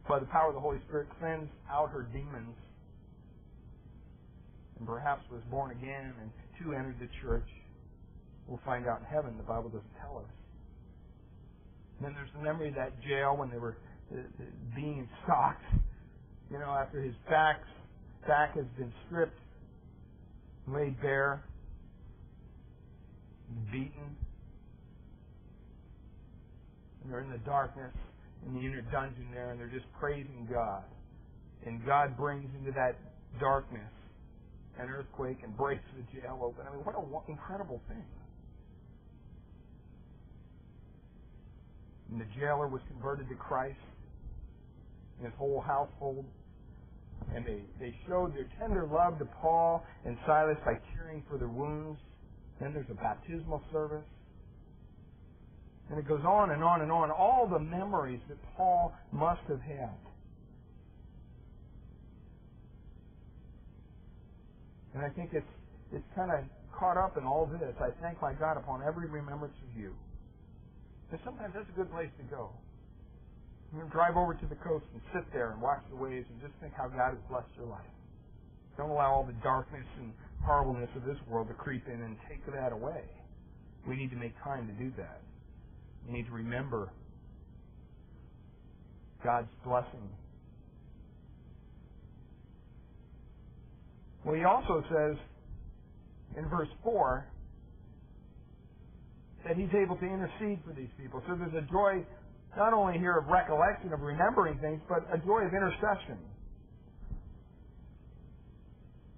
by 0.07 0.19
the 0.19 0.25
power 0.25 0.49
of 0.49 0.55
the 0.55 0.61
Holy 0.61 0.79
Spirit, 0.87 1.07
cleansed 1.19 1.51
out 1.69 1.91
her 1.91 2.03
demons 2.13 2.55
and 4.79 4.87
perhaps 4.87 5.21
was 5.31 5.41
born 5.51 5.71
again 5.71 6.13
and 6.21 6.31
too 6.59 6.73
entered 6.73 6.99
the 6.99 7.09
church. 7.21 7.47
We'll 8.47 8.59
find 8.65 8.87
out 8.87 8.99
in 8.99 9.05
heaven. 9.05 9.35
The 9.37 9.43
Bible 9.43 9.69
doesn't 9.69 9.95
tell 10.01 10.17
us. 10.17 10.42
And 12.03 12.11
then 12.11 12.19
there's 12.19 12.35
the 12.35 12.43
memory 12.43 12.67
of 12.67 12.75
that 12.75 12.91
jail 13.07 13.37
when 13.37 13.49
they 13.49 13.57
were 13.57 13.77
uh, 14.11 14.19
uh, 14.19 14.43
being 14.75 14.97
in 14.97 15.09
stocks. 15.23 15.63
you 16.51 16.59
know, 16.59 16.65
after 16.67 17.01
his 17.01 17.13
back, 17.29 17.61
back 18.27 18.55
has 18.55 18.65
been 18.77 18.91
stripped, 19.07 19.39
laid 20.67 21.01
bare, 21.01 21.45
beaten, 23.71 24.17
and 27.01 27.09
they're 27.09 27.21
in 27.21 27.31
the 27.31 27.37
darkness 27.45 27.93
in 28.45 28.53
the 28.55 28.59
inner 28.59 28.81
dungeon 28.91 29.29
there, 29.33 29.51
and 29.51 29.59
they're 29.59 29.71
just 29.71 29.85
praising 29.97 30.45
God. 30.51 30.83
And 31.65 31.85
God 31.85 32.17
brings 32.17 32.49
into 32.59 32.73
that 32.73 32.97
darkness 33.39 33.91
an 34.77 34.89
earthquake 34.89 35.37
and 35.41 35.55
breaks 35.55 35.83
the 35.95 36.19
jail 36.19 36.41
open. 36.43 36.67
I 36.67 36.75
mean, 36.75 36.83
what 36.83 36.95
an 36.97 37.05
incredible 37.29 37.81
thing. 37.87 38.03
And 42.13 42.21
the 42.21 42.29
jailer 42.39 42.67
was 42.67 42.81
converted 42.87 43.27
to 43.29 43.35
Christ, 43.35 43.81
and 45.17 45.25
his 45.25 45.35
whole 45.35 45.59
household. 45.65 46.25
And 47.33 47.43
they, 47.43 47.63
they 47.79 47.95
showed 48.07 48.35
their 48.35 48.47
tender 48.59 48.85
love 48.85 49.17
to 49.17 49.25
Paul 49.41 49.83
and 50.05 50.15
Silas 50.27 50.57
by 50.63 50.77
caring 50.93 51.23
for 51.27 51.39
their 51.39 51.47
wounds. 51.47 51.97
Then 52.61 52.71
there's 52.71 52.89
a 52.91 52.93
baptismal 52.93 53.63
service. 53.71 54.05
And 55.89 55.97
it 55.97 56.07
goes 56.07 56.21
on 56.23 56.51
and 56.51 56.63
on 56.63 56.81
and 56.81 56.91
on. 56.91 57.09
All 57.09 57.49
the 57.51 57.57
memories 57.57 58.19
that 58.29 58.37
Paul 58.55 58.93
must 59.11 59.41
have 59.49 59.61
had. 59.61 59.97
And 64.93 65.03
I 65.03 65.09
think 65.09 65.31
it's 65.33 65.49
it's 65.91 66.05
kind 66.15 66.29
of 66.29 66.45
caught 66.77 66.97
up 66.97 67.17
in 67.17 67.23
all 67.23 67.47
this. 67.47 67.73
I 67.81 67.89
thank 68.01 68.21
my 68.21 68.33
God 68.33 68.57
upon 68.57 68.83
every 68.83 69.07
remembrance 69.09 69.55
of 69.67 69.81
you. 69.81 69.95
And 71.13 71.21
sometimes 71.23 71.53
that's 71.53 71.69
a 71.69 71.77
good 71.77 71.91
place 71.93 72.09
to 72.17 72.25
go. 72.25 72.49
You 73.71 73.81
can 73.81 73.89
drive 73.89 74.17
over 74.17 74.33
to 74.33 74.45
the 74.49 74.57
coast 74.65 74.85
and 74.93 75.01
sit 75.13 75.31
there 75.31 75.51
and 75.51 75.61
watch 75.61 75.85
the 75.91 75.95
waves 75.95 76.25
and 76.25 76.41
just 76.41 76.57
think 76.59 76.73
how 76.73 76.89
God 76.89 77.13
has 77.13 77.21
blessed 77.29 77.53
your 77.55 77.67
life. 77.67 77.93
Don't 78.77 78.89
allow 78.89 79.13
all 79.13 79.23
the 79.23 79.37
darkness 79.43 79.85
and 80.01 80.11
horribleness 80.43 80.89
of 80.95 81.05
this 81.05 81.17
world 81.29 81.49
to 81.49 81.53
creep 81.53 81.85
in 81.85 82.01
and 82.01 82.17
take 82.27 82.43
that 82.51 82.71
away. 82.73 83.05
We 83.87 83.95
need 83.95 84.09
to 84.09 84.15
make 84.15 84.33
time 84.43 84.65
to 84.65 84.73
do 84.73 84.91
that. 84.97 85.21
We 86.07 86.13
need 86.13 86.25
to 86.25 86.31
remember 86.31 86.89
God's 89.23 89.53
blessing. 89.63 90.09
Well, 94.25 94.33
he 94.33 94.45
also 94.45 94.83
says 94.89 95.15
in 96.37 96.49
verse 96.49 96.69
4 96.83 97.27
that 99.45 99.57
he's 99.57 99.73
able 99.75 99.97
to 99.97 100.05
intercede 100.05 100.59
for 100.65 100.73
these 100.73 100.91
people. 100.97 101.21
So 101.27 101.35
there's 101.35 101.53
a 101.53 101.67
joy 101.71 102.05
not 102.57 102.73
only 102.73 102.99
here 102.99 103.17
of 103.17 103.27
recollection, 103.27 103.91
of 103.93 104.01
remembering 104.01 104.59
things, 104.59 104.81
but 104.87 105.05
a 105.11 105.17
joy 105.17 105.41
of 105.41 105.53
intercession. 105.53 106.19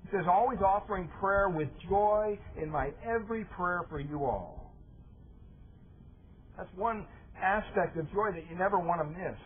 He 0.03 0.09
says, 0.11 0.25
always 0.29 0.59
offering 0.65 1.09
prayer 1.19 1.49
with 1.49 1.67
joy 1.89 2.39
in 2.61 2.69
my 2.69 2.91
every 3.05 3.43
prayer 3.45 3.81
for 3.89 3.99
you 3.99 4.23
all. 4.25 4.73
That's 6.57 6.69
one 6.75 7.05
aspect 7.41 7.97
of 7.97 8.05
joy 8.13 8.31
that 8.33 8.43
you 8.49 8.57
never 8.57 8.79
want 8.79 9.01
to 9.01 9.07
miss. 9.07 9.38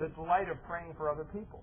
The 0.00 0.08
delight 0.08 0.48
of 0.50 0.56
praying 0.64 0.94
for 0.96 1.10
other 1.10 1.24
people. 1.24 1.62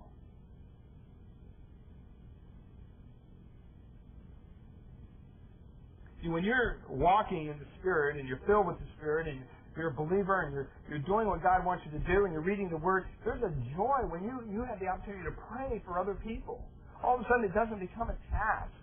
See, 6.22 6.30
when 6.30 6.44
you're 6.44 6.78
walking 6.90 7.48
in 7.48 7.58
the 7.60 7.70
Spirit 7.80 8.18
and 8.18 8.28
you're 8.28 8.42
filled 8.48 8.66
with 8.66 8.80
the 8.80 8.90
Spirit 8.98 9.28
and 9.28 9.42
you're 9.78 9.90
a 9.90 9.94
believer 9.94 10.42
and 10.42 10.54
you're, 10.54 10.68
you're 10.90 11.06
doing 11.06 11.28
what 11.28 11.44
God 11.44 11.64
wants 11.66 11.86
you 11.86 11.92
to 11.94 12.04
do 12.10 12.26
and 12.26 12.34
you're 12.34 12.46
reading 12.46 12.70
the 12.70 12.82
Word, 12.82 13.06
there's 13.24 13.44
a 13.44 13.54
joy 13.78 14.02
when 14.10 14.24
you, 14.24 14.42
you 14.50 14.66
have 14.66 14.80
the 14.80 14.88
opportunity 14.88 15.24
to 15.30 15.36
pray 15.54 15.82
for 15.86 16.00
other 16.00 16.18
people. 16.26 16.66
All 17.04 17.16
of 17.16 17.22
a 17.22 17.26
sudden 17.30 17.46
it 17.46 17.54
doesn't 17.54 17.80
become 17.80 18.10
a 18.10 18.18
task. 18.34 18.74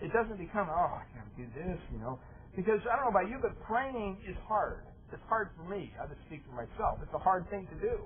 It 0.00 0.12
doesn't 0.12 0.38
become, 0.38 0.68
oh, 0.72 0.98
I 0.98 1.04
can't 1.12 1.28
do 1.36 1.46
this, 1.54 1.78
you 1.92 2.00
know. 2.00 2.18
Because 2.56 2.80
I 2.88 2.96
don't 2.96 3.12
know 3.12 3.14
about 3.20 3.28
you, 3.28 3.38
but 3.40 3.52
praying 3.62 4.18
is 4.28 4.36
hard. 4.48 4.84
It's 5.12 5.22
hard 5.28 5.50
for 5.56 5.68
me. 5.68 5.92
I 6.00 6.06
just 6.08 6.20
speak 6.26 6.40
for 6.48 6.56
myself. 6.56 6.98
It's 7.02 7.12
a 7.14 7.20
hard 7.20 7.48
thing 7.50 7.68
to 7.68 7.76
do. 7.76 8.00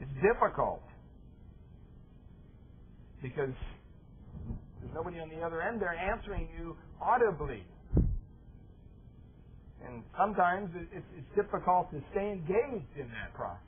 It's 0.00 0.10
difficult. 0.24 0.82
Because 3.22 3.54
there's 4.82 4.94
nobody 4.94 5.20
on 5.20 5.28
the 5.28 5.40
other 5.40 5.62
end 5.62 5.80
there 5.80 5.94
answering 5.94 6.48
you 6.58 6.76
audibly. 7.00 7.62
And 9.86 10.02
sometimes 10.18 10.70
it's, 10.92 11.06
difficult 11.34 11.90
to 11.90 12.02
stay 12.10 12.30
engaged 12.30 12.92
in 12.96 13.08
that 13.08 13.32
process. 13.34 13.58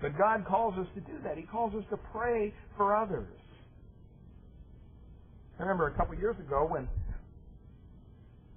But 0.00 0.18
God 0.18 0.44
calls 0.44 0.74
us 0.76 0.86
to 0.94 1.00
do 1.00 1.12
that. 1.22 1.36
He 1.36 1.44
calls 1.44 1.72
us 1.74 1.84
to 1.90 1.96
pray 2.12 2.52
for 2.76 2.96
others. 2.96 3.28
I 5.58 5.62
remember 5.62 5.86
a 5.86 5.94
couple 5.94 6.16
years 6.16 6.36
ago 6.40 6.66
when 6.68 6.88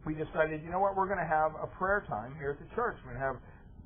we 0.05 0.13
decided, 0.13 0.63
you 0.63 0.71
know 0.71 0.79
what, 0.79 0.95
we're 0.95 1.05
going 1.05 1.19
to 1.19 1.29
have 1.29 1.51
a 1.61 1.67
prayer 1.67 2.03
time 2.09 2.35
here 2.39 2.49
at 2.51 2.59
the 2.59 2.75
church. 2.75 2.97
We're 3.05 3.13
going 3.13 3.21
to 3.21 3.27
have 3.27 3.37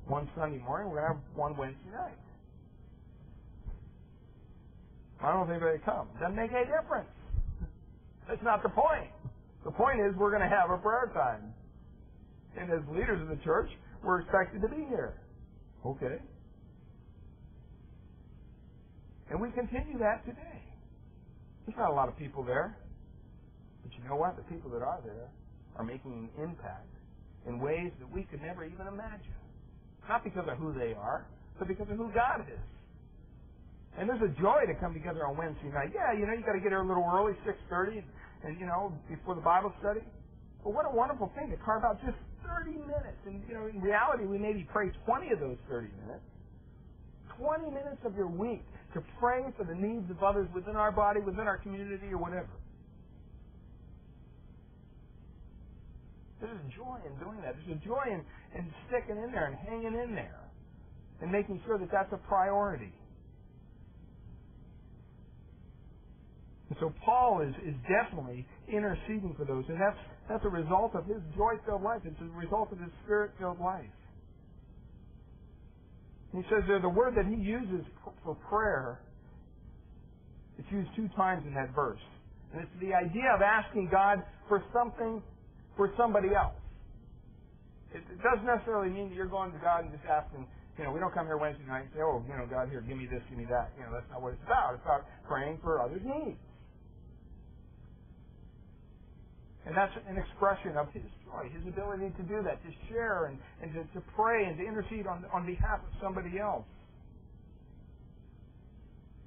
one 0.06 0.30
Sunday 0.34 0.58
morning, 0.64 0.88
we're 0.88 1.00
going 1.00 1.12
to 1.12 1.20
have 1.20 1.36
one 1.36 1.56
Wednesday 1.56 1.90
night. 1.92 2.16
I 5.22 5.32
don't 5.32 5.44
if 5.44 5.50
anybody 5.50 5.78
come. 5.84 6.08
Doesn't 6.18 6.36
make 6.36 6.50
any 6.52 6.64
difference. 6.64 7.08
That's 8.28 8.42
not 8.42 8.62
the 8.62 8.70
point. 8.70 9.12
The 9.64 9.70
point 9.70 10.00
is 10.00 10.16
we're 10.16 10.30
going 10.30 10.42
to 10.42 10.48
have 10.48 10.70
a 10.70 10.78
prayer 10.78 11.10
time. 11.12 11.52
And 12.58 12.70
as 12.70 12.80
leaders 12.90 13.20
of 13.20 13.28
the 13.28 13.42
church, 13.44 13.68
we're 14.02 14.20
expected 14.20 14.62
to 14.62 14.68
be 14.68 14.86
here. 14.88 15.14
Okay. 15.84 16.18
And 19.30 19.40
we 19.40 19.50
continue 19.50 19.98
that 19.98 20.24
today. 20.24 20.62
There's 21.66 21.78
not 21.78 21.90
a 21.90 21.94
lot 21.94 22.08
of 22.08 22.16
people 22.16 22.42
there. 22.42 22.76
But 23.82 23.92
you 23.96 24.08
know 24.08 24.16
what? 24.16 24.36
The 24.36 24.42
people 24.44 24.70
that 24.70 24.82
are 24.82 25.00
there 25.04 25.28
are 25.76 25.84
making 25.84 26.30
an 26.36 26.42
impact 26.42 26.88
in 27.46 27.60
ways 27.60 27.92
that 28.00 28.10
we 28.10 28.24
could 28.24 28.42
never 28.42 28.64
even 28.64 28.86
imagine. 28.86 29.36
Not 30.08 30.24
because 30.24 30.44
of 30.48 30.58
who 30.58 30.72
they 30.72 30.94
are, 30.94 31.26
but 31.58 31.68
because 31.68 31.86
of 31.90 31.96
who 31.96 32.10
God 32.12 32.40
is. 32.40 32.58
And 33.98 34.08
there's 34.08 34.22
a 34.22 34.34
joy 34.40 34.66
to 34.68 34.74
come 34.78 34.94
together 34.94 35.26
on 35.26 35.36
Wednesday 35.38 35.72
night. 35.72 35.90
Yeah, 35.94 36.12
you 36.14 36.26
know, 36.26 36.34
you 36.36 36.44
got 36.46 36.54
to 36.54 36.62
get 36.62 36.70
here 36.70 36.82
a 36.84 36.88
little 36.88 37.06
early, 37.08 37.34
6.30, 37.46 38.04
and, 38.44 38.60
you 38.60 38.66
know, 38.66 38.92
before 39.08 39.34
the 39.34 39.42
Bible 39.42 39.72
study. 39.80 40.02
But 40.62 40.74
what 40.74 40.86
a 40.86 40.94
wonderful 40.94 41.32
thing 41.34 41.50
to 41.50 41.58
carve 41.64 41.84
out 41.84 41.98
just 42.04 42.18
30 42.46 42.78
minutes. 42.86 43.20
And, 43.26 43.42
you 43.48 43.54
know, 43.54 43.66
in 43.66 43.80
reality, 43.82 44.26
we 44.26 44.38
maybe 44.38 44.66
pray 44.70 44.92
20 45.06 45.32
of 45.32 45.40
those 45.40 45.58
30 45.70 45.88
minutes. 46.06 46.24
20 47.38 47.70
minutes 47.70 48.02
of 48.04 48.14
your 48.16 48.28
week 48.28 48.64
to 48.94 49.02
pray 49.20 49.42
for 49.56 49.64
the 49.64 49.74
needs 49.74 50.10
of 50.10 50.22
others 50.22 50.48
within 50.54 50.76
our 50.76 50.92
body, 50.92 51.20
within 51.20 51.46
our 51.48 51.58
community, 51.58 52.08
or 52.12 52.18
whatever. 52.18 52.50
There's 56.40 56.58
a 56.58 56.70
joy 56.76 56.98
in 57.06 57.14
doing 57.20 57.40
that. 57.42 57.56
There's 57.56 57.78
a 57.78 57.84
joy 57.86 58.04
in, 58.08 58.24
in 58.58 58.72
sticking 58.88 59.16
in 59.22 59.32
there 59.32 59.46
and 59.46 59.56
hanging 59.56 59.94
in 59.98 60.14
there 60.14 60.50
and 61.22 61.32
making 61.32 61.60
sure 61.66 61.78
that 61.78 61.90
that's 61.92 62.12
a 62.12 62.18
priority. 62.28 62.92
And 66.70 66.78
so 66.78 66.94
Paul 67.04 67.42
is, 67.42 67.52
is 67.66 67.74
definitely 67.90 68.46
interceding 68.70 69.34
for 69.36 69.44
those, 69.44 69.64
and 69.68 69.76
that's 69.80 69.98
that's 70.30 70.44
a 70.44 70.48
result 70.48 70.94
of 70.94 71.04
his 71.06 71.18
joy-filled 71.36 71.82
life. 71.82 72.02
It's 72.04 72.20
a 72.22 72.38
result 72.38 72.70
of 72.70 72.78
his 72.78 72.90
spirit-filled 73.02 73.58
life. 73.58 73.90
And 76.32 76.44
he 76.44 76.48
says 76.48 76.62
there 76.68 76.78
the 76.78 76.88
word 76.88 77.16
that 77.16 77.26
he 77.26 77.34
uses 77.34 77.82
for 78.22 78.36
prayer, 78.48 79.00
it's 80.58 80.70
used 80.70 80.88
two 80.94 81.10
times 81.16 81.42
in 81.46 81.54
that 81.54 81.74
verse. 81.74 81.98
And 82.52 82.62
it's 82.62 82.76
the 82.78 82.94
idea 82.94 83.34
of 83.34 83.42
asking 83.42 83.88
God 83.90 84.22
for 84.46 84.62
something 84.72 85.20
for 85.76 85.90
somebody 85.98 86.28
else. 86.34 86.54
It, 87.90 88.06
it 88.06 88.22
doesn't 88.22 88.46
necessarily 88.46 88.90
mean 88.90 89.10
that 89.10 89.16
you're 89.16 89.26
going 89.26 89.50
to 89.50 89.58
God 89.58 89.82
and 89.82 89.90
just 89.90 90.06
asking, 90.06 90.46
you 90.78 90.84
know, 90.84 90.92
we 90.92 91.00
don't 91.00 91.14
come 91.14 91.26
here 91.26 91.36
Wednesday 91.36 91.66
night 91.66 91.90
and 91.90 91.92
say, 91.94 92.02
oh, 92.02 92.22
you 92.30 92.34
know, 92.38 92.46
God, 92.46 92.70
here, 92.70 92.82
give 92.86 92.96
me 92.96 93.10
this, 93.10 93.22
give 93.28 93.38
me 93.38 93.46
that. 93.50 93.74
You 93.74 93.82
know, 93.82 93.90
that's 93.90 94.06
not 94.10 94.22
what 94.22 94.38
it's 94.38 94.46
about. 94.46 94.78
It's 94.78 94.86
about 94.86 95.06
praying 95.26 95.58
for 95.62 95.82
others' 95.82 96.02
needs. 96.06 96.38
And 99.70 99.78
that's 99.78 99.94
an 100.10 100.18
expression 100.18 100.74
of 100.74 100.90
his 100.90 101.06
joy, 101.22 101.46
his 101.46 101.62
ability 101.62 102.10
to 102.18 102.24
do 102.26 102.42
that, 102.42 102.58
to 102.66 102.70
share 102.90 103.30
and, 103.30 103.38
and 103.62 103.70
to, 103.78 103.86
to 103.94 104.02
pray 104.18 104.42
and 104.50 104.58
to 104.58 104.66
intercede 104.66 105.06
on, 105.06 105.22
on 105.30 105.46
behalf 105.46 105.78
of 105.78 105.94
somebody 106.02 106.42
else. 106.42 106.66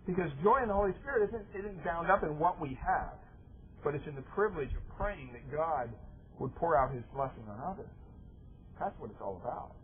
Because 0.04 0.28
joy 0.44 0.60
in 0.60 0.68
the 0.68 0.76
Holy 0.76 0.92
Spirit 1.00 1.32
isn't, 1.32 1.48
isn't 1.56 1.80
bound 1.88 2.12
up 2.12 2.28
in 2.28 2.36
what 2.36 2.60
we 2.60 2.76
have, 2.84 3.16
but 3.88 3.96
it's 3.96 4.04
in 4.04 4.20
the 4.20 4.28
privilege 4.36 4.68
of 4.76 4.84
praying 5.00 5.32
that 5.32 5.48
God 5.48 5.88
would 6.44 6.52
pour 6.60 6.76
out 6.76 6.92
His 6.92 7.08
blessing 7.16 7.48
on 7.48 7.64
others. 7.64 7.96
That's 8.84 9.00
what 9.00 9.16
it's 9.16 9.24
all 9.24 9.40
about. 9.40 9.80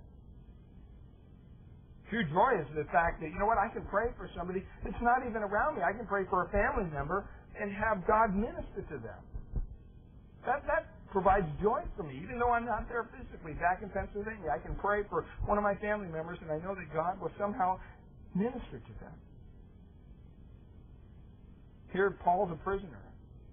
True 2.11 2.27
joy 2.35 2.59
is 2.59 2.67
the 2.75 2.83
fact 2.91 3.23
that, 3.23 3.31
you 3.31 3.39
know 3.39 3.47
what, 3.47 3.55
I 3.55 3.71
can 3.71 3.87
pray 3.87 4.11
for 4.19 4.27
somebody 4.35 4.67
that's 4.83 4.99
not 4.99 5.23
even 5.23 5.39
around 5.39 5.79
me. 5.79 5.87
I 5.87 5.95
can 5.95 6.03
pray 6.03 6.27
for 6.27 6.43
a 6.43 6.49
family 6.51 6.91
member 6.91 7.31
and 7.55 7.71
have 7.71 8.03
God 8.03 8.35
minister 8.35 8.83
to 8.91 8.99
them. 8.99 9.23
That, 10.45 10.63
that 10.67 10.87
provides 11.11 11.47
joy 11.61 11.81
for 11.97 12.03
me. 12.03 12.21
Even 12.23 12.39
though 12.39 12.51
I'm 12.51 12.65
not 12.65 12.87
there 12.87 13.09
physically 13.17 13.53
back 13.53 13.81
in 13.81 13.89
Pennsylvania, 13.89 14.49
I 14.53 14.59
can 14.59 14.75
pray 14.75 15.03
for 15.09 15.25
one 15.45 15.57
of 15.57 15.63
my 15.63 15.75
family 15.75 16.07
members 16.07 16.37
and 16.41 16.51
I 16.51 16.59
know 16.59 16.75
that 16.75 16.93
God 16.93 17.19
will 17.19 17.31
somehow 17.37 17.79
minister 18.35 18.79
to 18.79 18.93
them. 19.01 19.13
Here, 21.91 22.11
Paul's 22.23 22.51
a 22.51 22.63
prisoner. 22.63 23.01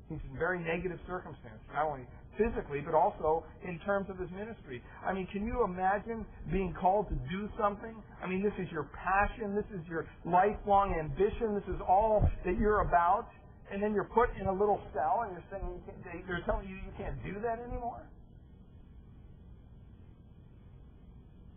He's 0.08 0.20
in 0.30 0.38
very 0.38 0.60
negative 0.62 1.00
circumstances, 1.06 1.58
not 1.72 1.86
only 1.86 2.06
physically, 2.38 2.80
but 2.80 2.94
also 2.94 3.44
in 3.66 3.78
terms 3.80 4.08
of 4.10 4.18
his 4.18 4.30
ministry. 4.30 4.82
I 5.04 5.12
mean, 5.12 5.26
can 5.32 5.44
you 5.44 5.64
imagine 5.64 6.24
being 6.52 6.74
called 6.78 7.08
to 7.08 7.14
do 7.32 7.48
something? 7.58 7.96
I 8.22 8.28
mean, 8.28 8.42
this 8.42 8.52
is 8.58 8.70
your 8.70 8.88
passion. 8.94 9.54
This 9.54 9.64
is 9.74 9.80
your 9.88 10.06
lifelong 10.24 10.94
ambition. 10.94 11.54
This 11.54 11.74
is 11.74 11.80
all 11.88 12.28
that 12.44 12.58
you're 12.58 12.80
about. 12.80 13.28
And 13.70 13.82
then 13.82 13.94
you're 13.94 14.04
put 14.14 14.30
in 14.40 14.46
a 14.46 14.52
little 14.52 14.80
cell 14.94 15.22
and 15.26 15.32
you're 15.32 15.44
saying 15.50 15.66
you 15.66 15.82
can't, 15.86 16.26
they're 16.26 16.42
telling 16.46 16.68
you 16.68 16.76
you 16.76 16.92
can't 16.96 17.18
do 17.24 17.40
that 17.42 17.58
anymore. 17.58 18.06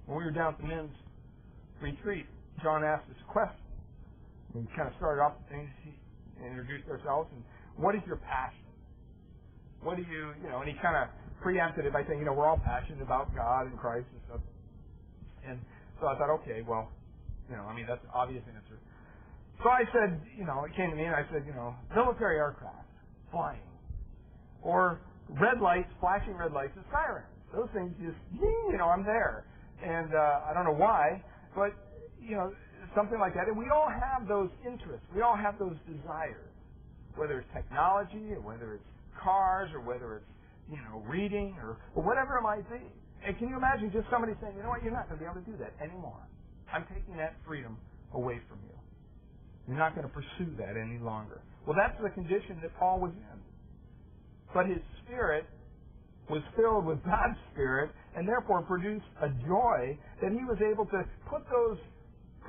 When 0.06 0.18
we 0.18 0.24
were 0.26 0.32
down 0.32 0.54
at 0.54 0.60
the 0.60 0.68
men's 0.68 0.96
retreat, 1.82 2.26
John 2.64 2.84
asked 2.84 3.10
us 3.10 3.16
a 3.22 3.32
question. 3.32 3.62
We 4.56 4.66
kind 4.76 4.90
of 4.90 4.96
started 4.98 5.22
off 5.22 5.38
things, 5.50 5.70
introduced 6.42 6.90
ourselves, 6.90 7.30
and 7.32 7.44
what 7.78 7.94
is 7.94 8.02
your 8.08 8.18
passion? 8.18 8.66
What 9.82 9.96
do 9.96 10.04
you, 10.04 10.34
you 10.42 10.50
know, 10.50 10.60
and 10.60 10.68
he 10.68 10.76
kind 10.82 10.98
of 10.98 11.14
preempted 11.42 11.86
it 11.86 11.94
by 11.94 12.04
saying, 12.08 12.20
you 12.20 12.26
know, 12.26 12.34
we're 12.34 12.48
all 12.48 12.58
passionate 12.58 13.02
about 13.02 13.34
God 13.36 13.68
and 13.68 13.78
Christ 13.78 14.08
and 14.12 14.22
stuff. 14.28 14.42
And 15.46 15.62
so 16.02 16.08
I 16.08 16.18
thought, 16.18 16.34
okay, 16.42 16.64
well, 16.68 16.90
you 17.50 17.56
know, 17.56 17.64
I 17.64 17.76
mean, 17.76 17.86
that's 17.88 18.04
an 18.04 18.10
obvious 18.14 18.44
answer. 18.50 18.82
So 19.64 19.70
I 19.70 19.84
said, 19.92 20.22
you 20.38 20.46
know, 20.46 20.64
it 20.66 20.76
came 20.76 20.90
to 20.90 20.96
me 20.96 21.04
and 21.04 21.16
I 21.16 21.26
said, 21.32 21.44
you 21.46 21.54
know, 21.54 21.76
military 21.96 22.38
aircraft, 22.38 22.88
flying. 23.32 23.60
Or 24.62 25.02
red 25.30 25.62
lights, 25.62 25.90
flashing 26.00 26.36
red 26.36 26.54
lights 26.54 26.74
and 26.76 26.86
sirens. 26.92 27.28
Those 27.54 27.70
things 27.74 27.94
just, 28.00 28.18
you 28.34 28.78
know, 28.78 28.88
I'm 28.88 29.04
there. 29.04 29.46
And 29.84 30.14
uh, 30.14 30.50
I 30.50 30.54
don't 30.54 30.66
know 30.66 30.80
why, 30.80 31.24
but, 31.56 31.76
you 32.22 32.36
know, 32.36 32.52
something 32.96 33.20
like 33.20 33.34
that. 33.36 33.48
And 33.48 33.58
we 33.58 33.70
all 33.70 33.90
have 33.90 34.28
those 34.28 34.50
interests. 34.66 35.06
We 35.16 35.22
all 35.22 35.36
have 35.36 35.60
those 35.60 35.76
desires 35.88 36.50
whether 37.16 37.40
it's 37.40 37.50
technology 37.54 38.32
or 38.32 38.42
whether 38.42 38.74
it's 38.76 38.88
cars 39.22 39.70
or 39.76 39.82
whether 39.84 40.18
it's, 40.18 40.32
you 40.72 40.80
know, 40.88 41.04
reading 41.08 41.56
or, 41.60 41.78
or 41.96 42.04
whatever 42.04 42.40
it 42.40 42.44
might 42.44 42.64
be. 42.72 42.80
And 43.28 43.38
can 43.38 43.50
you 43.50 43.58
imagine 43.58 43.92
just 43.92 44.08
somebody 44.10 44.34
saying, 44.42 44.56
you 44.56 44.64
know 44.64 44.72
what, 44.72 44.84
you're 44.84 44.96
not 44.96 45.12
going 45.12 45.20
to 45.20 45.26
be 45.26 45.30
able 45.30 45.44
to 45.44 45.48
do 45.52 45.58
that 45.60 45.76
anymore. 45.84 46.24
I'm 46.72 46.88
taking 46.88 47.18
that 47.20 47.36
freedom 47.46 47.78
away 48.16 48.40
from 48.48 48.60
you. 48.64 48.79
You're 49.70 49.78
not 49.78 49.94
going 49.94 50.08
to 50.08 50.14
pursue 50.14 50.50
that 50.58 50.74
any 50.74 50.98
longer. 50.98 51.46
Well, 51.68 51.78
that's 51.78 51.94
the 52.02 52.10
condition 52.10 52.58
that 52.66 52.74
Paul 52.82 53.00
was 53.00 53.14
in. 53.14 53.38
But 54.52 54.66
his 54.66 54.82
spirit 55.06 55.46
was 56.28 56.42
filled 56.58 56.90
with 56.90 56.98
God's 57.06 57.38
spirit 57.54 57.92
and 58.18 58.28
therefore 58.28 58.66
produced 58.66 59.06
a 59.22 59.30
joy 59.46 59.94
that 60.26 60.34
he 60.34 60.42
was 60.50 60.58
able 60.66 60.90
to 60.90 61.06
put 61.30 61.46
those 61.54 61.78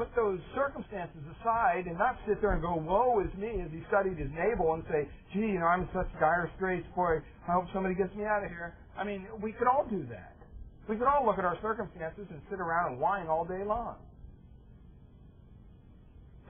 put 0.00 0.08
those 0.16 0.40
circumstances 0.56 1.20
aside 1.36 1.84
and 1.84 1.98
not 1.98 2.16
sit 2.24 2.40
there 2.40 2.56
and 2.56 2.62
go, 2.62 2.72
woe 2.72 3.20
is 3.20 3.28
me, 3.36 3.60
as 3.60 3.68
he 3.68 3.84
studied 3.92 4.16
his 4.16 4.30
navel 4.32 4.72
and 4.72 4.82
say, 4.88 5.04
gee, 5.34 5.52
you 5.52 5.60
know, 5.60 5.66
I'm 5.66 5.82
in 5.82 5.88
such 5.92 6.08
dire 6.16 6.48
straits, 6.56 6.86
boy, 6.96 7.20
I 7.44 7.52
hope 7.52 7.66
somebody 7.74 7.94
gets 7.94 8.14
me 8.16 8.24
out 8.24 8.40
of 8.40 8.48
here. 8.48 8.72
I 8.96 9.04
mean, 9.04 9.26
we 9.42 9.52
could 9.52 9.68
all 9.68 9.84
do 9.90 10.06
that. 10.08 10.40
We 10.88 10.96
could 10.96 11.06
all 11.06 11.26
look 11.26 11.36
at 11.36 11.44
our 11.44 11.58
circumstances 11.60 12.24
and 12.30 12.40
sit 12.48 12.60
around 12.60 12.92
and 12.92 13.00
whine 13.00 13.26
all 13.26 13.44
day 13.44 13.60
long. 13.62 13.96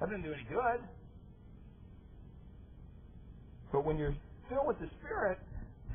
That 0.01 0.09
doesn't 0.09 0.23
do 0.23 0.33
any 0.33 0.47
good. 0.49 0.81
But 3.71 3.85
when 3.85 3.99
you're 3.99 4.17
filled 4.49 4.67
with 4.67 4.81
the 4.81 4.89
Spirit, 4.99 5.39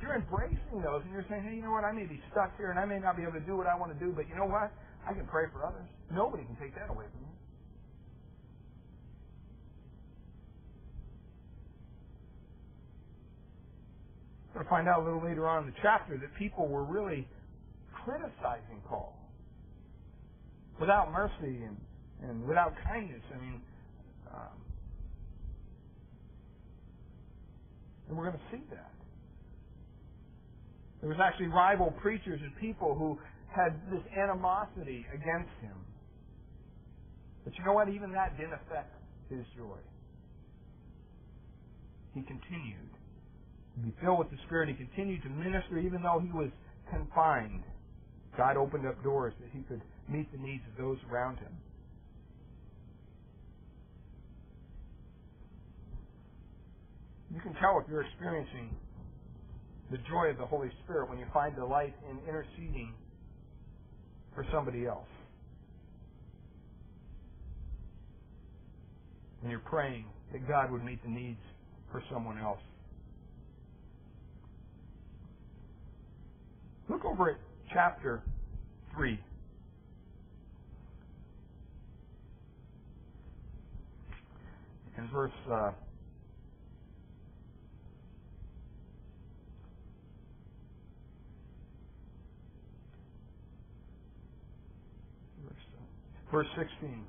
you're 0.01 0.15
embracing 0.15 0.81
those 0.83 1.01
and 1.03 1.11
you're 1.11 1.25
saying, 1.27 1.43
hey, 1.43 1.55
you 1.55 1.63
know 1.63 1.71
what, 1.71 1.83
I 1.83 1.91
may 1.91 2.05
be 2.05 2.21
stuck 2.31 2.55
here 2.57 2.69
and 2.69 2.79
I 2.79 2.85
may 2.85 2.99
not 2.99 3.17
be 3.17 3.23
able 3.23 3.33
to 3.33 3.45
do 3.45 3.57
what 3.57 3.67
I 3.67 3.75
want 3.75 3.91
to 3.91 3.99
do, 3.99 4.13
but 4.15 4.29
you 4.29 4.35
know 4.35 4.45
what? 4.45 4.71
I 5.07 5.13
can 5.13 5.25
pray 5.25 5.45
for 5.51 5.65
others. 5.65 5.87
Nobody 6.13 6.45
can 6.45 6.55
take 6.55 6.75
that 6.75 6.89
away 6.89 7.05
from 7.11 7.21
me. 7.21 7.33
We're 14.53 14.63
going 14.63 14.65
to 14.65 14.69
find 14.69 14.87
out 14.87 15.01
a 15.01 15.03
little 15.03 15.23
later 15.23 15.47
on 15.49 15.65
in 15.65 15.69
the 15.69 15.75
chapter 15.81 16.17
that 16.17 16.33
people 16.39 16.67
were 16.67 16.85
really 16.85 17.27
criticizing 17.91 18.79
Paul 18.87 19.17
without 20.79 21.11
mercy 21.11 21.59
and, 21.65 21.75
and 22.23 22.47
without 22.47 22.73
kindness. 22.87 23.21
I 23.33 23.41
mean, 23.41 23.61
um, 24.33 24.57
and 28.07 28.17
we're 28.17 28.25
going 28.25 28.37
to 28.37 28.51
see 28.51 28.63
that. 28.71 28.91
There 31.01 31.09
was 31.09 31.19
actually 31.21 31.47
rival 31.47 31.91
preachers 32.01 32.39
and 32.41 32.55
people 32.57 32.95
who 32.95 33.19
had 33.53 33.75
this 33.91 34.01
animosity 34.17 35.05
against 35.13 35.51
him. 35.61 35.77
But 37.43 37.53
you 37.57 37.65
know 37.65 37.73
what? 37.73 37.89
Even 37.89 38.11
that 38.13 38.37
didn't 38.37 38.53
affect 38.53 38.93
his 39.29 39.45
joy. 39.55 39.77
He 42.13 42.21
continued 42.21 42.89
be 43.83 43.93
filled 44.01 44.19
with 44.19 44.31
the 44.31 44.37
Spirit. 44.47 44.69
He 44.69 44.75
continued 44.75 45.23
to 45.23 45.29
minister 45.29 45.79
even 45.79 46.01
though 46.01 46.19
he 46.23 46.31
was 46.31 46.49
confined. 46.89 47.63
God 48.37 48.57
opened 48.57 48.87
up 48.87 49.01
doors 49.03 49.33
that 49.39 49.49
he 49.51 49.63
could 49.63 49.81
meet 50.07 50.31
the 50.31 50.37
needs 50.37 50.63
of 50.71 50.77
those 50.77 50.97
around 51.11 51.37
him. 51.37 51.51
You 57.35 57.41
can 57.41 57.53
tell 57.55 57.81
if 57.83 57.89
you're 57.89 58.03
experiencing 58.03 58.69
the 59.91 59.97
joy 60.09 60.29
of 60.31 60.37
the 60.37 60.45
Holy 60.45 60.69
Spirit 60.83 61.09
when 61.09 61.19
you 61.19 61.25
find 61.33 61.53
delight 61.53 61.93
in 62.09 62.17
interceding 62.27 62.93
for 64.33 64.45
somebody 64.53 64.85
else. 64.85 65.09
When 69.41 69.51
you're 69.51 69.59
praying 69.59 70.05
that 70.31 70.47
God 70.47 70.71
would 70.71 70.83
meet 70.83 71.03
the 71.03 71.09
needs 71.09 71.41
for 71.91 72.01
someone 72.11 72.37
else. 72.37 72.61
Look 76.87 77.03
over 77.03 77.31
at 77.31 77.37
chapter 77.73 78.21
3. 78.95 79.19
In 84.97 85.09
verse 85.09 85.31
uh, 85.51 85.71
verse 96.31 96.47
16 96.57 97.05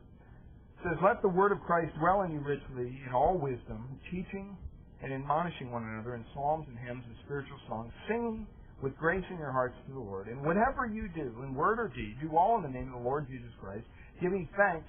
says, 0.83 0.98
Let 1.02 1.22
the 1.22 1.29
word 1.29 1.52
of 1.52 1.61
Christ 1.61 1.92
dwell 1.98 2.22
in 2.22 2.33
you 2.33 2.40
richly 2.40 3.00
in 3.07 3.12
all 3.14 3.38
wisdom, 3.38 3.98
teaching 4.11 4.57
and 5.02 5.12
admonishing 5.12 5.70
one 5.70 5.85
another 5.85 6.14
in 6.14 6.24
psalms 6.35 6.66
and 6.68 6.79
hymns 6.79 7.05
and 7.07 7.16
spiritual 7.24 7.59
songs, 7.68 7.92
singing 8.09 8.46
with 8.83 8.96
grace 8.96 9.24
in 9.31 9.38
your 9.38 9.52
hearts 9.52 9.74
to 9.87 9.92
the 9.92 9.98
Lord. 9.98 10.29
And 10.29 10.42
whatever 10.42 10.87
you 10.87 11.09
do, 11.14 11.33
in 11.42 11.55
word 11.55 11.79
or 11.79 11.88
deed, 11.88 12.16
do 12.20 12.37
all 12.37 12.57
in 12.57 12.62
the 12.62 12.68
name 12.68 12.88
of 12.88 13.00
the 13.00 13.05
Lord 13.05 13.26
Jesus 13.29 13.50
Christ, 13.61 13.85
giving 14.20 14.48
thanks 14.57 14.88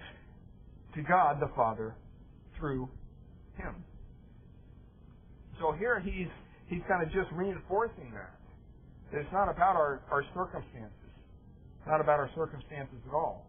to 0.95 1.01
God 1.03 1.37
the 1.39 1.51
Father 1.55 1.95
through 2.59 2.89
Him. 3.57 3.75
So 5.59 5.73
here 5.77 5.99
he's 5.99 6.27
he's 6.67 6.81
kind 6.87 7.01
of 7.01 7.09
just 7.11 7.31
reinforcing 7.33 8.11
that. 8.13 8.37
It's 9.11 9.31
not 9.31 9.49
about 9.49 9.75
our, 9.75 10.01
our 10.11 10.23
circumstances. 10.35 10.91
It's 11.79 11.87
not 11.87 12.01
about 12.01 12.19
our 12.19 12.29
circumstances 12.35 12.99
at 13.07 13.13
all. 13.13 13.47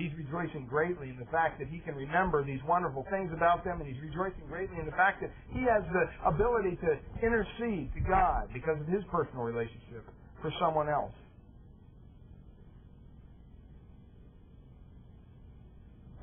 He's 0.00 0.16
rejoicing 0.16 0.66
greatly 0.66 1.10
in 1.10 1.18
the 1.20 1.28
fact 1.28 1.60
that 1.60 1.68
he 1.68 1.80
can 1.80 1.94
remember 1.94 2.42
these 2.44 2.60
wonderful 2.66 3.04
things 3.10 3.30
about 3.36 3.64
them, 3.64 3.80
and 3.82 3.86
he's 3.86 4.00
rejoicing 4.00 4.48
greatly 4.48 4.80
in 4.80 4.86
the 4.86 4.96
fact 4.96 5.20
that 5.20 5.30
he 5.52 5.60
has 5.68 5.84
the 5.92 6.08
ability 6.26 6.78
to 6.80 6.96
intercede 7.20 7.92
to 7.94 8.00
God 8.08 8.48
because 8.54 8.80
of 8.80 8.88
his 8.88 9.04
personal 9.12 9.44
relationship 9.44 10.08
for 10.40 10.50
someone 10.58 10.88
else. 10.88 11.12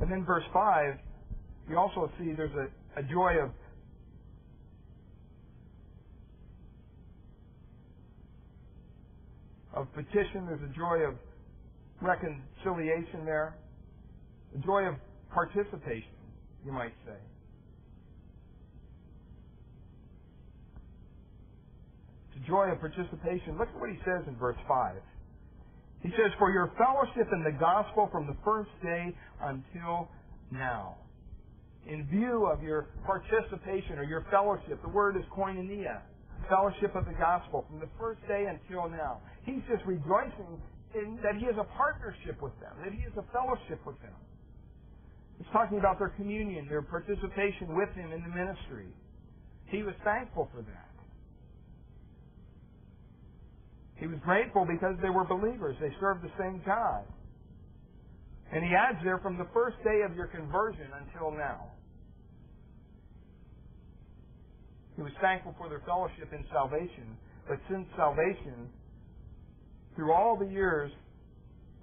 And 0.01 0.11
then 0.11 0.25
verse 0.25 0.45
5, 0.53 0.95
you 1.69 1.77
also 1.77 2.11
see 2.19 2.33
there's 2.35 2.55
a, 2.55 2.99
a 2.99 3.03
joy 3.03 3.37
of 3.43 3.51
of 9.73 9.93
petition, 9.93 10.47
there's 10.47 10.63
a 10.63 10.73
joy 10.75 11.05
of 11.07 11.15
reconciliation 12.01 13.25
there. 13.25 13.55
The 14.53 14.59
joy 14.59 14.83
of 14.83 14.95
participation, 15.33 16.15
you 16.65 16.71
might 16.71 16.93
say. 17.05 17.19
The 22.35 22.47
joy 22.47 22.71
of 22.71 22.79
participation. 22.79 23.57
Look 23.57 23.69
at 23.69 23.79
what 23.79 23.89
he 23.89 23.97
says 24.05 24.23
in 24.27 24.35
verse 24.37 24.57
5. 24.67 24.95
He 26.03 26.09
says, 26.09 26.31
For 26.37 26.51
your 26.51 26.71
fellowship 26.77 27.27
in 27.33 27.43
the 27.43 27.51
gospel 27.51 28.09
from 28.11 28.27
the 28.27 28.35
first 28.45 28.69
day 28.83 29.15
until 29.41 30.09
now. 30.51 30.95
In 31.87 32.05
view 32.07 32.45
of 32.51 32.61
your 32.61 32.87
participation 33.05 33.97
or 33.97 34.03
your 34.03 34.25
fellowship, 34.29 34.81
the 34.83 34.89
word 34.89 35.15
is 35.15 35.23
koinonia, 35.35 36.01
fellowship 36.49 36.95
of 36.95 37.05
the 37.05 37.15
gospel 37.17 37.65
from 37.69 37.79
the 37.79 37.89
first 37.99 38.19
day 38.27 38.45
until 38.47 38.89
now. 38.89 39.19
He's 39.43 39.63
just 39.69 39.83
rejoicing 39.85 40.61
in 40.93 41.19
that 41.23 41.35
he 41.39 41.45
has 41.45 41.55
a 41.59 41.67
partnership 41.75 42.41
with 42.41 42.53
them, 42.59 42.75
that 42.83 42.93
he 42.93 43.01
has 43.01 43.13
a 43.17 43.25
fellowship 43.31 43.79
with 43.85 43.99
them. 44.01 44.15
He's 45.37 45.47
talking 45.53 45.77
about 45.77 45.99
their 45.99 46.09
communion, 46.09 46.67
their 46.67 46.81
participation 46.81 47.75
with 47.75 47.89
him 47.93 48.11
in 48.11 48.21
the 48.23 48.29
ministry. 48.29 48.87
He 49.67 49.83
was 49.83 49.93
thankful 50.03 50.49
for 50.53 50.61
that. 50.61 50.87
He 53.95 54.07
was 54.07 54.19
grateful 54.23 54.65
because 54.65 54.95
they 55.01 55.09
were 55.09 55.25
believers. 55.25 55.75
They 55.81 55.93
served 55.99 56.23
the 56.23 56.31
same 56.39 56.61
God. 56.65 57.03
And 58.51 58.63
he 58.63 58.71
adds 58.73 58.99
there 59.03 59.17
from 59.19 59.37
the 59.37 59.47
first 59.53 59.77
day 59.83 60.01
of 60.05 60.15
your 60.15 60.27
conversion 60.27 60.87
until 61.01 61.31
now. 61.31 61.71
He 64.95 65.01
was 65.01 65.11
thankful 65.21 65.53
for 65.57 65.69
their 65.69 65.81
fellowship 65.85 66.31
in 66.31 66.43
salvation. 66.51 67.17
But 67.47 67.59
since 67.69 67.85
salvation, 67.95 68.69
through 69.95 70.13
all 70.13 70.37
the 70.37 70.47
years, 70.47 70.91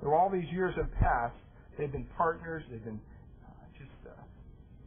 through 0.00 0.14
all 0.14 0.30
these 0.30 0.50
years 0.52 0.74
have 0.76 0.92
passed, 1.00 1.36
they've 1.78 1.92
been 1.92 2.06
partners, 2.16 2.62
they've 2.70 2.84
been 2.84 3.00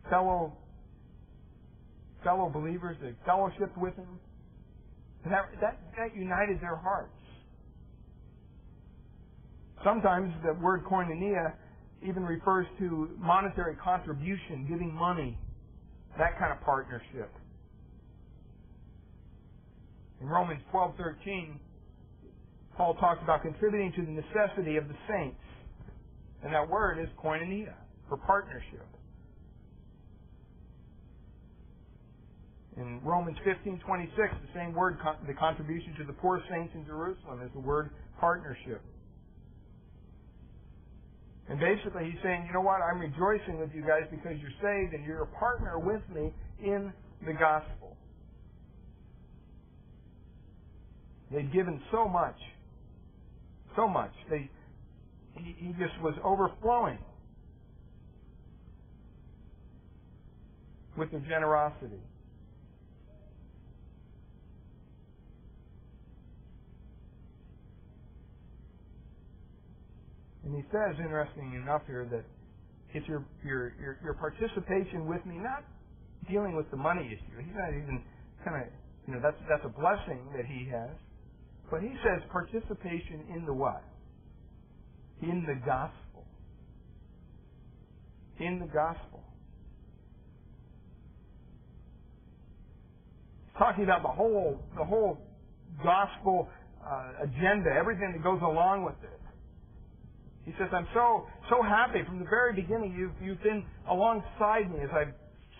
fellow 0.09 0.53
fellow 2.23 2.49
believers, 2.49 2.97
they 3.01 3.13
fellowshiped 3.29 3.77
with 3.77 3.95
him. 3.95 4.19
That, 5.25 5.49
that, 5.61 5.79
that 5.97 6.15
united 6.15 6.59
their 6.61 6.75
hearts. 6.75 7.11
Sometimes 9.83 10.33
the 10.43 10.53
word 10.53 10.83
koinonia 10.85 11.53
even 12.01 12.23
refers 12.23 12.65
to 12.79 13.09
monetary 13.17 13.75
contribution, 13.75 14.65
giving 14.69 14.93
money, 14.93 15.37
that 16.17 16.37
kind 16.39 16.51
of 16.51 16.61
partnership. 16.61 17.31
In 20.21 20.27
Romans 20.27 20.61
12:13, 20.73 21.59
Paul 22.75 22.95
talks 22.95 23.21
about 23.23 23.41
contributing 23.41 23.93
to 23.95 24.01
the 24.05 24.11
necessity 24.11 24.77
of 24.77 24.87
the 24.87 24.95
saints, 25.07 25.41
and 26.43 26.53
that 26.53 26.67
word 26.69 26.99
is 26.99 27.07
koinonia 27.23 27.73
for 28.09 28.17
partnership. 28.17 28.85
In 32.77 33.01
Romans 33.03 33.37
15:26, 33.43 34.15
the 34.15 34.53
same 34.53 34.73
word, 34.73 34.99
the 35.25 35.33
contribution 35.33 35.95
to 35.95 36.03
the 36.03 36.13
poor 36.13 36.41
saints 36.49 36.73
in 36.75 36.85
Jerusalem, 36.85 37.41
is 37.41 37.51
the 37.53 37.59
word 37.59 37.89
partnership. 38.19 38.81
And 41.49 41.59
basically, 41.59 42.11
he's 42.11 42.21
saying, 42.21 42.45
you 42.45 42.53
know 42.53 42.61
what? 42.61 42.81
I'm 42.81 42.99
rejoicing 42.99 43.57
with 43.59 43.73
you 43.73 43.81
guys 43.81 44.03
because 44.11 44.37
you're 44.39 44.51
saved 44.61 44.93
and 44.93 45.05
you're 45.05 45.23
a 45.23 45.39
partner 45.39 45.79
with 45.79 46.01
me 46.13 46.33
in 46.59 46.93
the 47.25 47.33
gospel. 47.33 47.95
They'd 51.31 51.51
given 51.51 51.81
so 51.91 52.07
much. 52.07 52.37
So 53.75 53.87
much. 53.87 54.13
They, 54.29 54.49
he, 55.37 55.55
he 55.57 55.71
just 55.73 55.99
was 56.01 56.15
overflowing 56.23 56.99
with 60.97 61.11
their 61.11 61.21
generosity. 61.21 62.01
And 70.47 70.55
he 70.55 70.63
says, 70.71 70.95
interesting 70.97 71.59
enough 71.61 71.81
here, 71.87 72.07
that 72.09 72.23
it's 72.93 73.05
your, 73.05 73.25
your, 73.43 73.73
your, 73.81 73.99
your 74.01 74.13
participation 74.13 75.05
with 75.05 75.19
me, 75.25 75.35
not 75.35 75.65
dealing 76.31 76.55
with 76.55 76.71
the 76.71 76.77
money 76.77 77.05
issue. 77.05 77.43
He's 77.43 77.53
not 77.53 77.71
even 77.71 78.01
kind 78.45 78.63
of, 78.63 78.69
you 79.05 79.13
know, 79.13 79.19
that's, 79.21 79.35
that's 79.49 79.65
a 79.65 79.75
blessing 79.77 80.23
that 80.37 80.45
he 80.45 80.63
has. 80.71 80.95
But 81.69 81.81
he 81.81 81.91
says 81.99 82.23
participation 82.31 83.27
in 83.35 83.45
the 83.45 83.51
what? 83.51 83.83
In 85.21 85.43
the 85.45 85.55
gospel. 85.65 86.23
In 88.39 88.59
the 88.59 88.67
gospel. 88.67 89.19
Talking 93.59 93.83
about 93.83 94.01
the 94.01 94.15
whole, 94.15 94.61
the 94.77 94.85
whole 94.85 95.17
gospel 95.83 96.47
uh, 96.81 97.25
agenda, 97.25 97.69
everything 97.77 98.13
that 98.13 98.23
goes 98.23 98.39
along 98.41 98.85
with 98.85 98.95
it. 99.03 99.16
He 100.47 100.53
says, 100.57 100.71
I'm 100.71 100.87
so, 100.93 101.27
so 101.51 101.61
happy 101.61 102.07
from 102.07 102.19
the 102.19 102.29
very 102.31 102.55
beginning 102.55 102.95
you've, 102.95 103.11
you've 103.19 103.43
been 103.43 103.65
alongside 103.91 104.71
me 104.71 104.79
as 104.79 104.89
I 104.95 105.11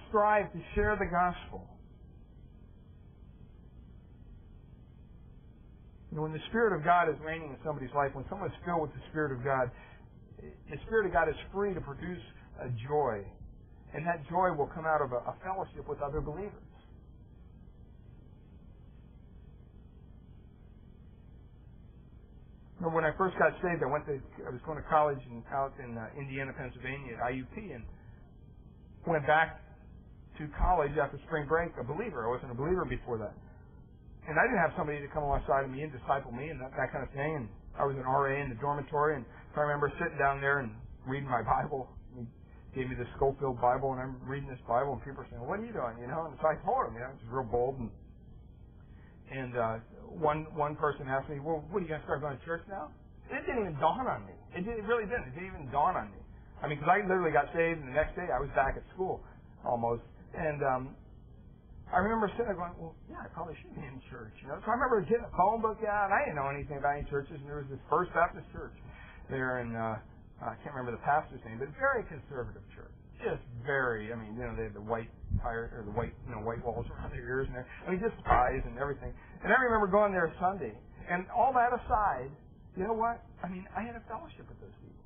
strive 0.08 0.48
to 0.54 0.60
share 0.76 0.96
the 0.96 1.12
gospel. 1.12 1.68
You 6.10 6.16
know, 6.16 6.24
when 6.24 6.32
the 6.32 6.40
Spirit 6.48 6.72
of 6.72 6.86
God 6.86 7.10
is 7.10 7.20
reigning 7.20 7.50
in 7.50 7.58
somebody's 7.66 7.92
life, 7.94 8.16
when 8.16 8.24
someone's 8.30 8.56
filled 8.64 8.84
with 8.84 8.94
the 8.96 9.04
Spirit 9.12 9.36
of 9.36 9.44
God, 9.44 9.70
the 10.40 10.80
Spirit 10.88 11.06
of 11.06 11.12
God 11.12 11.28
is 11.28 11.36
free 11.52 11.74
to 11.74 11.82
produce 11.82 12.24
a 12.64 12.70
joy. 12.88 13.28
And 13.94 14.08
that 14.08 14.24
joy 14.30 14.56
will 14.56 14.72
come 14.72 14.86
out 14.86 15.02
of 15.04 15.12
a, 15.12 15.18
a 15.18 15.36
fellowship 15.44 15.84
with 15.84 16.00
other 16.00 16.22
believers. 16.22 16.64
When 22.82 23.06
I 23.06 23.12
first 23.18 23.38
got 23.40 23.54
saved, 23.62 23.82
I 23.82 23.90
went 23.90 24.06
to 24.06 24.22
I 24.46 24.52
was 24.54 24.62
going 24.66 24.78
to 24.78 24.88
college 24.90 25.20
in, 25.26 25.42
out 25.54 25.74
in 25.82 25.98
uh, 25.98 26.10
Indiana, 26.18 26.54
Pennsylvania 26.54 27.18
at 27.18 27.34
IUP, 27.34 27.58
and 27.74 27.86
went 29.08 29.26
back 29.28 29.62
to 30.38 30.46
college 30.58 30.94
after 31.02 31.18
spring 31.26 31.48
break 31.48 31.74
a 31.82 31.86
believer. 31.86 32.28
I 32.28 32.30
wasn't 32.30 32.52
a 32.54 32.60
believer 32.60 32.86
before 32.86 33.18
that, 33.18 33.34
and 34.30 34.38
I 34.38 34.44
didn't 34.46 34.62
have 34.62 34.74
somebody 34.78 35.02
to 35.02 35.10
come 35.10 35.24
alongside 35.24 35.66
of 35.66 35.72
me 35.72 35.82
and 35.84 35.92
disciple 35.92 36.32
me 36.32 36.50
and 36.50 36.62
that, 36.62 36.72
that 36.78 36.94
kind 36.94 37.02
of 37.02 37.12
thing. 37.14 37.46
And 37.46 37.50
I 37.80 37.86
was 37.86 37.98
an 37.98 38.06
RA 38.06 38.38
in 38.42 38.50
the 38.50 38.60
dormitory, 38.62 39.18
and 39.18 39.26
I 39.58 39.62
remember 39.66 39.90
sitting 39.98 40.18
down 40.22 40.42
there 40.42 40.60
and 40.62 40.76
reading 41.08 41.30
my 41.30 41.42
Bible. 41.42 41.90
He 42.14 42.26
gave 42.78 42.90
me 42.90 42.96
the 42.96 43.10
Scofield 43.18 43.58
Bible, 43.62 43.94
and 43.98 44.02
I'm 44.02 44.22
reading 44.28 44.50
this 44.50 44.62
Bible, 44.70 44.94
and 44.94 45.02
people 45.02 45.26
are 45.26 45.30
saying, 45.34 45.42
"What 45.42 45.60
are 45.60 45.66
you 45.66 45.74
doing?" 45.74 45.98
You 46.02 46.10
know, 46.10 46.30
and 46.30 46.38
so 46.38 46.46
I 46.46 46.58
told 46.62 46.90
him, 46.90 47.00
you 47.00 47.02
know, 47.02 47.14
was 47.18 47.30
real 47.34 47.50
bold 47.50 47.82
and 47.82 47.90
and 49.32 49.58
uh, 49.58 49.76
one 50.08 50.48
one 50.56 50.76
person 50.76 51.08
asked 51.08 51.30
me, 51.30 51.40
"Well, 51.40 51.64
what 51.70 51.84
are 51.84 51.86
you 51.86 51.92
to 51.92 52.00
start 52.04 52.22
going 52.22 52.38
to 52.38 52.46
church 52.46 52.64
now?" 52.70 52.92
It 53.28 53.44
didn't 53.44 53.68
even 53.68 53.76
dawn 53.80 54.08
on 54.08 54.24
me. 54.24 54.36
It, 54.56 54.64
did, 54.64 54.80
it 54.80 54.88
really 54.88 55.04
didn't. 55.04 55.36
It 55.36 55.36
didn't 55.36 55.52
even 55.52 55.68
dawn 55.68 56.00
on 56.00 56.08
me. 56.16 56.22
I 56.64 56.68
mean, 56.72 56.80
because 56.80 56.90
I 56.90 57.04
literally 57.04 57.36
got 57.36 57.52
saved, 57.52 57.84
and 57.84 57.92
the 57.92 57.98
next 57.98 58.16
day 58.16 58.32
I 58.32 58.40
was 58.40 58.48
back 58.56 58.80
at 58.80 58.88
school 58.96 59.20
almost. 59.68 60.02
And 60.32 60.64
um, 60.64 60.84
I 61.92 62.00
remember 62.00 62.32
sitting 62.36 62.48
there 62.48 62.60
going, 62.60 62.74
"Well, 62.80 62.96
yeah, 63.12 63.20
I 63.20 63.28
probably 63.36 63.60
should 63.60 63.76
be 63.76 63.84
in 63.84 64.00
church." 64.08 64.34
You 64.42 64.52
know, 64.52 64.60
so 64.64 64.72
I 64.72 64.80
remember 64.80 65.04
getting 65.04 65.28
a 65.28 65.36
phone 65.36 65.60
book 65.60 65.84
out, 65.84 66.10
and 66.10 66.14
I 66.16 66.24
didn't 66.24 66.40
know 66.40 66.48
anything 66.48 66.80
about 66.80 66.96
any 66.96 67.06
churches. 67.12 67.36
And 67.36 67.48
there 67.48 67.60
was 67.60 67.70
this 67.70 67.84
First 67.92 68.16
Baptist 68.16 68.48
Church 68.56 68.76
there, 69.28 69.60
and 69.60 69.76
uh, 69.76 70.00
I 70.40 70.56
can't 70.64 70.72
remember 70.72 70.96
the 70.96 71.04
pastor's 71.04 71.44
name, 71.44 71.60
but 71.60 71.68
very 71.76 72.08
conservative 72.08 72.64
just 73.24 73.44
very. 73.66 74.14
I 74.14 74.16
mean, 74.16 74.36
you 74.36 74.44
know, 74.44 74.56
they 74.56 74.64
had 74.66 74.76
the 74.76 74.82
white 74.86 75.10
tire 75.42 75.72
or 75.76 75.84
the 75.86 75.92
white, 75.96 76.14
you 76.28 76.36
know, 76.36 76.42
white 76.42 76.64
walls 76.64 76.86
around 76.92 77.12
their 77.12 77.26
ears 77.26 77.48
and 77.48 77.56
there. 77.56 77.68
I 77.88 77.92
mean, 77.92 78.02
just 78.02 78.18
ties 78.26 78.64
and 78.66 78.78
everything. 78.80 79.14
And 79.44 79.54
I 79.54 79.58
remember 79.62 79.88
going 79.88 80.12
there 80.14 80.32
Sunday, 80.40 80.74
and 81.10 81.28
all 81.36 81.54
that 81.54 81.74
aside, 81.74 82.32
you 82.76 82.84
know 82.86 82.94
what? 82.94 83.24
I 83.44 83.50
mean, 83.50 83.66
I 83.76 83.82
had 83.84 83.96
a 83.96 84.04
fellowship 84.08 84.48
with 84.50 84.60
those 84.62 84.76
people. 84.82 84.97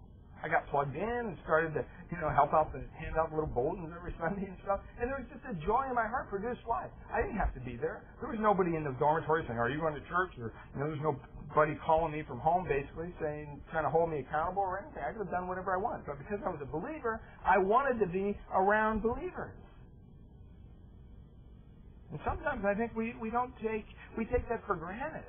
I 0.44 0.50
got 0.50 0.66
plugged 0.74 0.98
in 0.98 1.22
and 1.30 1.38
started 1.46 1.74
to, 1.78 1.86
you 2.10 2.18
know, 2.18 2.30
help 2.34 2.54
out 2.54 2.74
the 2.74 2.82
hand 2.98 3.14
out 3.18 3.30
little 3.30 3.50
bulletins 3.50 3.94
every 3.94 4.14
Sunday 4.22 4.50
and 4.50 4.58
stuff. 4.66 4.82
And 4.98 5.10
there 5.10 5.22
was 5.22 5.30
just 5.30 5.46
a 5.46 5.56
joy 5.62 5.86
in 5.90 5.96
my 5.96 6.10
heart 6.10 6.30
produced 6.30 6.66
why? 6.66 6.90
I 7.14 7.22
didn't 7.22 7.38
have 7.38 7.54
to 7.54 7.62
be 7.62 7.78
there. 7.78 8.02
There 8.20 8.30
was 8.30 8.42
nobody 8.42 8.76
in 8.76 8.84
the 8.84 8.94
dormitory 8.98 9.46
saying, 9.46 9.58
"Are 9.58 9.70
you 9.70 9.80
going 9.80 9.94
to 9.94 10.06
church?" 10.10 10.34
Or 10.42 10.50
you 10.74 10.78
know, 10.82 10.90
there's 10.90 11.06
nobody 11.06 11.78
calling 11.86 12.12
me 12.12 12.24
from 12.26 12.40
home, 12.40 12.66
basically 12.66 13.14
saying, 13.22 13.62
trying 13.70 13.86
to 13.86 13.94
hold 13.94 14.10
me 14.10 14.26
accountable 14.26 14.64
or 14.66 14.82
anything. 14.82 15.04
I 15.04 15.14
could 15.14 15.30
have 15.30 15.34
done 15.34 15.48
whatever 15.48 15.74
I 15.74 15.78
wanted. 15.78 16.10
But 16.10 16.18
because 16.18 16.42
I 16.42 16.50
was 16.50 16.60
a 16.62 16.70
believer, 16.70 17.22
I 17.46 17.58
wanted 17.62 18.00
to 18.02 18.08
be 18.10 18.38
around 18.54 19.04
believers. 19.04 19.54
And 22.12 22.20
sometimes 22.26 22.66
I 22.66 22.74
think 22.76 22.92
we, 22.96 23.16
we 23.22 23.30
don't 23.30 23.54
take 23.64 23.86
we 24.18 24.26
take 24.26 24.48
that 24.50 24.66
for 24.68 24.76
granted. 24.76 25.24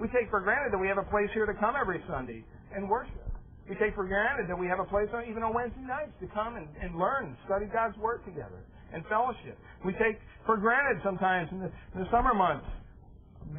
We 0.00 0.08
take 0.08 0.30
for 0.30 0.40
granted 0.40 0.72
that 0.72 0.78
we 0.78 0.88
have 0.88 0.98
a 0.98 1.06
place 1.10 1.30
here 1.34 1.46
to 1.46 1.54
come 1.54 1.74
every 1.78 2.02
Sunday 2.08 2.44
and 2.74 2.88
worship. 2.88 3.27
We 3.68 3.76
take 3.76 3.94
for 3.94 4.08
granted 4.08 4.48
that 4.48 4.56
we 4.56 4.66
have 4.66 4.80
a 4.80 4.88
place 4.88 5.12
on, 5.12 5.28
even 5.28 5.44
on 5.44 5.52
Wednesday 5.52 5.84
nights 5.84 6.16
to 6.24 6.26
come 6.32 6.56
and, 6.56 6.64
and 6.80 6.96
learn, 6.96 7.36
study 7.44 7.68
God's 7.68 7.96
Word 8.00 8.24
together, 8.24 8.64
and 8.96 9.04
fellowship. 9.12 9.60
We 9.84 9.92
take 10.00 10.16
for 10.48 10.56
granted 10.56 11.04
sometimes 11.04 11.52
in 11.52 11.60
the, 11.60 11.68
in 11.92 12.00
the 12.00 12.08
summer 12.08 12.32
months, 12.32 12.64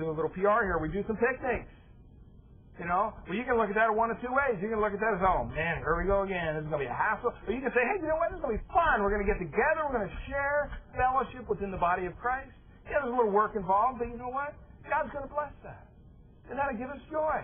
do 0.01 0.10
a 0.10 0.14
little 0.14 0.34
PR 0.34 0.66
here, 0.66 0.82
we 0.82 0.89
do 0.89 1.05
some 1.05 1.18
picnics. 1.18 1.70
You 2.82 2.88
know, 2.88 3.12
well, 3.28 3.36
you 3.36 3.43
can 3.43 3.60
look 3.60 3.68
at 3.68 3.76
that 3.76 3.91
one 3.91 4.07
of 4.07 4.24
two 4.24 4.32
ways. 4.32 4.55
You 4.64 4.72
can 4.72 4.80
look 4.80 4.95
at 4.95 5.03
that 5.03 5.20
as, 5.20 5.22
oh 5.22 5.51
man, 5.51 5.84
here 5.84 5.99
we 5.99 6.07
go 6.07 6.24
again. 6.24 6.55
This 6.55 6.64
is 6.64 6.72
going 6.72 6.80
to 6.80 6.88
be 6.88 6.91
a 6.91 6.95
hassle. 6.95 7.36
Or 7.36 7.51
you 7.51 7.60
can 7.60 7.76
say, 7.76 7.84
hey, 7.84 7.99
you 7.99 8.07
know 8.07 8.16
what? 8.16 8.32
This 8.32 8.39
is 8.39 8.43
going 8.47 8.55
to 8.55 8.64
be 8.64 8.70
fun. 8.72 9.03
We're 9.03 9.12
going 9.12 9.20
to 9.20 9.28
get 9.28 9.36
together. 9.36 9.84
We're 9.84 9.99
going 9.99 10.07
to 10.07 10.20
share 10.32 10.72
fellowship 10.95 11.43
within 11.51 11.76
the 11.76 11.82
body 11.82 12.07
of 12.07 12.16
Christ. 12.24 12.55
Yeah, 12.88 13.03
there's 13.03 13.12
a 13.12 13.18
little 13.20 13.36
work 13.36 13.60
involved, 13.60 13.99
but 13.99 14.07
you 14.07 14.16
know 14.16 14.32
what? 14.32 14.55
God's 14.88 15.12
going 15.12 15.28
to 15.28 15.34
bless 15.36 15.51
that. 15.68 15.91
And 16.47 16.55
that'll 16.55 16.80
give 16.80 16.88
us 16.88 17.03
joy. 17.12 17.43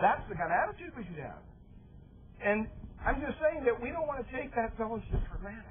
That's 0.00 0.24
the 0.32 0.40
kind 0.40 0.48
of 0.48 0.56
attitude 0.56 0.96
we 0.96 1.04
should 1.04 1.20
have. 1.20 1.44
And 2.44 2.66
I'm 3.06 3.20
just 3.20 3.38
saying 3.40 3.64
that 3.64 3.80
we 3.80 3.90
don't 3.90 4.06
want 4.06 4.24
to 4.26 4.36
take 4.36 4.54
that 4.54 4.76
fellowship 4.76 5.20
for 5.30 5.38
granted 5.40 5.64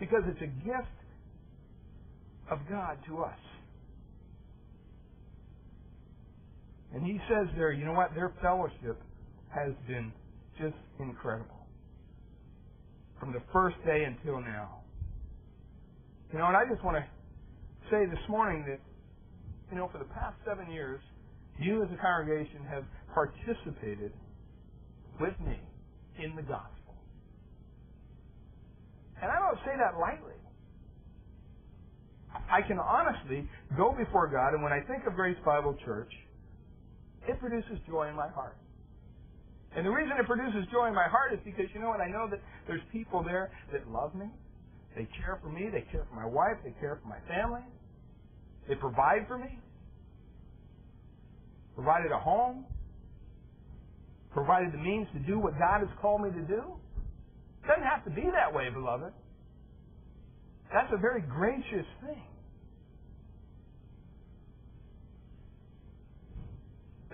because 0.00 0.22
it's 0.26 0.40
a 0.42 0.66
gift 0.66 0.98
of 2.50 2.58
God 2.68 2.98
to 3.08 3.22
us. 3.22 3.38
And 6.94 7.04
he 7.04 7.18
says 7.28 7.46
there, 7.56 7.72
you 7.72 7.84
know 7.84 7.92
what? 7.92 8.14
Their 8.14 8.32
fellowship 8.42 9.00
has 9.54 9.72
been 9.86 10.12
just 10.60 10.76
incredible. 10.98 11.66
From 13.18 13.32
the 13.32 13.42
first 13.52 13.76
day 13.86 14.04
until 14.04 14.40
now. 14.40 14.80
You 16.32 16.38
know, 16.38 16.46
and 16.46 16.56
I 16.56 16.64
just 16.70 16.84
want 16.84 16.96
to 16.96 17.04
say 17.90 18.06
this 18.06 18.22
morning 18.28 18.64
that, 18.68 18.80
you 19.70 19.78
know, 19.78 19.88
for 19.92 19.98
the 19.98 20.10
past 20.12 20.36
seven 20.46 20.70
years, 20.70 21.00
you 21.58 21.82
as 21.82 21.88
a 21.92 22.00
congregation 22.00 22.64
have 22.68 22.84
participated 23.14 24.12
with 25.20 25.34
me 25.46 25.58
in 26.18 26.36
the 26.36 26.42
gospel. 26.42 26.94
And 29.20 29.30
I 29.30 29.38
don't 29.38 29.58
say 29.64 29.72
that 29.78 29.98
lightly. 29.98 30.34
I 32.50 32.62
can 32.62 32.78
honestly 32.78 33.48
go 33.76 33.92
before 33.92 34.26
God, 34.26 34.54
and 34.54 34.62
when 34.62 34.72
I 34.72 34.80
think 34.80 35.06
of 35.06 35.14
Grace 35.14 35.36
Bible 35.44 35.76
Church, 35.84 36.12
it 37.28 37.38
produces 37.38 37.78
joy 37.86 38.08
in 38.08 38.16
my 38.16 38.28
heart. 38.28 38.56
And 39.76 39.86
the 39.86 39.90
reason 39.90 40.16
it 40.18 40.26
produces 40.26 40.66
joy 40.72 40.88
in 40.88 40.94
my 40.94 41.08
heart 41.08 41.32
is 41.32 41.40
because, 41.44 41.66
you 41.72 41.80
know 41.80 41.88
what, 41.88 42.00
I 42.00 42.08
know 42.08 42.28
that 42.28 42.40
there's 42.66 42.82
people 42.92 43.22
there 43.22 43.50
that 43.72 43.88
love 43.88 44.14
me. 44.14 44.26
They 44.94 45.08
care 45.16 45.38
for 45.42 45.48
me. 45.48 45.68
They 45.72 45.84
care 45.90 46.04
for 46.08 46.16
my 46.16 46.26
wife. 46.26 46.58
They 46.64 46.74
care 46.80 46.98
for 47.00 47.08
my 47.08 47.20
family. 47.26 47.62
They 48.68 48.74
provide 48.74 49.26
for 49.26 49.38
me. 49.38 49.58
Provided 51.74 52.12
a 52.12 52.18
home. 52.18 52.66
Provided 54.34 54.72
the 54.72 54.78
means 54.78 55.06
to 55.12 55.18
do 55.20 55.38
what 55.38 55.58
God 55.58 55.80
has 55.80 55.88
called 56.00 56.22
me 56.22 56.30
to 56.30 56.46
do. 56.46 56.62
It 57.62 57.68
doesn't 57.68 57.84
have 57.84 58.04
to 58.04 58.10
be 58.10 58.22
that 58.32 58.52
way, 58.52 58.70
beloved. 58.70 59.12
That's 60.72 60.92
a 60.92 60.96
very 60.96 61.20
gracious 61.20 61.86
thing. 62.04 62.22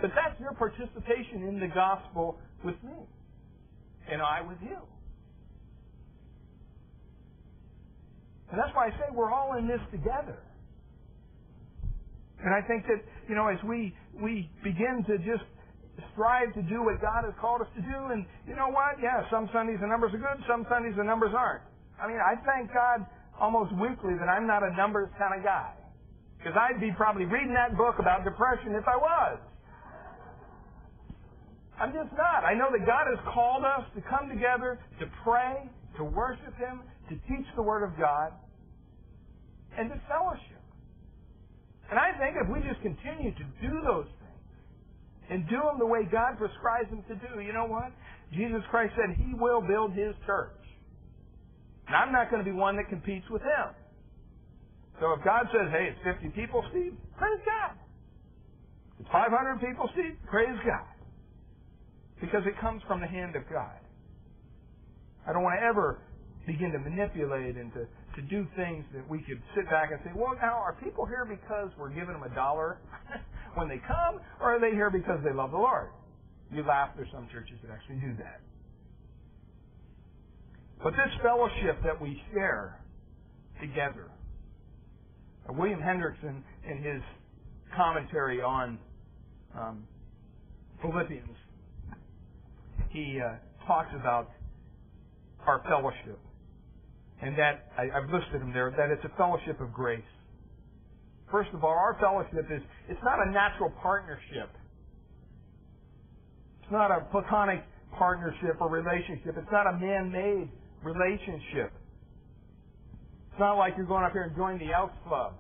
But 0.00 0.12
that's 0.14 0.38
your 0.40 0.54
participation 0.54 1.48
in 1.48 1.58
the 1.58 1.66
gospel 1.66 2.38
with 2.64 2.76
me. 2.84 2.94
And 4.10 4.22
I 4.22 4.42
with 4.42 4.58
you. 4.62 4.78
And 8.50 8.58
that's 8.58 8.74
why 8.74 8.86
I 8.86 8.90
say 8.90 9.12
we're 9.12 9.32
all 9.32 9.58
in 9.58 9.66
this 9.66 9.80
together. 9.90 10.38
And 12.42 12.54
I 12.54 12.66
think 12.66 12.84
that, 12.86 13.02
you 13.28 13.34
know, 13.34 13.48
as 13.48 13.58
we, 13.66 13.92
we 14.22 14.48
begin 14.62 15.04
to 15.08 15.18
just 15.18 15.44
strive 16.18 16.50
to 16.58 16.62
do 16.66 16.82
what 16.82 16.98
God 16.98 17.22
has 17.22 17.32
called 17.38 17.62
us 17.62 17.70
to 17.78 17.82
do, 17.86 18.10
and 18.10 18.26
you 18.42 18.58
know 18.58 18.74
what? 18.74 18.98
Yeah, 18.98 19.22
some 19.30 19.46
Sundays 19.54 19.78
the 19.78 19.86
numbers 19.86 20.10
are 20.10 20.18
good, 20.18 20.42
some 20.50 20.66
Sundays 20.66 20.98
the 20.98 21.06
numbers 21.06 21.30
aren't. 21.30 21.62
I 22.02 22.10
mean, 22.10 22.18
I 22.18 22.34
thank 22.42 22.74
God 22.74 23.06
almost 23.38 23.70
weekly 23.78 24.18
that 24.18 24.26
I'm 24.26 24.42
not 24.42 24.66
a 24.66 24.74
numbers 24.74 25.06
kind 25.14 25.38
of 25.38 25.46
guy. 25.46 25.70
Because 26.38 26.58
I'd 26.58 26.82
be 26.82 26.90
probably 26.90 27.24
reading 27.24 27.54
that 27.54 27.78
book 27.78 28.02
about 28.02 28.26
depression 28.26 28.74
if 28.74 28.82
I 28.90 28.98
was. 28.98 29.38
I'm 31.78 31.94
just 31.94 32.10
not. 32.18 32.42
I 32.42 32.54
know 32.58 32.66
that 32.74 32.82
God 32.82 33.06
has 33.06 33.22
called 33.30 33.62
us 33.62 33.86
to 33.94 34.02
come 34.10 34.26
together, 34.26 34.82
to 34.98 35.06
pray, 35.22 35.70
to 35.98 36.02
worship 36.02 36.54
Him, 36.58 36.82
to 37.10 37.14
teach 37.30 37.46
the 37.54 37.62
Word 37.62 37.86
of 37.86 37.94
God, 37.94 38.34
and 39.78 39.86
to 39.90 39.96
fellowship. 40.10 40.58
And 41.90 41.98
I 41.98 42.10
think 42.18 42.34
if 42.42 42.50
we 42.50 42.58
just 42.66 42.82
continue 42.82 43.30
to 43.30 43.44
do 43.62 43.70
those 43.86 44.10
and 45.30 45.48
do 45.48 45.56
them 45.56 45.78
the 45.78 45.86
way 45.86 46.08
God 46.10 46.38
prescribes 46.38 46.90
them 46.90 47.04
to 47.08 47.14
do, 47.14 47.40
you 47.40 47.52
know 47.52 47.66
what? 47.66 47.92
Jesus 48.32 48.62
Christ 48.70 48.94
said 48.96 49.16
He 49.16 49.34
will 49.34 49.60
build 49.60 49.92
His 49.92 50.14
church. 50.26 50.56
And 51.86 51.96
I'm 51.96 52.12
not 52.12 52.30
going 52.30 52.44
to 52.44 52.48
be 52.48 52.54
one 52.54 52.76
that 52.76 52.88
competes 52.88 53.28
with 53.30 53.42
Him. 53.42 53.74
So 55.00 55.12
if 55.12 55.24
God 55.24 55.46
says, 55.52 55.70
hey, 55.70 55.94
it's 55.94 56.00
50 56.04 56.28
people, 56.34 56.64
Steve, 56.70 56.92
praise 57.16 57.40
God. 57.46 57.76
It's 59.00 59.08
500 59.12 59.60
people, 59.60 59.88
Steve, 59.92 60.16
praise 60.28 60.58
God. 60.66 60.88
Because 62.20 62.42
it 62.46 62.58
comes 62.60 62.82
from 62.88 63.00
the 63.00 63.06
hand 63.06 63.36
of 63.36 63.42
God. 63.48 63.78
I 65.26 65.32
don't 65.32 65.42
want 65.42 65.60
to 65.60 65.64
ever 65.64 66.02
begin 66.46 66.72
to 66.72 66.78
manipulate 66.78 67.56
and 67.56 67.72
to, 67.74 67.86
to 68.18 68.22
do 68.22 68.44
things 68.56 68.84
that 68.92 69.08
we 69.08 69.20
could 69.20 69.40
sit 69.54 69.70
back 69.70 69.92
and 69.92 70.00
say, 70.04 70.10
well, 70.12 70.34
now, 70.42 70.58
are 70.58 70.76
people 70.82 71.06
here 71.06 71.24
because 71.24 71.70
we're 71.78 71.88
giving 71.90 72.18
them 72.18 72.24
a 72.24 72.34
dollar 72.34 72.78
when 73.54 73.68
they 73.68 73.80
come, 73.86 74.20
or 74.40 74.56
are 74.56 74.60
they 74.60 74.74
here 74.74 74.90
because 74.90 75.20
they 75.22 75.32
love 75.32 75.52
the 75.52 75.56
Lord? 75.56 75.90
You 76.52 76.64
laugh, 76.64 76.90
there's 76.96 77.08
some 77.12 77.28
churches 77.32 77.54
that 77.62 77.70
actually 77.72 77.96
do 77.96 78.16
that. 78.18 78.40
But 80.82 80.90
this 80.90 81.14
fellowship 81.22 81.78
that 81.84 82.00
we 82.00 82.20
share 82.32 82.80
together, 83.60 84.10
William 85.50 85.80
Hendriksen, 85.80 86.42
in 86.68 86.82
his 86.82 87.02
commentary 87.76 88.42
on 88.42 88.78
um, 89.56 89.84
Philippians, 90.82 91.36
he 92.90 93.20
uh, 93.24 93.36
talks 93.64 93.90
about 93.94 94.30
our 95.46 95.62
fellowship. 95.68 96.18
And 97.20 97.36
that, 97.38 97.72
I, 97.76 97.90
I've 97.96 98.10
listed 98.10 98.40
them 98.40 98.52
there, 98.52 98.70
that 98.76 98.90
it's 98.90 99.04
a 99.04 99.16
fellowship 99.16 99.60
of 99.60 99.72
grace. 99.72 100.00
First 101.30 101.50
of 101.52 101.64
all, 101.64 101.70
our 101.70 101.96
fellowship 102.00 102.50
is, 102.50 102.62
it's 102.88 103.02
not 103.02 103.18
a 103.26 103.30
natural 103.30 103.70
partnership. 103.82 104.50
It's 106.62 106.72
not 106.72 106.90
a 106.90 107.00
platonic 107.10 107.64
partnership 107.98 108.60
or 108.60 108.68
relationship. 108.68 109.36
It's 109.36 109.52
not 109.52 109.66
a 109.66 109.78
man-made 109.78 110.48
relationship. 110.84 111.72
It's 113.30 113.40
not 113.40 113.54
like 113.54 113.74
you're 113.76 113.86
going 113.86 114.04
up 114.04 114.12
here 114.12 114.22
and 114.22 114.36
joining 114.36 114.66
the 114.66 114.72
Elks 114.74 114.94
Club 115.06 115.34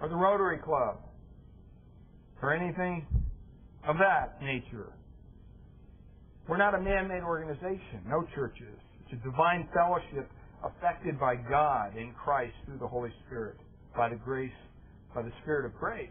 or 0.00 0.08
the 0.08 0.16
Rotary 0.16 0.58
Club 0.58 0.98
or 2.42 2.54
anything 2.54 3.06
of 3.86 3.96
that 3.98 4.42
nature. 4.42 4.92
We're 6.48 6.56
not 6.56 6.74
a 6.74 6.80
man-made 6.80 7.22
organization. 7.22 8.02
No 8.06 8.26
churches. 8.34 8.78
It's 9.04 9.20
a 9.20 9.24
divine 9.24 9.68
fellowship 9.74 10.30
affected 10.64 11.18
by 11.18 11.36
God 11.36 11.96
in 11.96 12.12
Christ 12.12 12.54
through 12.66 12.78
the 12.78 12.88
Holy 12.88 13.10
Spirit, 13.26 13.56
by 13.96 14.08
the 14.08 14.16
grace, 14.16 14.50
by 15.14 15.22
the 15.22 15.32
Spirit 15.42 15.66
of 15.66 15.74
grace. 15.78 16.10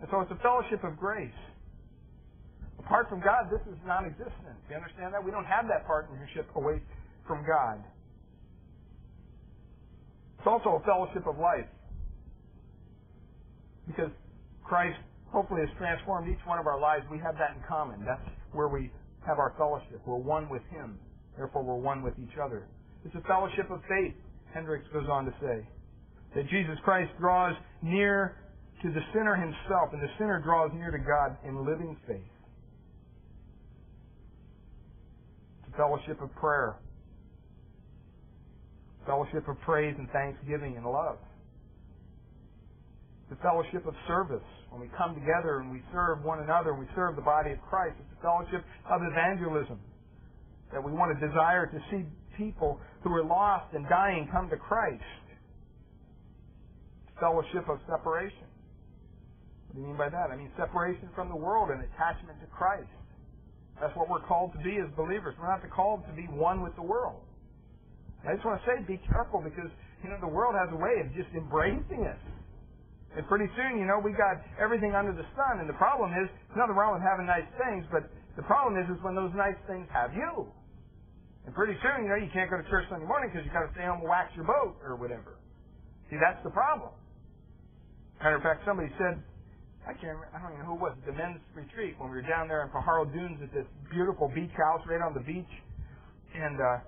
And 0.00 0.08
so 0.10 0.20
it's 0.20 0.30
a 0.30 0.40
fellowship 0.42 0.84
of 0.84 0.96
grace. 0.96 1.30
Apart 2.78 3.08
from 3.08 3.20
God, 3.20 3.50
this 3.50 3.60
is 3.70 3.78
non-existent. 3.86 4.56
You 4.68 4.76
understand 4.76 5.12
that? 5.12 5.22
We 5.22 5.30
don't 5.30 5.44
have 5.44 5.66
that 5.68 5.86
partnership 5.86 6.48
away 6.56 6.80
from 7.26 7.44
God. 7.46 7.84
It's 10.38 10.46
also 10.46 10.80
a 10.80 10.84
fellowship 10.86 11.26
of 11.26 11.38
life. 11.38 11.68
Because 13.86 14.10
Christ 14.64 14.98
hopefully 15.28 15.60
has 15.60 15.70
transformed 15.76 16.28
each 16.28 16.40
one 16.46 16.58
of 16.58 16.66
our 16.66 16.80
lives. 16.80 17.04
We 17.10 17.18
have 17.18 17.36
that 17.36 17.56
in 17.56 17.62
common. 17.68 18.02
That's 18.06 18.24
where 18.52 18.68
we 18.68 18.90
have 19.26 19.38
our 19.38 19.52
fellowship. 19.58 20.00
We're 20.06 20.16
one 20.16 20.48
with 20.48 20.62
Him. 20.70 20.98
Therefore, 21.36 21.62
we're 21.62 21.74
one 21.74 22.02
with 22.02 22.14
each 22.18 22.38
other. 22.42 22.66
It's 23.04 23.14
a 23.14 23.26
fellowship 23.26 23.70
of 23.70 23.80
faith, 23.88 24.14
Hendricks 24.52 24.86
goes 24.92 25.06
on 25.10 25.24
to 25.24 25.34
say. 25.40 25.66
That 26.34 26.48
Jesus 26.48 26.76
Christ 26.84 27.10
draws 27.18 27.54
near 27.82 28.36
to 28.82 28.88
the 28.90 29.00
sinner 29.12 29.34
himself, 29.36 29.92
and 29.92 30.02
the 30.02 30.10
sinner 30.18 30.40
draws 30.40 30.70
near 30.74 30.90
to 30.90 30.98
God 30.98 31.36
in 31.46 31.64
living 31.66 31.96
faith. 32.06 32.20
It's 35.60 35.74
a 35.74 35.76
fellowship 35.76 36.20
of 36.22 36.34
prayer. 36.36 36.76
Fellowship 39.06 39.48
of 39.48 39.60
praise 39.60 39.94
and 39.98 40.08
thanksgiving 40.10 40.76
and 40.76 40.84
love. 40.84 41.18
The 43.30 43.36
fellowship 43.36 43.86
of 43.86 43.94
service 44.06 44.44
when 44.70 44.80
we 44.80 44.88
come 44.96 45.14
together 45.14 45.58
and 45.58 45.70
we 45.70 45.82
serve 45.92 46.22
one 46.22 46.40
another 46.40 46.70
and 46.70 46.80
we 46.80 46.86
serve 46.94 47.16
the 47.16 47.22
body 47.22 47.52
of 47.52 47.60
Christ. 47.62 47.96
It's 47.98 48.18
a 48.18 48.22
fellowship 48.22 48.64
of 48.90 49.00
evangelism. 49.02 49.78
That 50.72 50.82
we 50.82 50.92
want 50.92 51.18
to 51.18 51.26
desire 51.26 51.66
to 51.66 51.78
see 51.90 52.06
people 52.40 52.80
who 53.04 53.12
are 53.12 53.24
lost 53.24 53.68
and 53.76 53.84
dying 53.92 54.28
come 54.32 54.48
to 54.48 54.56
Christ. 54.56 55.04
Fellowship 57.20 57.68
of 57.68 57.76
separation. 57.84 58.48
What 59.68 59.76
do 59.76 59.80
you 59.84 59.86
mean 59.92 60.00
by 60.00 60.08
that? 60.08 60.32
I 60.32 60.36
mean 60.36 60.48
separation 60.56 61.12
from 61.14 61.28
the 61.28 61.36
world 61.36 61.68
and 61.68 61.84
attachment 61.84 62.40
to 62.40 62.48
Christ. 62.48 62.88
That's 63.76 63.92
what 63.96 64.08
we're 64.08 64.24
called 64.24 64.56
to 64.56 64.60
be 64.64 64.80
as 64.80 64.88
believers. 64.96 65.36
We're 65.36 65.52
not 65.52 65.60
called 65.68 66.02
to 66.08 66.12
be 66.16 66.24
one 66.32 66.64
with 66.64 66.74
the 66.76 66.82
world. 66.82 67.20
I 68.24 68.34
just 68.34 68.44
want 68.44 68.60
to 68.60 68.64
say, 68.68 68.80
be 68.88 69.00
careful 69.08 69.40
because, 69.40 69.68
you 70.04 70.08
know, 70.08 70.20
the 70.20 70.28
world 70.28 70.56
has 70.56 70.68
a 70.72 70.76
way 70.76 71.00
of 71.00 71.12
just 71.12 71.32
embracing 71.36 72.04
us 72.08 72.20
and 73.16 73.26
pretty 73.26 73.50
soon, 73.58 73.78
you 73.78 73.86
know, 73.86 73.98
we 73.98 74.12
got 74.12 74.38
everything 74.62 74.94
under 74.94 75.12
the 75.12 75.26
sun. 75.34 75.58
And 75.58 75.68
the 75.68 75.74
problem 75.74 76.14
is, 76.14 76.30
there's 76.48 76.62
nothing 76.62 76.78
wrong 76.78 76.94
with 76.94 77.02
having 77.02 77.26
nice 77.26 77.48
things, 77.58 77.82
but 77.90 78.06
the 78.36 78.46
problem 78.46 78.78
is, 78.78 78.86
is 78.86 79.02
when 79.02 79.18
those 79.18 79.34
nice 79.34 79.58
things 79.66 79.88
have 79.90 80.14
you. 80.14 80.46
And 81.50 81.58
pretty 81.58 81.74
soon, 81.82 82.06
you 82.06 82.14
know, 82.14 82.14
you 82.14 82.30
can't 82.30 82.46
go 82.46 82.62
to 82.62 82.68
church 82.70 82.86
Sunday 82.86 83.10
morning 83.10 83.26
because 83.26 83.42
you 83.42 83.50
got 83.50 83.66
to 83.66 83.74
stay 83.74 83.82
home 83.82 83.98
and 83.98 84.06
wax 84.06 84.30
your 84.38 84.46
boat 84.46 84.78
or 84.86 84.94
whatever. 84.94 85.34
See, 86.06 86.14
that's 86.14 86.38
the 86.46 86.54
problem. 86.54 86.94
Matter 88.22 88.38
of 88.38 88.46
fact, 88.46 88.62
somebody 88.62 88.86
said, 89.02 89.18
I 89.82 89.98
can't 89.98 90.14
remember, 90.14 90.30
I 90.30 90.38
don't 90.38 90.54
even 90.54 90.62
know 90.62 90.78
who 90.78 90.86
it 90.86 90.94
was, 90.94 90.96
the 91.02 91.10
men's 91.10 91.42
retreat 91.58 91.98
when 91.98 92.06
we 92.06 92.22
were 92.22 92.28
down 92.30 92.46
there 92.46 92.62
in 92.62 92.70
Pajaro 92.70 93.02
Dunes 93.10 93.42
at 93.42 93.50
this 93.50 93.66
beautiful 93.90 94.30
beach 94.30 94.54
house 94.54 94.78
right 94.86 95.02
on 95.02 95.10
the 95.10 95.26
beach. 95.26 95.50
And, 96.38 96.54
uh, 96.54 96.78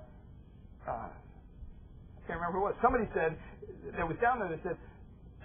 uh, 0.86 1.10
I 1.10 2.20
can't 2.30 2.38
remember 2.38 2.62
who 2.62 2.70
it 2.70 2.78
was. 2.78 2.78
Somebody 2.86 3.10
said, 3.18 3.34
that 3.98 4.06
was 4.06 4.14
down 4.22 4.38
there 4.38 4.46
that 4.54 4.62
said, 4.62 4.78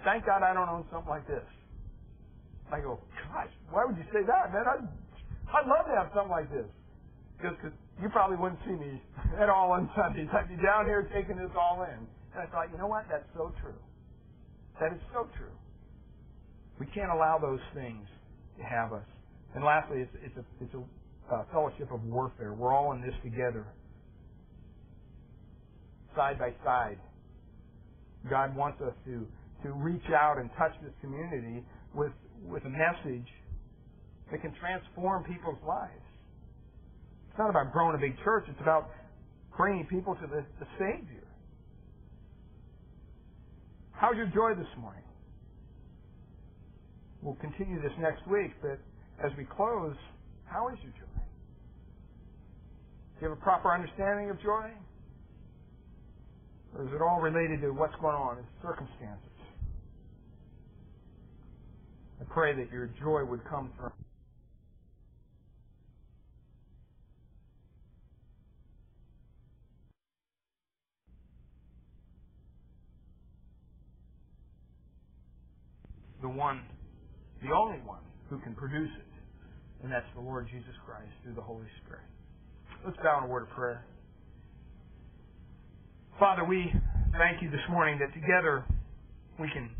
Thank 0.06 0.30
God 0.30 0.46
I 0.46 0.54
don't 0.54 0.70
own 0.70 0.86
something 0.94 1.10
like 1.10 1.26
this. 1.26 1.42
I 2.70 2.78
go, 2.78 3.02
gosh, 3.34 3.50
why 3.74 3.82
would 3.82 3.98
you 3.98 4.06
say 4.14 4.22
that, 4.22 4.54
man? 4.54 4.62
I'd, 4.62 4.86
I'd 5.50 5.66
love 5.66 5.90
to 5.90 5.94
have 5.98 6.14
something 6.14 6.30
like 6.30 6.46
this. 6.54 6.70
Just 7.42 7.58
Because 7.58 7.74
you 8.00 8.08
probably 8.08 8.36
wouldn't 8.36 8.60
see 8.64 8.72
me 8.72 9.02
at 9.40 9.48
all 9.48 9.72
on 9.72 9.90
Sundays. 9.96 10.28
I'd 10.32 10.48
be 10.48 10.62
down 10.62 10.86
here 10.86 11.08
taking 11.14 11.36
this 11.36 11.50
all 11.58 11.82
in. 11.82 12.06
And 12.34 12.42
I 12.42 12.46
thought, 12.46 12.70
you 12.70 12.78
know 12.78 12.86
what? 12.86 13.06
That's 13.10 13.26
so 13.34 13.52
true. 13.60 13.78
That 14.80 14.92
is 14.92 15.00
so 15.12 15.28
true. 15.36 15.54
We 16.78 16.86
can't 16.86 17.10
allow 17.10 17.38
those 17.38 17.60
things 17.74 18.06
to 18.58 18.64
have 18.64 18.92
us. 18.92 19.06
And 19.54 19.64
lastly, 19.64 20.02
it's, 20.02 20.14
it's 20.22 20.36
a, 20.36 20.44
it's 20.62 20.74
a 20.74 21.34
uh, 21.34 21.44
fellowship 21.52 21.90
of 21.92 22.04
warfare. 22.04 22.54
We're 22.54 22.72
all 22.72 22.92
in 22.92 23.02
this 23.02 23.14
together, 23.24 23.66
side 26.14 26.38
by 26.38 26.52
side. 26.64 26.98
God 28.30 28.54
wants 28.56 28.80
us 28.80 28.94
to 29.06 29.26
to 29.62 29.72
reach 29.72 30.04
out 30.14 30.38
and 30.38 30.50
touch 30.56 30.72
this 30.82 30.92
community 31.00 31.64
with 31.94 32.12
with 32.46 32.64
a 32.64 32.68
message 32.68 33.26
that 34.30 34.40
can 34.40 34.54
transform 34.60 35.24
people's 35.24 35.58
lives. 35.66 36.07
It's 37.38 37.44
not 37.46 37.50
about 37.50 37.72
growing 37.72 37.94
a 37.94 37.98
big 37.98 38.18
church. 38.24 38.46
It's 38.48 38.60
about 38.60 38.90
bringing 39.56 39.86
people 39.86 40.16
to 40.16 40.26
the, 40.26 40.44
the 40.58 40.66
Savior. 40.74 41.22
How's 43.92 44.16
your 44.16 44.26
joy 44.26 44.58
this 44.58 44.66
morning? 44.76 45.04
We'll 47.22 47.36
continue 47.36 47.80
this 47.80 47.92
next 48.00 48.26
week, 48.26 48.50
but 48.60 48.80
as 49.24 49.30
we 49.38 49.44
close, 49.44 49.94
how 50.46 50.66
is 50.70 50.78
your 50.82 50.90
joy? 50.90 51.22
Do 53.14 53.22
you 53.22 53.28
have 53.28 53.38
a 53.38 53.40
proper 53.40 53.72
understanding 53.72 54.30
of 54.30 54.42
joy? 54.42 54.72
Or 56.74 56.88
is 56.88 56.92
it 56.92 57.00
all 57.00 57.20
related 57.20 57.60
to 57.60 57.70
what's 57.70 57.94
going 58.00 58.16
on 58.16 58.38
in 58.38 58.44
circumstances? 58.60 59.38
I 62.20 62.24
pray 62.34 62.56
that 62.56 62.72
your 62.72 62.90
joy 62.98 63.22
would 63.24 63.44
come 63.48 63.70
from 63.78 63.92
the 76.28 76.36
one, 76.36 76.60
the 77.42 77.48
only 77.54 77.78
one 77.86 78.04
who 78.28 78.38
can 78.40 78.54
produce 78.54 78.90
it, 78.98 79.12
and 79.82 79.92
that's 79.92 80.06
the 80.14 80.20
Lord 80.20 80.46
Jesus 80.52 80.74
Christ 80.84 81.08
through 81.22 81.34
the 81.34 81.40
Holy 81.40 81.66
Spirit. 81.82 82.04
Let's 82.84 82.96
bow 82.98 83.18
in 83.18 83.24
a 83.24 83.32
word 83.32 83.44
of 83.44 83.50
prayer. 83.50 83.84
Father, 86.18 86.44
we 86.44 86.70
thank 87.16 87.40
you 87.40 87.50
this 87.50 87.64
morning 87.70 87.98
that 88.00 88.12
together 88.12 88.64
we 89.40 89.48
can 89.54 89.70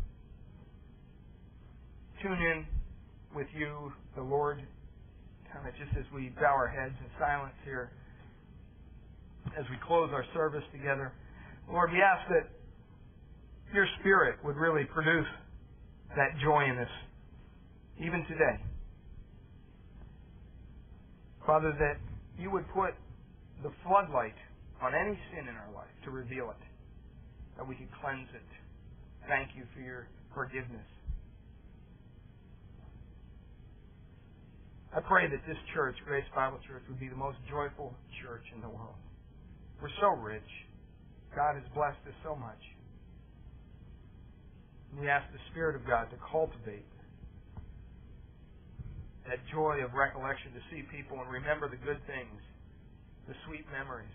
tune 2.23 2.39
in 2.39 2.65
with 3.35 3.47
you, 3.55 3.93
the 4.15 4.23
Lord, 4.23 4.63
kind 5.53 5.67
of 5.67 5.73
just 5.75 5.95
as 5.99 6.05
we 6.13 6.29
bow 6.39 6.55
our 6.55 6.67
heads 6.67 6.95
in 6.99 7.09
silence 7.19 7.53
here, 7.63 7.91
as 9.57 9.65
we 9.69 9.77
close 9.85 10.09
our 10.13 10.25
service 10.33 10.63
together. 10.71 11.13
Lord, 11.71 11.91
we 11.91 12.01
ask 12.01 12.27
that 12.29 12.49
your 13.73 13.85
Spirit 13.99 14.39
would 14.43 14.55
really 14.55 14.85
produce 14.85 15.27
that 16.15 16.37
joy 16.43 16.63
in 16.65 16.77
us, 16.77 16.91
even 17.99 18.25
today. 18.25 18.57
Father, 21.45 21.73
that 21.79 21.97
you 22.41 22.51
would 22.51 22.65
put 22.73 22.93
the 23.63 23.71
floodlight 23.85 24.35
on 24.81 24.93
any 24.95 25.17
sin 25.31 25.47
in 25.47 25.55
our 25.55 25.71
life 25.75 25.91
to 26.05 26.11
reveal 26.11 26.49
it, 26.51 26.63
that 27.57 27.67
we 27.67 27.75
could 27.75 27.89
cleanse 28.01 28.29
it. 28.33 28.49
Thank 29.27 29.49
you 29.55 29.63
for 29.75 29.81
your 29.81 30.07
forgiveness. 30.33 30.85
I 34.95 35.01
pray 35.01 35.29
that 35.29 35.45
this 35.45 35.57
church, 35.73 35.95
Grace 36.05 36.25
Bible 36.33 36.57
Church, 36.65 36.81
would 36.89 36.99
be 36.99 37.09
the 37.09 37.15
most 37.15 37.37
joyful 37.49 37.93
church 38.23 38.41
in 38.55 38.61
the 38.61 38.69
world. 38.69 38.97
We're 39.81 39.93
so 40.01 40.17
rich. 40.17 40.49
God 41.35 41.55
has 41.55 41.63
blessed 41.75 42.01
us 42.07 42.17
so 42.23 42.35
much. 42.35 42.57
We 44.97 45.07
ask 45.07 45.25
the 45.31 45.39
Spirit 45.51 45.75
of 45.75 45.85
God 45.85 46.09
to 46.09 46.17
cultivate 46.31 46.85
that 49.27 49.37
joy 49.53 49.83
of 49.85 49.93
recollection 49.93 50.51
to 50.53 50.61
see 50.73 50.81
people 50.89 51.21
and 51.21 51.29
remember 51.29 51.69
the 51.69 51.77
good 51.77 52.01
things, 52.09 52.41
the 53.27 53.35
sweet 53.45 53.65
memories. 53.71 54.09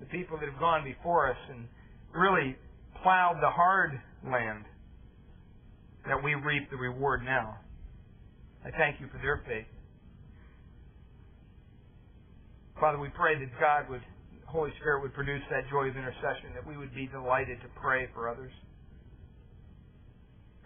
The 0.00 0.06
people 0.06 0.36
that 0.38 0.50
have 0.50 0.58
gone 0.58 0.82
before 0.82 1.30
us 1.30 1.38
and 1.50 1.68
really 2.10 2.56
plowed 3.02 3.38
the 3.40 3.50
hard 3.50 4.00
land 4.26 4.64
that 6.06 6.22
we 6.22 6.34
reap 6.34 6.68
the 6.70 6.76
reward 6.76 7.22
now. 7.24 7.56
I 8.64 8.70
thank 8.70 9.00
you 9.00 9.06
for 9.12 9.18
their 9.18 9.42
faith. 9.46 9.70
Father, 12.80 12.98
we 12.98 13.08
pray 13.14 13.38
that 13.38 13.48
God 13.60 13.88
would, 13.88 14.02
Holy 14.46 14.70
Spirit 14.80 15.02
would 15.02 15.14
produce 15.14 15.42
that 15.50 15.70
joy 15.70 15.88
of 15.88 15.96
intercession, 15.96 16.50
that 16.54 16.66
we 16.66 16.76
would 16.76 16.94
be 16.94 17.06
delighted 17.06 17.60
to 17.62 17.68
pray 17.80 18.08
for 18.12 18.28
others. 18.28 18.52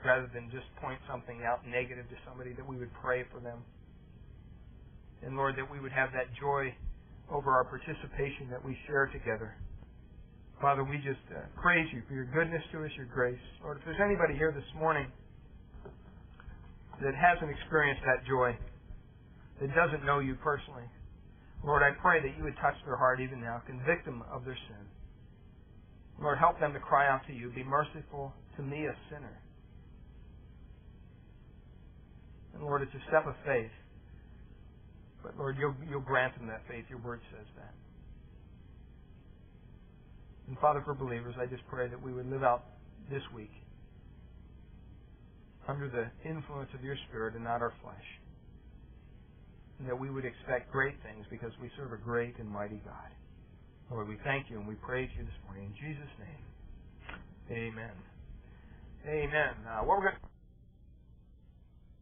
Rather 0.05 0.31
than 0.33 0.51
just 0.51 0.67
point 0.81 0.99
something 1.11 1.43
out 1.43 1.67
negative 1.67 2.09
to 2.09 2.17
somebody, 2.27 2.55
that 2.55 2.67
we 2.67 2.77
would 2.77 2.93
pray 3.03 3.25
for 3.33 3.41
them. 3.41 3.59
And 5.23 5.37
Lord, 5.37 5.57
that 5.59 5.67
we 5.67 5.81
would 5.81 5.93
have 5.93 6.11
that 6.15 6.31
joy 6.39 6.73
over 7.31 7.51
our 7.51 7.65
participation 7.65 8.49
that 8.51 8.65
we 8.65 8.79
share 8.87 9.11
together. 9.11 9.55
Father, 10.61 10.83
we 10.83 10.97
just 10.99 11.23
uh, 11.31 11.43
praise 11.61 11.87
you 11.93 12.03
for 12.09 12.15
your 12.15 12.27
goodness 12.27 12.63
to 12.73 12.85
us, 12.85 12.91
your 12.97 13.07
grace. 13.07 13.39
Lord, 13.63 13.79
if 13.79 13.85
there's 13.85 14.03
anybody 14.03 14.35
here 14.35 14.51
this 14.51 14.67
morning 14.79 15.07
that 17.03 17.15
hasn't 17.15 17.51
experienced 17.51 18.03
that 18.07 18.27
joy, 18.27 18.57
that 19.61 19.75
doesn't 19.75 20.05
know 20.05 20.19
you 20.19 20.35
personally, 20.43 20.87
Lord, 21.65 21.83
I 21.83 21.91
pray 22.01 22.23
that 22.23 22.37
you 22.39 22.45
would 22.45 22.57
touch 22.63 22.75
their 22.87 22.97
heart 22.97 23.21
even 23.21 23.41
now, 23.41 23.63
convict 23.67 24.05
them 24.05 24.23
of 24.31 24.45
their 24.45 24.59
sin. 24.69 24.83
Lord, 26.21 26.39
help 26.39 26.59
them 26.59 26.73
to 26.73 26.81
cry 26.81 27.07
out 27.07 27.23
to 27.27 27.33
you, 27.33 27.51
be 27.51 27.63
merciful 27.63 28.33
to 28.57 28.63
me, 28.63 28.87
a 28.87 28.95
sinner. 29.11 29.39
And 32.59 32.67
Lord, 32.67 32.83
it's 32.83 32.95
a 32.95 33.05
step 33.09 33.27
of 33.27 33.35
faith. 33.47 33.71
But 35.23 35.39
Lord, 35.39 35.57
you'll, 35.59 35.75
you'll 35.89 36.01
grant 36.01 36.37
them 36.37 36.49
that 36.49 36.63
faith. 36.69 36.85
Your 36.91 36.99
word 36.99 37.21
says 37.31 37.47
that. 37.57 37.75
And 40.49 40.59
Father, 40.59 40.83
for 40.85 40.95
believers, 40.95 41.35
I 41.41 41.47
just 41.47 41.63
pray 41.69 41.89
that 41.89 42.03
we 42.03 42.13
would 42.13 42.29
live 42.29 42.43
out 42.43 42.65
this 43.11 43.23
week 43.35 43.53
under 45.69 45.89
the 45.89 46.09
influence 46.29 46.71
of 46.75 46.83
your 46.83 46.97
Spirit 47.09 47.35
and 47.35 47.45
not 47.45 47.61
our 47.61 47.75
flesh. 47.83 48.09
And 49.79 49.89
that 49.89 49.99
we 49.99 50.11
would 50.11 50.25
expect 50.25 50.73
great 50.73 50.95
things 51.05 51.27
because 51.31 51.53
we 51.63 51.71
serve 51.77 51.93
a 51.93 52.03
great 52.03 52.39
and 52.39 52.49
mighty 52.49 52.81
God. 52.85 53.13
Lord, 53.91 54.09
we 54.09 54.17
thank 54.25 54.51
you 54.51 54.59
and 54.59 54.67
we 54.67 54.75
praise 54.75 55.09
you 55.17 55.25
this 55.25 55.39
morning. 55.47 55.71
In 55.71 55.77
Jesus' 55.77 56.13
name, 56.19 57.73
amen. 57.73 57.95
Amen. 59.07 59.55
Uh, 59.65 59.85
what 59.85 59.99
we're 59.99 60.11
going 60.11 60.28